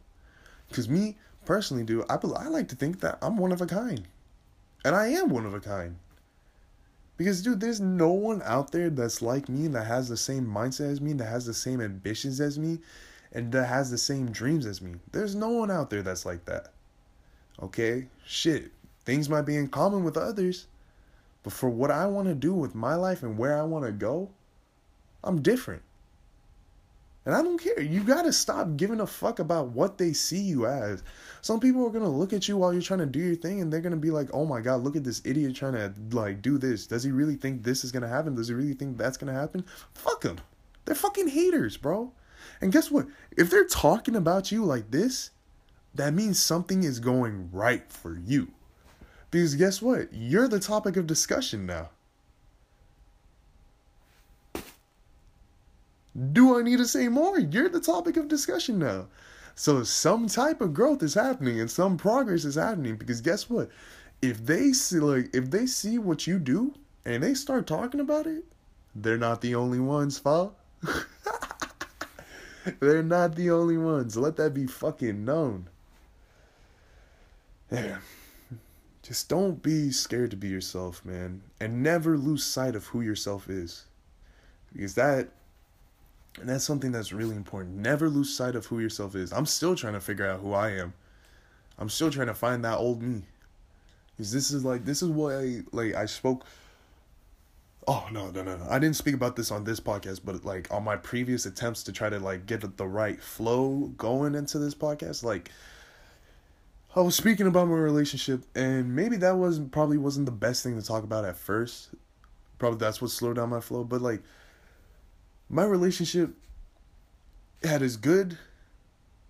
Cuz 0.71 0.87
me 0.87 1.17
personally, 1.45 1.83
dude, 1.83 2.05
I 2.09 2.15
I 2.15 2.47
like 2.47 2.69
to 2.69 2.75
think 2.75 2.99
that 3.01 3.17
I'm 3.21 3.37
one 3.37 3.51
of 3.51 3.61
a 3.61 3.65
kind. 3.65 4.07
And 4.85 4.95
I 4.95 5.07
am 5.07 5.29
one 5.29 5.45
of 5.45 5.53
a 5.53 5.59
kind. 5.59 5.97
Because 7.17 7.41
dude, 7.41 7.59
there's 7.59 7.81
no 7.81 8.11
one 8.11 8.41
out 8.45 8.71
there 8.71 8.89
that's 8.89 9.21
like 9.21 9.49
me 9.49 9.67
that 9.67 9.85
has 9.85 10.07
the 10.07 10.15
same 10.15 10.45
mindset 10.45 10.89
as 10.89 11.01
me, 11.01 11.11
that 11.13 11.25
has 11.25 11.45
the 11.45 11.53
same 11.53 11.81
ambitions 11.81 12.39
as 12.39 12.57
me, 12.57 12.79
and 13.33 13.51
that 13.51 13.65
has 13.65 13.91
the 13.91 13.97
same 13.97 14.31
dreams 14.31 14.65
as 14.65 14.81
me. 14.81 14.95
There's 15.11 15.35
no 15.35 15.49
one 15.49 15.69
out 15.69 15.89
there 15.89 16.01
that's 16.01 16.25
like 16.25 16.45
that. 16.45 16.71
Okay? 17.61 18.07
Shit. 18.25 18.71
Things 19.03 19.27
might 19.27 19.41
be 19.41 19.57
in 19.57 19.67
common 19.67 20.03
with 20.05 20.15
others, 20.15 20.67
but 21.43 21.51
for 21.51 21.69
what 21.69 21.91
I 21.91 22.05
want 22.05 22.27
to 22.27 22.35
do 22.35 22.53
with 22.53 22.73
my 22.73 22.95
life 22.95 23.21
and 23.21 23.37
where 23.37 23.57
I 23.57 23.63
want 23.63 23.85
to 23.85 23.91
go, 23.91 24.29
I'm 25.23 25.41
different. 25.41 25.81
And 27.29 27.37
I 27.37 27.43
don't 27.43 27.59
care. 27.59 27.79
You 27.79 28.03
got 28.03 28.23
to 28.23 28.33
stop 28.33 28.75
giving 28.75 29.01
a 29.01 29.05
fuck 29.05 29.37
about 29.37 29.67
what 29.67 29.99
they 29.99 30.13
see 30.13 30.39
you 30.39 30.65
as. 30.65 31.03
Some 31.41 31.59
people 31.59 31.85
are 31.85 31.91
going 31.91 32.03
to 32.03 32.09
look 32.09 32.33
at 32.33 32.47
you 32.47 32.57
while 32.57 32.73
you're 32.73 32.81
trying 32.81 33.01
to 33.01 33.05
do 33.05 33.19
your 33.19 33.35
thing 33.35 33.61
and 33.61 33.71
they're 33.71 33.81
going 33.81 33.91
to 33.91 33.99
be 33.99 34.09
like, 34.09 34.29
"Oh 34.33 34.47
my 34.47 34.61
god, 34.61 34.81
look 34.81 34.95
at 34.95 35.03
this 35.03 35.21
idiot 35.23 35.55
trying 35.55 35.73
to 35.73 35.93
like 36.09 36.41
do 36.41 36.57
this. 36.57 36.87
Does 36.87 37.03
he 37.03 37.11
really 37.11 37.35
think 37.35 37.61
this 37.61 37.83
is 37.83 37.91
going 37.91 38.01
to 38.01 38.09
happen? 38.09 38.33
Does 38.33 38.47
he 38.47 38.55
really 38.55 38.73
think 38.73 38.97
that's 38.97 39.15
going 39.15 39.31
to 39.31 39.39
happen?" 39.39 39.63
Fuck 39.93 40.21
them. 40.21 40.37
They're 40.85 40.95
fucking 40.95 41.27
haters, 41.27 41.77
bro. 41.77 42.13
And 42.61 42.71
guess 42.71 42.89
what? 42.89 43.05
If 43.37 43.51
they're 43.51 43.67
talking 43.67 44.15
about 44.15 44.51
you 44.51 44.65
like 44.65 44.89
this, 44.89 45.29
that 45.93 46.15
means 46.15 46.39
something 46.39 46.83
is 46.83 46.99
going 46.99 47.51
right 47.51 47.91
for 47.91 48.17
you. 48.17 48.53
Because 49.29 49.53
guess 49.53 49.83
what? 49.83 50.11
You're 50.11 50.47
the 50.47 50.59
topic 50.59 50.97
of 50.97 51.05
discussion 51.05 51.67
now. 51.67 51.91
Do 56.33 56.59
I 56.59 56.63
need 56.63 56.77
to 56.77 56.85
say 56.85 57.07
more? 57.07 57.39
You're 57.39 57.69
the 57.69 57.79
topic 57.79 58.17
of 58.17 58.27
discussion 58.27 58.79
now. 58.79 59.07
So 59.55 59.83
some 59.83 60.27
type 60.27 60.61
of 60.61 60.73
growth 60.73 61.03
is 61.03 61.13
happening 61.13 61.59
and 61.59 61.69
some 61.69 61.97
progress 61.97 62.45
is 62.45 62.55
happening 62.55 62.95
because 62.95 63.21
guess 63.21 63.49
what? 63.49 63.69
If 64.21 64.45
they 64.45 64.73
see 64.73 64.99
like 64.99 65.33
if 65.33 65.49
they 65.49 65.65
see 65.65 65.97
what 65.97 66.27
you 66.27 66.39
do 66.39 66.73
and 67.05 67.23
they 67.23 67.33
start 67.33 67.67
talking 67.67 67.99
about 67.99 68.27
it, 68.27 68.43
they're 68.95 69.17
not 69.17 69.41
the 69.41 69.55
only 69.55 69.79
ones, 69.79 70.17
fall. 70.17 70.55
They're 72.79 73.03
not 73.03 73.35
the 73.35 73.51
only 73.51 73.77
ones. 73.77 74.17
Let 74.17 74.35
that 74.37 74.53
be 74.53 74.67
fucking 74.67 75.25
known. 75.25 75.69
Yeah. 77.71 77.97
Just 79.01 79.29
don't 79.29 79.61
be 79.61 79.91
scared 79.91 80.31
to 80.31 80.37
be 80.37 80.49
yourself, 80.49 81.03
man. 81.03 81.41
And 81.59 81.81
never 81.81 82.17
lose 82.17 82.43
sight 82.43 82.75
of 82.75 82.85
who 82.87 83.01
yourself 83.01 83.49
is. 83.49 83.85
Because 84.71 84.95
that 84.95 85.29
and 86.39 86.49
that's 86.49 86.63
something 86.63 86.91
that's 86.91 87.11
really 87.11 87.35
important. 87.35 87.75
Never 87.75 88.09
lose 88.09 88.35
sight 88.35 88.55
of 88.55 88.65
who 88.67 88.79
yourself 88.79 89.15
is. 89.15 89.31
I'm 89.31 89.45
still 89.45 89.75
trying 89.75 89.93
to 89.93 89.99
figure 89.99 90.27
out 90.27 90.41
who 90.41 90.53
I 90.53 90.71
am. 90.71 90.93
I'm 91.77 91.89
still 91.89 92.11
trying 92.11 92.27
to 92.27 92.33
find 92.33 92.63
that 92.65 92.77
old 92.77 93.01
me. 93.01 93.23
Because 94.17 94.31
this 94.31 94.51
is 94.51 94.65
like 94.65 94.85
this 94.85 95.01
is 95.01 95.09
what 95.09 95.35
I 95.35 95.61
like 95.71 95.95
I 95.95 96.05
spoke 96.05 96.45
Oh 97.91 98.07
no 98.11 98.29
no 98.29 98.43
no 98.43 98.55
no! 98.55 98.67
I 98.69 98.77
didn't 98.77 98.97
speak 98.97 99.15
about 99.15 99.35
this 99.35 99.49
on 99.49 99.63
this 99.63 99.79
podcast, 99.79 100.21
but 100.23 100.45
like 100.45 100.71
on 100.71 100.83
my 100.83 100.95
previous 100.95 101.47
attempts 101.47 101.81
to 101.83 101.91
try 101.91 102.07
to 102.07 102.19
like 102.19 102.45
get 102.45 102.77
the 102.77 102.87
right 102.87 103.19
flow 103.19 103.91
going 103.97 104.35
into 104.35 104.59
this 104.59 104.75
podcast, 104.75 105.23
like 105.23 105.49
I 106.95 106.99
was 106.99 107.15
speaking 107.15 107.47
about 107.47 107.67
my 107.67 107.73
relationship, 107.73 108.43
and 108.53 108.95
maybe 108.95 109.17
that 109.17 109.37
wasn't 109.37 109.71
probably 109.71 109.97
wasn't 109.97 110.27
the 110.27 110.31
best 110.31 110.61
thing 110.61 110.79
to 110.79 110.85
talk 110.85 111.03
about 111.03 111.25
at 111.25 111.35
first. 111.35 111.89
Probably 112.59 112.77
that's 112.77 113.01
what 113.01 113.09
slowed 113.09 113.37
down 113.37 113.49
my 113.49 113.59
flow, 113.59 113.83
but 113.83 114.03
like 114.03 114.21
my 115.49 115.63
relationship 115.63 116.31
had 117.63 117.81
its 117.81 117.95
good, 117.95 118.37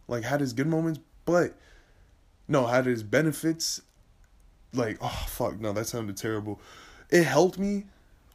like 0.08 0.24
had 0.24 0.42
its 0.42 0.54
good 0.54 0.68
moments, 0.68 1.00
but 1.26 1.56
no, 2.48 2.68
had 2.68 2.88
its 2.88 3.04
benefits. 3.04 3.82
Like 4.74 4.98
oh 5.02 5.26
fuck 5.28 5.60
no, 5.60 5.74
that 5.74 5.88
sounded 5.88 6.18
terrible. 6.18 6.60
It 7.10 7.24
helped 7.24 7.58
me 7.58 7.86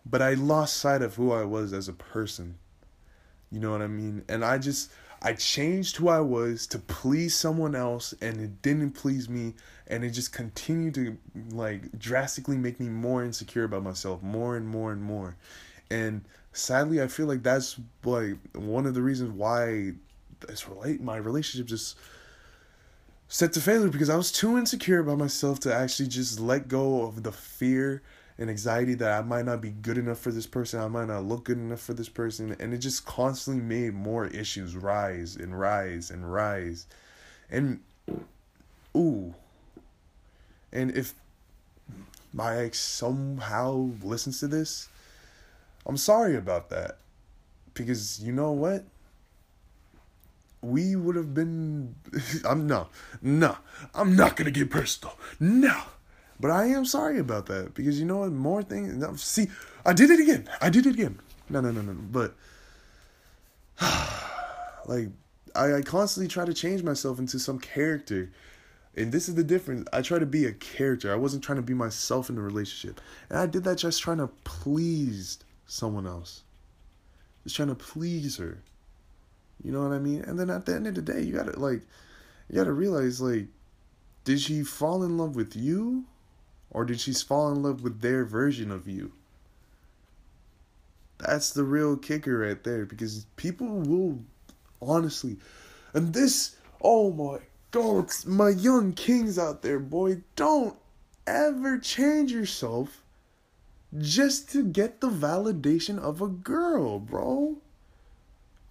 but 0.06 0.22
I 0.22 0.34
lost 0.34 0.76
sight 0.76 1.02
of 1.02 1.14
who 1.14 1.32
I 1.32 1.44
was 1.44 1.72
as 1.72 1.88
a 1.88 1.92
person. 1.92 2.58
You 3.50 3.60
know 3.60 3.70
what 3.70 3.82
I 3.82 3.86
mean? 3.86 4.24
And 4.28 4.44
I 4.44 4.58
just 4.58 4.90
I 5.22 5.32
changed 5.32 5.96
who 5.96 6.08
I 6.08 6.20
was 6.20 6.66
to 6.68 6.78
please 6.78 7.34
someone 7.34 7.74
else 7.74 8.12
and 8.20 8.40
it 8.40 8.60
didn't 8.60 8.92
please 8.92 9.28
me 9.28 9.54
and 9.86 10.04
it 10.04 10.10
just 10.10 10.32
continued 10.32 10.94
to 10.94 11.16
like 11.50 11.98
drastically 11.98 12.58
make 12.58 12.78
me 12.78 12.88
more 12.88 13.24
insecure 13.24 13.64
about 13.64 13.82
myself 13.82 14.22
more 14.22 14.56
and 14.56 14.66
more 14.66 14.92
and 14.92 15.02
more. 15.02 15.36
And 15.90 16.24
sadly 16.54 17.02
I 17.02 17.08
feel 17.08 17.26
like 17.26 17.42
that's 17.42 17.78
like 18.04 18.36
one 18.54 18.86
of 18.86 18.94
the 18.94 19.02
reasons 19.02 19.32
why 19.32 19.92
this 20.46 20.68
relate 20.68 21.02
my 21.02 21.16
relationship 21.16 21.66
just 21.66 21.98
set 23.28 23.52
to 23.52 23.60
failure 23.60 23.88
because 23.88 24.10
I 24.10 24.16
was 24.16 24.32
too 24.32 24.56
insecure 24.56 25.00
about 25.00 25.18
myself 25.18 25.60
to 25.60 25.74
actually 25.74 26.08
just 26.08 26.40
let 26.40 26.68
go 26.68 27.02
of 27.02 27.22
the 27.22 27.32
fear 27.32 28.02
and 28.38 28.50
anxiety 28.50 28.94
that 28.94 29.12
I 29.12 29.22
might 29.22 29.44
not 29.44 29.60
be 29.60 29.70
good 29.70 29.98
enough 29.98 30.18
for 30.18 30.32
this 30.32 30.46
person, 30.46 30.80
I 30.80 30.88
might 30.88 31.06
not 31.06 31.24
look 31.24 31.44
good 31.44 31.58
enough 31.58 31.80
for 31.80 31.94
this 31.94 32.08
person, 32.08 32.56
and 32.58 32.74
it 32.74 32.78
just 32.78 33.06
constantly 33.06 33.62
made 33.62 33.94
more 33.94 34.26
issues 34.26 34.76
rise 34.76 35.36
and 35.36 35.58
rise 35.58 36.10
and 36.10 36.32
rise. 36.32 36.86
And 37.50 37.80
ooh. 38.96 39.34
And 40.72 40.90
if 40.96 41.14
my 42.32 42.56
ex 42.56 42.80
somehow 42.80 43.90
listens 44.02 44.40
to 44.40 44.48
this, 44.48 44.88
I'm 45.86 45.96
sorry 45.96 46.36
about 46.36 46.70
that. 46.70 46.98
Because 47.74 48.20
you 48.20 48.32
know 48.32 48.52
what? 48.52 48.84
We 50.62 50.96
would 50.96 51.16
have 51.16 51.34
been 51.34 51.94
I'm 52.44 52.66
no, 52.66 52.88
no. 53.20 53.56
I'm 53.94 54.16
not 54.16 54.36
gonna 54.36 54.50
get 54.50 54.70
personal. 54.70 55.18
No. 55.38 55.82
But 56.40 56.50
I 56.50 56.66
am 56.66 56.84
sorry 56.84 57.18
about 57.18 57.46
that 57.46 57.74
because 57.74 57.98
you 57.98 58.06
know 58.06 58.18
what? 58.18 58.32
More 58.32 58.62
things. 58.62 59.22
See, 59.22 59.48
I 59.86 59.92
did 59.92 60.10
it 60.10 60.20
again. 60.20 60.48
I 60.60 60.68
did 60.68 60.86
it 60.86 60.94
again. 60.94 61.20
No, 61.48 61.60
no, 61.60 61.70
no, 61.70 61.80
no. 61.80 61.92
But 61.92 62.34
like, 64.86 65.08
I, 65.54 65.74
I 65.74 65.82
constantly 65.82 66.28
try 66.28 66.44
to 66.44 66.54
change 66.54 66.82
myself 66.82 67.18
into 67.18 67.38
some 67.38 67.58
character. 67.58 68.30
And 68.96 69.12
this 69.12 69.28
is 69.28 69.34
the 69.34 69.44
difference. 69.44 69.88
I 69.92 70.02
try 70.02 70.18
to 70.18 70.26
be 70.26 70.46
a 70.46 70.52
character. 70.52 71.12
I 71.12 71.16
wasn't 71.16 71.42
trying 71.42 71.56
to 71.56 71.62
be 71.62 71.74
myself 71.74 72.30
in 72.30 72.38
a 72.38 72.42
relationship. 72.42 73.00
And 73.28 73.38
I 73.38 73.46
did 73.46 73.64
that 73.64 73.78
just 73.78 74.02
trying 74.02 74.18
to 74.18 74.28
please 74.44 75.38
someone 75.66 76.06
else. 76.06 76.42
Just 77.44 77.56
trying 77.56 77.68
to 77.68 77.74
please 77.74 78.36
her. 78.38 78.62
You 79.62 79.72
know 79.72 79.82
what 79.82 79.92
I 79.92 79.98
mean? 79.98 80.22
And 80.22 80.38
then 80.38 80.50
at 80.50 80.66
the 80.66 80.74
end 80.74 80.86
of 80.86 80.94
the 80.94 81.02
day, 81.02 81.22
you 81.22 81.34
gotta 81.34 81.58
like 81.58 81.82
you 82.48 82.56
gotta 82.56 82.72
realize 82.72 83.20
like, 83.20 83.46
did 84.24 84.40
she 84.40 84.62
fall 84.62 85.02
in 85.02 85.16
love 85.16 85.36
with 85.36 85.54
you? 85.56 86.04
Or 86.70 86.84
did 86.84 87.00
she 87.00 87.12
fall 87.12 87.52
in 87.52 87.62
love 87.62 87.82
with 87.82 88.00
their 88.00 88.24
version 88.24 88.70
of 88.70 88.88
you? 88.88 89.12
That's 91.18 91.50
the 91.50 91.62
real 91.62 91.96
kicker 91.96 92.38
right 92.38 92.62
there 92.64 92.84
because 92.84 93.26
people 93.36 93.68
will 93.68 94.18
honestly, 94.82 95.36
and 95.92 96.12
this, 96.12 96.56
oh 96.82 97.12
my 97.12 97.38
god, 97.70 98.10
my 98.26 98.50
young 98.50 98.92
kings 98.92 99.38
out 99.38 99.62
there, 99.62 99.78
boy, 99.78 100.22
don't 100.34 100.76
ever 101.26 101.78
change 101.78 102.32
yourself 102.32 103.03
just 103.98 104.50
to 104.52 104.64
get 104.64 105.00
the 105.00 105.08
validation 105.08 105.98
of 105.98 106.20
a 106.20 106.28
girl, 106.28 106.98
bro. 106.98 107.58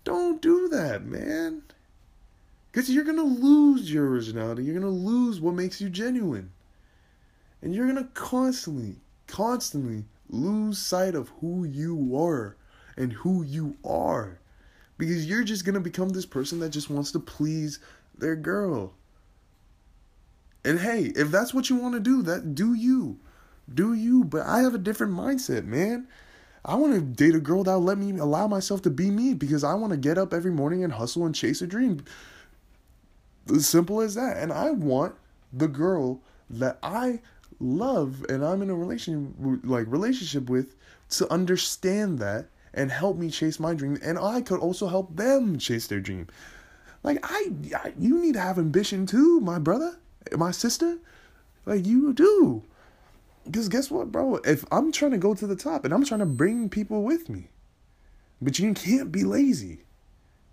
Don't 0.04 0.42
do 0.42 0.68
that, 0.70 1.06
man. 1.06 1.64
Because 2.72 2.90
you're 2.90 3.06
going 3.06 3.18
to 3.18 3.24
lose 3.24 3.92
your 3.92 4.10
originality. 4.10 4.64
You're 4.64 4.80
going 4.80 4.82
to 4.82 4.90
lose 4.90 5.40
what 5.40 5.54
makes 5.54 5.80
you 5.80 5.90
genuine. 5.90 6.52
And 7.62 7.74
you're 7.74 7.88
going 7.88 8.04
to 8.04 8.10
constantly, 8.14 8.96
constantly 9.28 10.06
lose 10.30 10.78
sight 10.80 11.16
of 11.16 11.30
who 11.40 11.64
you 11.64 12.18
are 12.20 12.58
and 12.98 13.14
who 13.14 13.44
you 13.44 13.78
are. 13.86 14.40
Because 14.98 15.26
you're 15.28 15.44
just 15.44 15.66
going 15.66 15.76
to 15.76 15.80
become 15.80 16.10
this 16.10 16.26
person 16.26 16.60
that 16.60 16.70
just 16.70 16.90
wants 16.90 17.12
to 17.14 17.20
please 17.20 17.80
their 18.18 18.36
girl. 18.36 18.94
And 20.66 20.80
hey, 20.80 21.12
if 21.16 21.30
that's 21.30 21.54
what 21.54 21.70
you 21.70 21.76
want 21.76 21.94
to 21.94 22.00
do, 22.00 22.22
that 22.24 22.56
do 22.56 22.74
you. 22.74 23.20
Do 23.72 23.94
you, 23.94 24.24
but 24.24 24.46
I 24.46 24.62
have 24.62 24.76
a 24.76 24.80
different 24.80 25.14
mindset, 25.14 25.66
man. 25.66 26.08
I 26.66 26.76
want 26.76 26.94
to 26.94 27.02
date 27.02 27.36
a 27.36 27.40
girl 27.40 27.64
that'll 27.64 27.82
let 27.82 27.98
me 27.98 28.18
allow 28.18 28.48
myself 28.48 28.82
to 28.84 28.90
be 28.90 29.12
me 29.12 29.34
because 29.34 29.64
I 29.64 29.74
want 29.74 29.92
to 29.92 29.98
get 29.98 30.18
up 30.18 30.34
every 30.34 30.52
morning 30.52 30.84
and 30.84 30.94
hustle 30.94 31.26
and 31.26 31.36
chase 31.36 31.62
a 31.62 31.68
dream. 31.68 32.04
As 33.54 33.68
simple 33.68 34.00
as 34.00 34.16
that. 34.16 34.38
And 34.38 34.54
I 34.54 34.72
want 34.72 35.16
the 35.52 35.68
girl 35.68 36.22
that 36.50 36.78
I 36.82 37.20
love 37.60 38.26
and 38.30 38.44
I'm 38.44 38.62
in 38.62 38.70
a 38.70 38.76
relation 38.76 39.62
like 39.64 39.86
relationship 39.88 40.50
with 40.50 40.76
to 41.12 41.32
understand 41.32 42.20
that 42.20 42.48
and 42.74 42.92
help 42.92 43.18
me 43.18 43.30
chase 43.30 43.60
my 43.60 43.74
dream 43.74 43.98
and 44.04 44.18
I 44.18 44.42
could 44.42 44.60
also 44.60 44.88
help 44.88 45.16
them 45.16 45.58
chase 45.60 45.88
their 45.88 46.00
dream. 46.00 46.28
Like 47.04 47.20
I, 47.24 47.52
I 47.76 47.94
you 48.00 48.20
need 48.20 48.34
to 48.34 48.40
have 48.40 48.58
ambition 48.58 49.06
too, 49.06 49.40
my 49.42 49.60
brother, 49.60 49.98
my 50.36 50.52
sister. 50.52 50.98
Like 51.66 51.86
you 51.86 52.14
do. 52.14 52.64
Because 53.46 53.70
guess 53.70 53.92
what, 53.92 54.12
bro? 54.12 54.36
If 54.38 54.64
I'm 54.72 54.92
trying 54.92 55.12
to 55.12 55.18
go 55.18 55.34
to 55.34 55.46
the 55.46 55.56
top 55.56 55.86
and 55.86 55.94
I'm 55.94 56.06
trying 56.06 56.22
to 56.22 56.26
bring 56.26 56.70
people 56.70 57.04
with 57.04 57.30
me, 57.30 57.50
but 58.42 58.60
you 58.60 58.74
can't 58.74 59.12
be 59.12 59.24
lazy. 59.24 59.84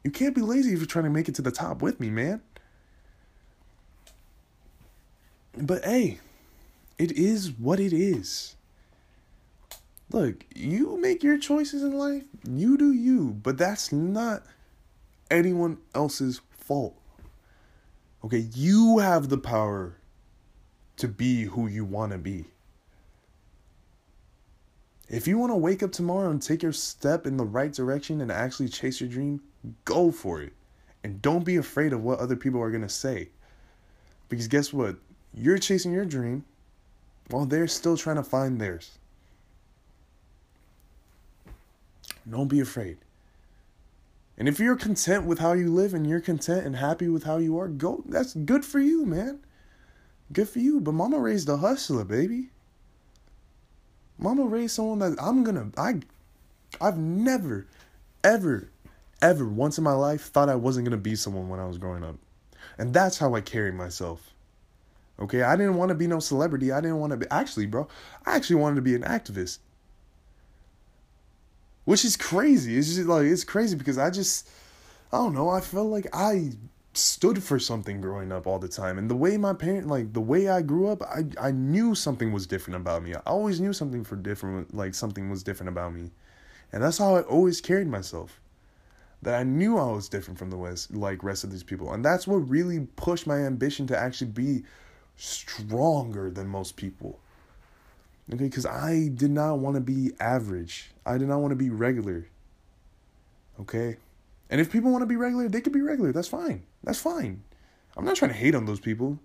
You 0.04 0.10
can't 0.10 0.34
be 0.34 0.40
lazy 0.40 0.72
if 0.72 0.78
you're 0.78 0.86
trying 0.86 1.04
to 1.04 1.10
make 1.10 1.28
it 1.28 1.34
to 1.36 1.42
the 1.42 1.50
top 1.50 1.82
with 1.82 2.00
me, 2.00 2.10
man. 2.10 2.40
But 5.56 5.84
hey, 5.84 6.20
it 6.98 7.12
is 7.12 7.52
what 7.52 7.80
it 7.80 7.92
is. 7.92 8.56
Look, 10.12 10.44
you 10.54 10.96
make 11.00 11.22
your 11.22 11.38
choices 11.38 11.82
in 11.82 11.96
life, 11.96 12.24
you 12.48 12.76
do 12.76 12.92
you, 12.92 13.38
but 13.42 13.58
that's 13.58 13.92
not 13.92 14.42
anyone 15.30 15.78
else's 15.94 16.40
fault. 16.50 16.96
Okay, 18.24 18.48
you 18.54 18.98
have 18.98 19.28
the 19.28 19.38
power 19.38 19.96
to 20.96 21.08
be 21.08 21.44
who 21.44 21.68
you 21.68 21.84
want 21.84 22.12
to 22.12 22.18
be. 22.18 22.46
If 25.10 25.26
you 25.26 25.38
want 25.38 25.50
to 25.50 25.56
wake 25.56 25.82
up 25.82 25.90
tomorrow 25.90 26.30
and 26.30 26.40
take 26.40 26.62
your 26.62 26.72
step 26.72 27.26
in 27.26 27.36
the 27.36 27.44
right 27.44 27.72
direction 27.72 28.20
and 28.20 28.30
actually 28.30 28.68
chase 28.68 29.00
your 29.00 29.10
dream, 29.10 29.42
go 29.84 30.12
for 30.12 30.40
it. 30.40 30.52
And 31.02 31.20
don't 31.20 31.44
be 31.44 31.56
afraid 31.56 31.92
of 31.92 32.04
what 32.04 32.20
other 32.20 32.36
people 32.36 32.62
are 32.62 32.70
going 32.70 32.82
to 32.82 32.88
say. 32.88 33.30
Because 34.28 34.46
guess 34.46 34.72
what? 34.72 34.96
You're 35.34 35.58
chasing 35.58 35.92
your 35.92 36.04
dream 36.04 36.44
while 37.28 37.44
they're 37.44 37.66
still 37.66 37.96
trying 37.96 38.16
to 38.16 38.22
find 38.22 38.60
theirs. 38.60 38.98
Don't 42.28 42.48
be 42.48 42.60
afraid. 42.60 42.98
And 44.38 44.48
if 44.48 44.60
you're 44.60 44.76
content 44.76 45.24
with 45.24 45.40
how 45.40 45.54
you 45.54 45.74
live 45.74 45.92
and 45.92 46.06
you're 46.06 46.20
content 46.20 46.64
and 46.64 46.76
happy 46.76 47.08
with 47.08 47.24
how 47.24 47.38
you 47.38 47.58
are, 47.58 47.66
go. 47.66 48.04
That's 48.06 48.34
good 48.34 48.64
for 48.64 48.78
you, 48.78 49.04
man. 49.04 49.40
Good 50.32 50.48
for 50.48 50.60
you. 50.60 50.80
But 50.80 50.92
mama 50.92 51.18
raised 51.18 51.48
a 51.48 51.56
hustler, 51.56 52.04
baby. 52.04 52.50
Mama 54.20 54.44
raised 54.44 54.74
someone 54.74 54.98
that 54.98 55.16
I'm 55.20 55.42
gonna 55.42 55.70
I 55.76 56.00
I've 56.80 56.98
never, 56.98 57.66
ever, 58.22 58.70
ever 59.22 59.48
once 59.48 59.78
in 59.78 59.84
my 59.84 59.92
life 59.92 60.26
thought 60.26 60.48
I 60.48 60.54
wasn't 60.54 60.84
gonna 60.84 60.98
be 60.98 61.16
someone 61.16 61.48
when 61.48 61.58
I 61.58 61.66
was 61.66 61.78
growing 61.78 62.04
up. 62.04 62.16
And 62.78 62.92
that's 62.92 63.18
how 63.18 63.34
I 63.34 63.40
carry 63.40 63.72
myself. 63.72 64.34
Okay, 65.18 65.42
I 65.42 65.56
didn't 65.56 65.76
want 65.76 65.90
to 65.90 65.94
be 65.94 66.06
no 66.06 66.18
celebrity. 66.18 66.70
I 66.72 66.80
didn't 66.80 66.98
want 66.98 67.10
to 67.12 67.16
be 67.16 67.26
actually, 67.30 67.66
bro. 67.66 67.88
I 68.26 68.36
actually 68.36 68.56
wanted 68.56 68.76
to 68.76 68.82
be 68.82 68.94
an 68.94 69.02
activist. 69.02 69.58
Which 71.84 72.04
is 72.04 72.16
crazy. 72.16 72.76
It's 72.76 72.94
just 72.94 73.08
like 73.08 73.24
it's 73.24 73.44
crazy 73.44 73.76
because 73.76 73.98
I 73.98 74.10
just 74.10 74.48
I 75.12 75.16
don't 75.16 75.34
know, 75.34 75.48
I 75.48 75.60
felt 75.60 75.88
like 75.88 76.06
I 76.12 76.52
stood 76.92 77.42
for 77.42 77.58
something 77.58 78.00
growing 78.00 78.32
up 78.32 78.46
all 78.46 78.58
the 78.58 78.68
time. 78.68 78.98
And 78.98 79.08
the 79.08 79.16
way 79.16 79.36
my 79.36 79.52
parent 79.52 79.86
like 79.86 80.12
the 80.12 80.20
way 80.20 80.48
I 80.48 80.62
grew 80.62 80.88
up, 80.88 81.02
I 81.02 81.24
I 81.40 81.50
knew 81.50 81.94
something 81.94 82.32
was 82.32 82.46
different 82.46 82.80
about 82.80 83.02
me. 83.02 83.14
I 83.14 83.20
always 83.26 83.60
knew 83.60 83.72
something 83.72 84.04
for 84.04 84.16
different 84.16 84.74
like 84.74 84.94
something 84.94 85.30
was 85.30 85.42
different 85.42 85.68
about 85.68 85.94
me. 85.94 86.10
And 86.72 86.82
that's 86.82 86.98
how 86.98 87.16
I 87.16 87.22
always 87.22 87.60
carried 87.60 87.88
myself. 87.88 88.40
That 89.22 89.38
I 89.38 89.42
knew 89.42 89.76
I 89.76 89.90
was 89.92 90.08
different 90.08 90.38
from 90.38 90.50
the 90.50 90.56
west 90.56 90.92
like 90.92 91.22
rest 91.22 91.44
of 91.44 91.50
these 91.50 91.62
people. 91.62 91.92
And 91.92 92.04
that's 92.04 92.26
what 92.26 92.36
really 92.36 92.80
pushed 92.96 93.26
my 93.26 93.38
ambition 93.38 93.86
to 93.88 93.98
actually 93.98 94.30
be 94.30 94.64
stronger 95.16 96.30
than 96.30 96.48
most 96.48 96.76
people. 96.76 97.20
Okay, 98.32 98.44
because 98.44 98.66
I 98.66 99.10
did 99.12 99.30
not 99.30 99.58
want 99.58 99.74
to 99.74 99.80
be 99.80 100.12
average. 100.20 100.90
I 101.04 101.18
did 101.18 101.28
not 101.28 101.40
want 101.40 101.50
to 101.50 101.56
be 101.56 101.68
regular. 101.68 102.26
Okay? 103.60 103.96
And 104.50 104.60
if 104.60 104.70
people 104.70 104.90
want 104.90 105.02
to 105.02 105.06
be 105.06 105.16
regular, 105.16 105.48
they 105.48 105.60
could 105.60 105.72
be 105.72 105.80
regular. 105.80 106.12
That's 106.12 106.28
fine. 106.28 106.64
That's 106.82 106.98
fine. 106.98 107.42
I'm 107.96 108.04
not 108.04 108.16
trying 108.16 108.32
to 108.32 108.36
hate 108.36 108.54
on 108.54 108.66
those 108.66 108.80
people. 108.80 109.18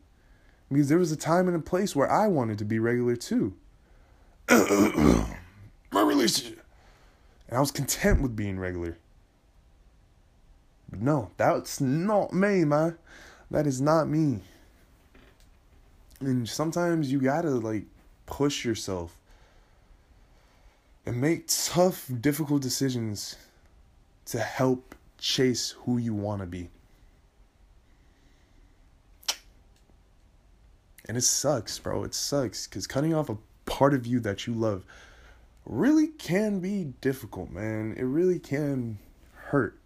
Because 0.72 0.88
there 0.88 0.98
was 0.98 1.12
a 1.12 1.18
time 1.18 1.48
and 1.48 1.58
a 1.58 1.60
place 1.60 1.96
where 1.96 2.12
I 2.12 2.28
wanted 2.28 2.60
to 2.60 2.66
be 2.66 2.80
regular 2.80 3.16
too. 3.16 3.56
My 4.50 5.28
relationship. 5.92 6.64
And 7.48 7.58
I 7.58 7.60
was 7.60 7.72
content 7.72 8.22
with 8.22 8.36
being 8.36 8.60
regular. 8.60 8.98
But 10.90 11.02
no, 11.02 11.32
that's 11.38 11.82
not 11.82 12.34
me, 12.34 12.64
man. 12.64 12.98
That 13.52 13.68
is 13.68 13.82
not 13.82 14.08
me. 14.08 14.42
And 16.20 16.48
sometimes 16.48 17.12
you 17.12 17.20
gotta 17.20 17.50
like 17.50 17.86
push 18.26 18.66
yourself 18.66 19.18
and 21.06 21.22
make 21.22 21.48
tough, 21.48 22.10
difficult 22.22 22.62
decisions 22.62 23.36
to 24.26 24.40
help 24.40 24.96
chase 25.26 25.72
who 25.80 25.98
you 25.98 26.14
want 26.14 26.42
to 26.42 26.46
be. 26.46 26.70
And 31.08 31.18
it 31.18 31.24
sucks, 31.24 31.80
bro. 31.80 32.04
It 32.04 32.14
sucks 32.14 32.68
because 32.68 32.86
cutting 32.86 33.14
off 33.16 33.30
a 33.30 33.38
part 33.66 33.96
of 33.96 34.06
you 34.06 34.20
that 34.20 34.46
you 34.46 34.54
love 34.54 34.84
really 35.66 36.08
can 36.08 36.60
be 36.60 36.94
difficult, 37.02 37.50
man. 37.50 37.96
It 37.98 38.04
really 38.04 38.38
can 38.38 39.00
hurt. 39.34 39.80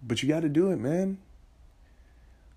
But 0.00 0.22
you 0.22 0.28
got 0.28 0.42
to 0.42 0.48
do 0.48 0.70
it, 0.70 0.76
man. 0.76 1.18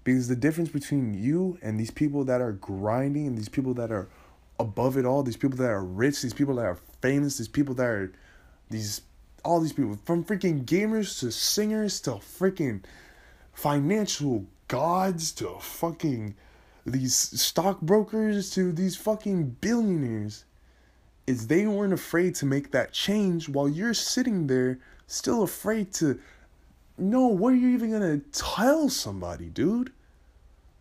Because 0.03 0.27
the 0.27 0.35
difference 0.35 0.69
between 0.69 1.15
you 1.15 1.57
and 1.63 1.79
these 1.79 1.91
people 1.91 2.25
that 2.25 2.41
are 2.41 2.51
grinding 2.51 3.25
and 3.25 3.35
these 3.35 3.49
people 3.49 3.73
that 3.73 3.91
are 3.91 4.07
above 4.59 4.97
it 4.97 5.05
all, 5.05 5.23
these 5.23 5.37
people 5.37 5.57
that 5.57 5.69
are 5.69 5.83
rich, 5.83 6.21
these 6.21 6.33
people 6.33 6.55
that 6.55 6.65
are 6.65 6.77
famous, 7.01 7.39
these 7.39 7.47
people 7.47 7.73
that 7.75 7.87
are 7.87 8.13
these 8.69 9.01
all 9.43 9.59
these 9.59 9.73
people 9.73 9.97
from 10.05 10.23
freaking 10.23 10.65
gamers 10.65 11.19
to 11.19 11.31
singers 11.31 11.99
to 12.01 12.11
freaking 12.11 12.83
financial 13.53 14.45
gods 14.67 15.31
to 15.31 15.49
fucking 15.59 16.35
these 16.85 17.15
stockbrokers 17.15 18.51
to 18.51 18.71
these 18.71 18.95
fucking 18.95 19.57
billionaires 19.61 20.45
is 21.27 21.47
they 21.47 21.65
weren't 21.67 21.93
afraid 21.93 22.33
to 22.35 22.45
make 22.45 22.71
that 22.71 22.91
change 22.91 23.47
while 23.47 23.69
you're 23.69 23.93
sitting 23.93 24.47
there 24.47 24.79
still 25.07 25.43
afraid 25.43 25.93
to 25.93 26.19
know 26.97 27.27
what 27.27 27.53
are 27.53 27.57
you 27.57 27.69
even 27.69 27.91
gonna 27.91 28.19
tell 28.31 28.89
somebody, 28.89 29.45
dude? 29.45 29.91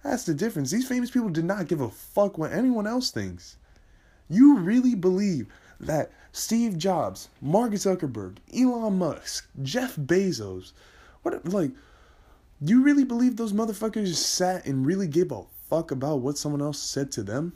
That's 0.03 0.25
the 0.25 0.35
difference. 0.35 0.71
These 0.71 0.89
famous 0.89 1.11
people 1.11 1.29
did 1.29 1.45
not 1.45 1.69
give 1.69 1.81
a 1.81 1.91
fuck 1.91 2.39
what 2.39 2.53
anyone 2.53 2.87
else 2.87 3.11
thinks. 3.11 3.57
You 4.29 4.59
really 4.59 4.95
believe 4.95 5.49
that 5.81 6.13
Steve 6.33 6.79
Jobs, 6.79 7.29
Mark 7.41 7.73
Zuckerberg, 7.73 8.37
Elon 8.55 8.99
Musk, 8.99 9.49
Jeff 9.63 9.97
Bezos, 9.97 10.73
what 11.23 11.45
like 11.49 11.73
do 12.63 12.75
you 12.75 12.83
really 12.83 13.05
believe 13.05 13.37
those 13.37 13.55
motherfuckers 13.55 14.15
sat 14.15 14.67
and 14.67 14.85
really 14.87 15.09
gave 15.09 15.33
a 15.33 15.45
fuck 15.69 15.91
about 15.91 16.21
what 16.21 16.37
someone 16.37 16.61
else 16.61 16.79
said 16.79 17.11
to 17.13 17.23
them? 17.23 17.55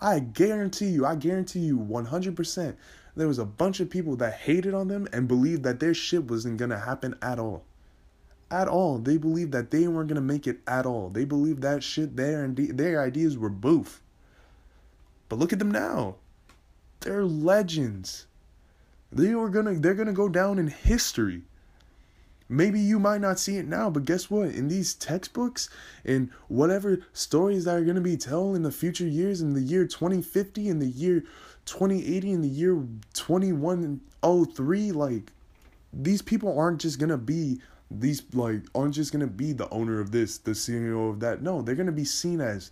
I 0.00 0.18
guarantee 0.18 0.88
you, 0.88 1.06
I 1.06 1.14
guarantee 1.14 1.60
you 1.60 1.78
100% 1.78 2.76
there 3.16 3.28
was 3.28 3.38
a 3.38 3.44
bunch 3.44 3.80
of 3.80 3.90
people 3.90 4.16
that 4.16 4.34
hated 4.34 4.74
on 4.74 4.88
them 4.88 5.08
and 5.12 5.28
believed 5.28 5.62
that 5.62 5.80
their 5.80 5.94
shit 5.94 6.24
wasn't 6.24 6.58
gonna 6.58 6.78
happen 6.78 7.14
at 7.22 7.38
all. 7.38 7.64
At 8.50 8.68
all. 8.68 8.98
They 8.98 9.16
believed 9.16 9.52
that 9.52 9.70
they 9.70 9.86
weren't 9.86 10.08
gonna 10.08 10.20
make 10.20 10.46
it 10.46 10.60
at 10.66 10.84
all. 10.84 11.10
They 11.10 11.24
believed 11.24 11.62
that 11.62 11.82
shit, 11.82 12.16
their, 12.16 12.46
their 12.48 13.00
ideas 13.00 13.38
were 13.38 13.48
boof. 13.48 14.02
But 15.28 15.38
look 15.38 15.52
at 15.52 15.58
them 15.58 15.70
now. 15.70 16.16
They're 17.04 17.24
legends. 17.24 18.26
They 19.12 19.34
were 19.34 19.50
gonna 19.50 19.74
they're 19.74 19.94
gonna 19.94 20.14
go 20.14 20.28
down 20.28 20.58
in 20.58 20.68
history. 20.68 21.42
Maybe 22.48 22.80
you 22.80 22.98
might 22.98 23.20
not 23.20 23.38
see 23.38 23.58
it 23.58 23.66
now, 23.66 23.90
but 23.90 24.06
guess 24.06 24.30
what? 24.30 24.48
In 24.48 24.68
these 24.68 24.94
textbooks 24.94 25.68
and 26.04 26.30
whatever 26.48 27.00
stories 27.12 27.64
that 27.64 27.76
are 27.76 27.84
going 27.84 27.94
to 27.94 28.02
be 28.02 28.18
told 28.18 28.56
in 28.56 28.62
the 28.62 28.70
future 28.70 29.06
years, 29.06 29.40
in 29.40 29.54
the 29.54 29.62
year 29.62 29.86
2050, 29.86 30.68
in 30.68 30.78
the 30.78 30.86
year 30.86 31.24
2080, 31.64 32.32
in 32.32 32.42
the 32.42 32.48
year 32.48 32.74
2103, 33.14 34.92
like 34.92 35.32
these 35.92 36.20
people 36.20 36.58
aren't 36.58 36.82
just 36.82 36.98
going 36.98 37.08
to 37.08 37.16
be 37.16 37.60
these 37.90 38.22
like 38.34 38.62
aren't 38.74 38.94
just 38.94 39.12
going 39.12 39.20
to 39.20 39.26
be 39.26 39.52
the 39.52 39.68
owner 39.70 40.00
of 40.00 40.10
this, 40.10 40.38
the 40.38 40.52
CEO 40.52 41.10
of 41.10 41.20
that. 41.20 41.42
No, 41.42 41.62
they're 41.62 41.74
going 41.74 41.86
to 41.86 41.92
be 41.92 42.04
seen 42.04 42.40
as 42.40 42.70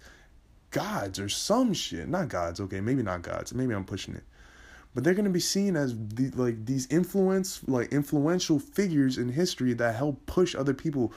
gods 0.73 1.21
or 1.21 1.29
some 1.29 1.73
shit. 1.73 2.09
Not 2.09 2.29
gods, 2.29 2.61
okay, 2.61 2.81
maybe 2.81 3.03
not 3.03 3.23
gods. 3.23 3.55
Maybe 3.55 3.75
I'm 3.75 3.85
pushing 3.85 4.15
it. 4.15 4.25
But 4.95 5.05
they're 5.05 5.15
to 5.25 5.31
be 5.31 5.41
seen 5.41 5.77
as 5.77 5.97
the, 5.97 6.31
like 6.31 6.67
these 6.67 6.87
influence 6.89 7.61
like 7.67 7.93
influential 7.93 8.59
figures 8.59 9.17
in 9.17 9.29
history 9.29 9.73
that 9.75 9.95
help 9.95 10.27
push 10.27 10.55
other 10.55 10.75
people 10.75 11.13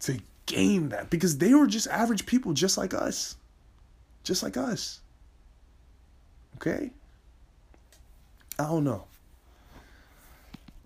to 0.00 0.18
gain 0.46 0.90
that. 0.90 1.10
Because 1.10 1.38
they 1.38 1.52
were 1.52 1.66
just 1.66 1.88
average 1.88 2.24
people 2.24 2.52
just 2.52 2.78
like 2.78 2.94
us. 2.94 3.36
Just 4.24 4.42
like 4.42 4.56
us. 4.56 5.00
Okay? 6.56 6.90
I 8.58 8.64
don't 8.64 8.84
know. 8.84 9.04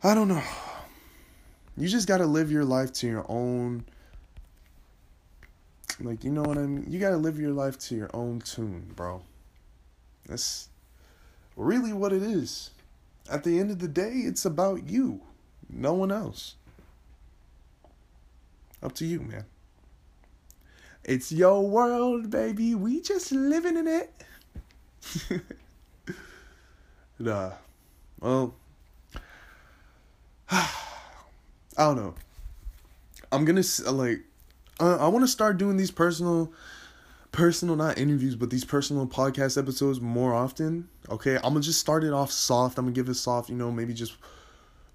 I 0.03 0.15
don't 0.15 0.29
know. 0.29 0.43
You 1.77 1.89
just 1.89 2.09
got 2.09 2.19
to 2.19 2.27
live 2.27 2.51
your 2.51 2.65
life 2.65 2.93
to 2.95 3.07
your 3.07 3.25
own 3.29 3.85
like 6.01 6.25
you 6.25 6.31
know 6.31 6.43
what 6.43 6.59
i 6.59 6.63
mean 6.63 6.85
you 6.89 6.99
got 6.99 7.11
to 7.11 7.17
live 7.17 7.39
your 7.39 7.53
life 7.53 7.79
to 7.79 7.95
your 7.95 8.11
own 8.15 8.41
tune 8.41 8.91
bro 8.97 9.23
that's 10.27 10.69
really 11.57 11.93
what 11.93 12.13
it 12.13 12.23
is. 12.23 12.71
At 13.31 13.45
the 13.45 13.59
end 13.59 13.71
of 13.71 13.79
the 13.79 13.89
day, 13.89 14.13
it's 14.13 14.45
about 14.45 14.89
you, 14.89 15.21
no 15.69 15.93
one 15.93 16.11
else. 16.11 16.57
Up 18.83 18.95
to 18.95 19.05
you, 19.05 19.21
man. 19.21 19.45
It's 21.05 21.31
your 21.31 21.67
world, 21.67 22.31
baby. 22.31 22.75
We 22.75 23.01
just 23.01 23.31
living 23.33 23.77
in 23.77 23.89
it. 23.89 24.13
nah. 27.19 27.53
Well, 28.21 28.55
I 30.51 30.69
don't 31.77 31.97
know. 31.97 32.15
I'm 33.33 33.45
gonna 33.45 33.63
like. 33.91 34.21
Uh, 34.81 34.97
I 34.97 35.09
want 35.09 35.25
to 35.25 35.29
start 35.29 35.59
doing 35.59 35.77
these 35.77 35.91
personal 35.91 36.53
personal 37.33 37.77
not 37.77 37.97
interviews 37.97 38.35
but 38.35 38.51
these 38.51 38.65
personal 38.65 39.07
podcast 39.07 39.57
episodes 39.57 40.01
more 40.01 40.35
often 40.35 40.89
okay? 41.09 41.37
I'm 41.37 41.53
gonna 41.53 41.61
just 41.61 41.79
start 41.79 42.03
it 42.03 42.13
off 42.13 42.33
soft. 42.33 42.77
I'm 42.79 42.87
gonna 42.87 42.95
give 42.95 43.09
it 43.09 43.15
soft 43.15 43.49
you 43.49 43.57
know 43.57 43.71
maybe 43.71 43.95
just 43.95 44.15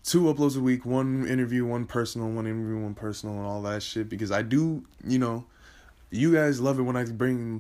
two 0.06 0.24
uploads 0.24 0.56
a 0.56 0.60
week 0.60 0.86
one 0.86 1.28
interview 1.28 1.66
one 1.66 1.86
personal 1.86 2.30
one 2.30 2.46
interview 2.46 2.78
one 2.78 2.94
personal 2.94 3.36
and 3.36 3.46
all 3.46 3.62
that 3.64 3.82
shit 3.82 4.08
because 4.08 4.32
i 4.32 4.42
do 4.42 4.84
you 5.04 5.18
know 5.18 5.44
you 6.12 6.32
guys 6.32 6.62
love 6.62 6.78
it 6.78 6.84
when 6.84 6.96
i 6.96 7.04
bring 7.04 7.60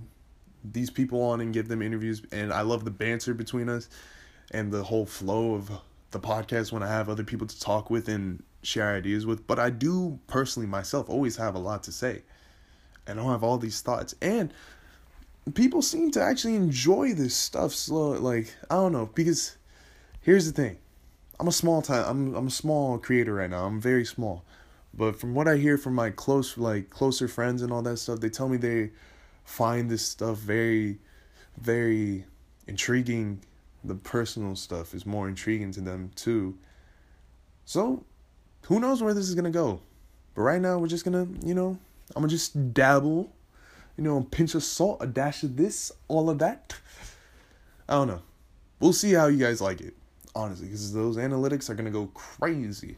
these 0.63 0.91
people 0.91 1.21
on 1.23 1.41
and 1.41 1.53
give 1.53 1.67
them 1.67 1.81
interviews 1.81 2.21
and 2.31 2.53
i 2.53 2.61
love 2.61 2.85
the 2.85 2.91
banter 2.91 3.33
between 3.33 3.67
us 3.67 3.89
and 4.51 4.71
the 4.71 4.83
whole 4.83 5.07
flow 5.07 5.55
of 5.55 5.71
the 6.11 6.19
podcast 6.19 6.71
when 6.71 6.83
i 6.83 6.87
have 6.87 7.09
other 7.09 7.23
people 7.23 7.47
to 7.47 7.59
talk 7.59 7.89
with 7.89 8.07
and 8.07 8.43
share 8.65 8.95
ideas 8.95 9.25
with 9.25 9.45
but 9.47 9.59
i 9.59 9.69
do 9.69 10.19
personally 10.27 10.67
myself 10.67 11.09
always 11.09 11.37
have 11.37 11.55
a 11.55 11.59
lot 11.59 11.83
to 11.83 11.91
say 11.91 12.21
and 13.07 13.19
I'll 13.19 13.31
have 13.31 13.43
all 13.43 13.57
these 13.57 13.81
thoughts. 13.81 14.15
And 14.21 14.53
people 15.53 15.81
seem 15.81 16.11
to 16.11 16.21
actually 16.21 16.55
enjoy 16.55 17.13
this 17.13 17.35
stuff 17.35 17.73
slow 17.73 18.11
like 18.13 18.55
I 18.69 18.75
don't 18.75 18.93
know, 18.93 19.09
because 19.13 19.57
here's 20.21 20.51
the 20.51 20.53
thing. 20.53 20.77
I'm 21.39 21.47
a 21.47 21.51
small 21.51 21.81
time 21.81 22.05
I'm 22.07 22.35
I'm 22.35 22.47
a 22.47 22.51
small 22.51 22.97
creator 22.97 23.35
right 23.35 23.49
now. 23.49 23.65
I'm 23.65 23.81
very 23.81 24.05
small. 24.05 24.43
But 24.93 25.19
from 25.19 25.33
what 25.33 25.47
I 25.47 25.57
hear 25.57 25.77
from 25.77 25.93
my 25.93 26.09
close 26.09 26.57
like 26.57 26.89
closer 26.89 27.27
friends 27.27 27.61
and 27.61 27.71
all 27.71 27.81
that 27.83 27.97
stuff, 27.97 28.19
they 28.19 28.29
tell 28.29 28.49
me 28.49 28.57
they 28.57 28.91
find 29.43 29.89
this 29.89 30.05
stuff 30.05 30.37
very 30.37 30.99
very 31.57 32.25
intriguing. 32.67 33.41
The 33.83 33.95
personal 33.95 34.55
stuff 34.55 34.95
is 34.95 35.05
more 35.05 35.27
intriguing 35.27 35.71
to 35.73 35.81
them 35.81 36.11
too. 36.15 36.57
So, 37.65 38.03
who 38.67 38.79
knows 38.79 39.01
where 39.01 39.13
this 39.13 39.29
is 39.29 39.35
to 39.45 39.51
go? 39.51 39.81
But 40.33 40.41
right 40.41 40.61
now 40.61 40.77
we're 40.77 40.87
just 40.87 41.05
to, 41.25 41.47
you 41.47 41.53
know, 41.53 41.77
I'm 42.15 42.21
gonna 42.21 42.27
just 42.27 42.73
dabble, 42.73 43.31
you 43.97 44.03
know, 44.03 44.17
a 44.17 44.23
pinch 44.23 44.55
of 44.55 44.63
salt, 44.63 44.97
a 45.01 45.07
dash 45.07 45.43
of 45.43 45.55
this, 45.55 45.91
all 46.07 46.29
of 46.29 46.39
that. 46.39 46.75
I 47.87 47.93
don't 47.93 48.07
know. 48.07 48.21
We'll 48.79 48.93
see 48.93 49.13
how 49.13 49.27
you 49.27 49.37
guys 49.37 49.61
like 49.61 49.81
it, 49.81 49.93
honestly, 50.35 50.67
because 50.67 50.93
those 50.93 51.17
analytics 51.17 51.69
are 51.69 51.75
gonna 51.75 51.91
go 51.91 52.07
crazy. 52.07 52.97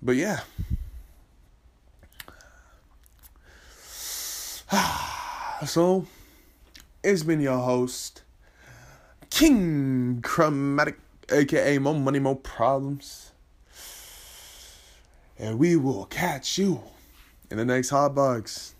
But 0.00 0.16
yeah. 0.16 0.40
so, 5.66 6.06
it's 7.02 7.22
been 7.22 7.40
your 7.40 7.58
host, 7.58 8.22
King 9.30 10.20
Chromatic, 10.22 10.98
aka 11.30 11.78
Mo 11.78 11.94
Money 11.94 12.18
Mo 12.18 12.34
Problems. 12.36 13.31
And 15.42 15.58
we 15.58 15.74
will 15.74 16.04
catch 16.04 16.56
you 16.56 16.80
in 17.50 17.56
the 17.56 17.64
next 17.64 17.90
hot 17.90 18.14
box. 18.14 18.76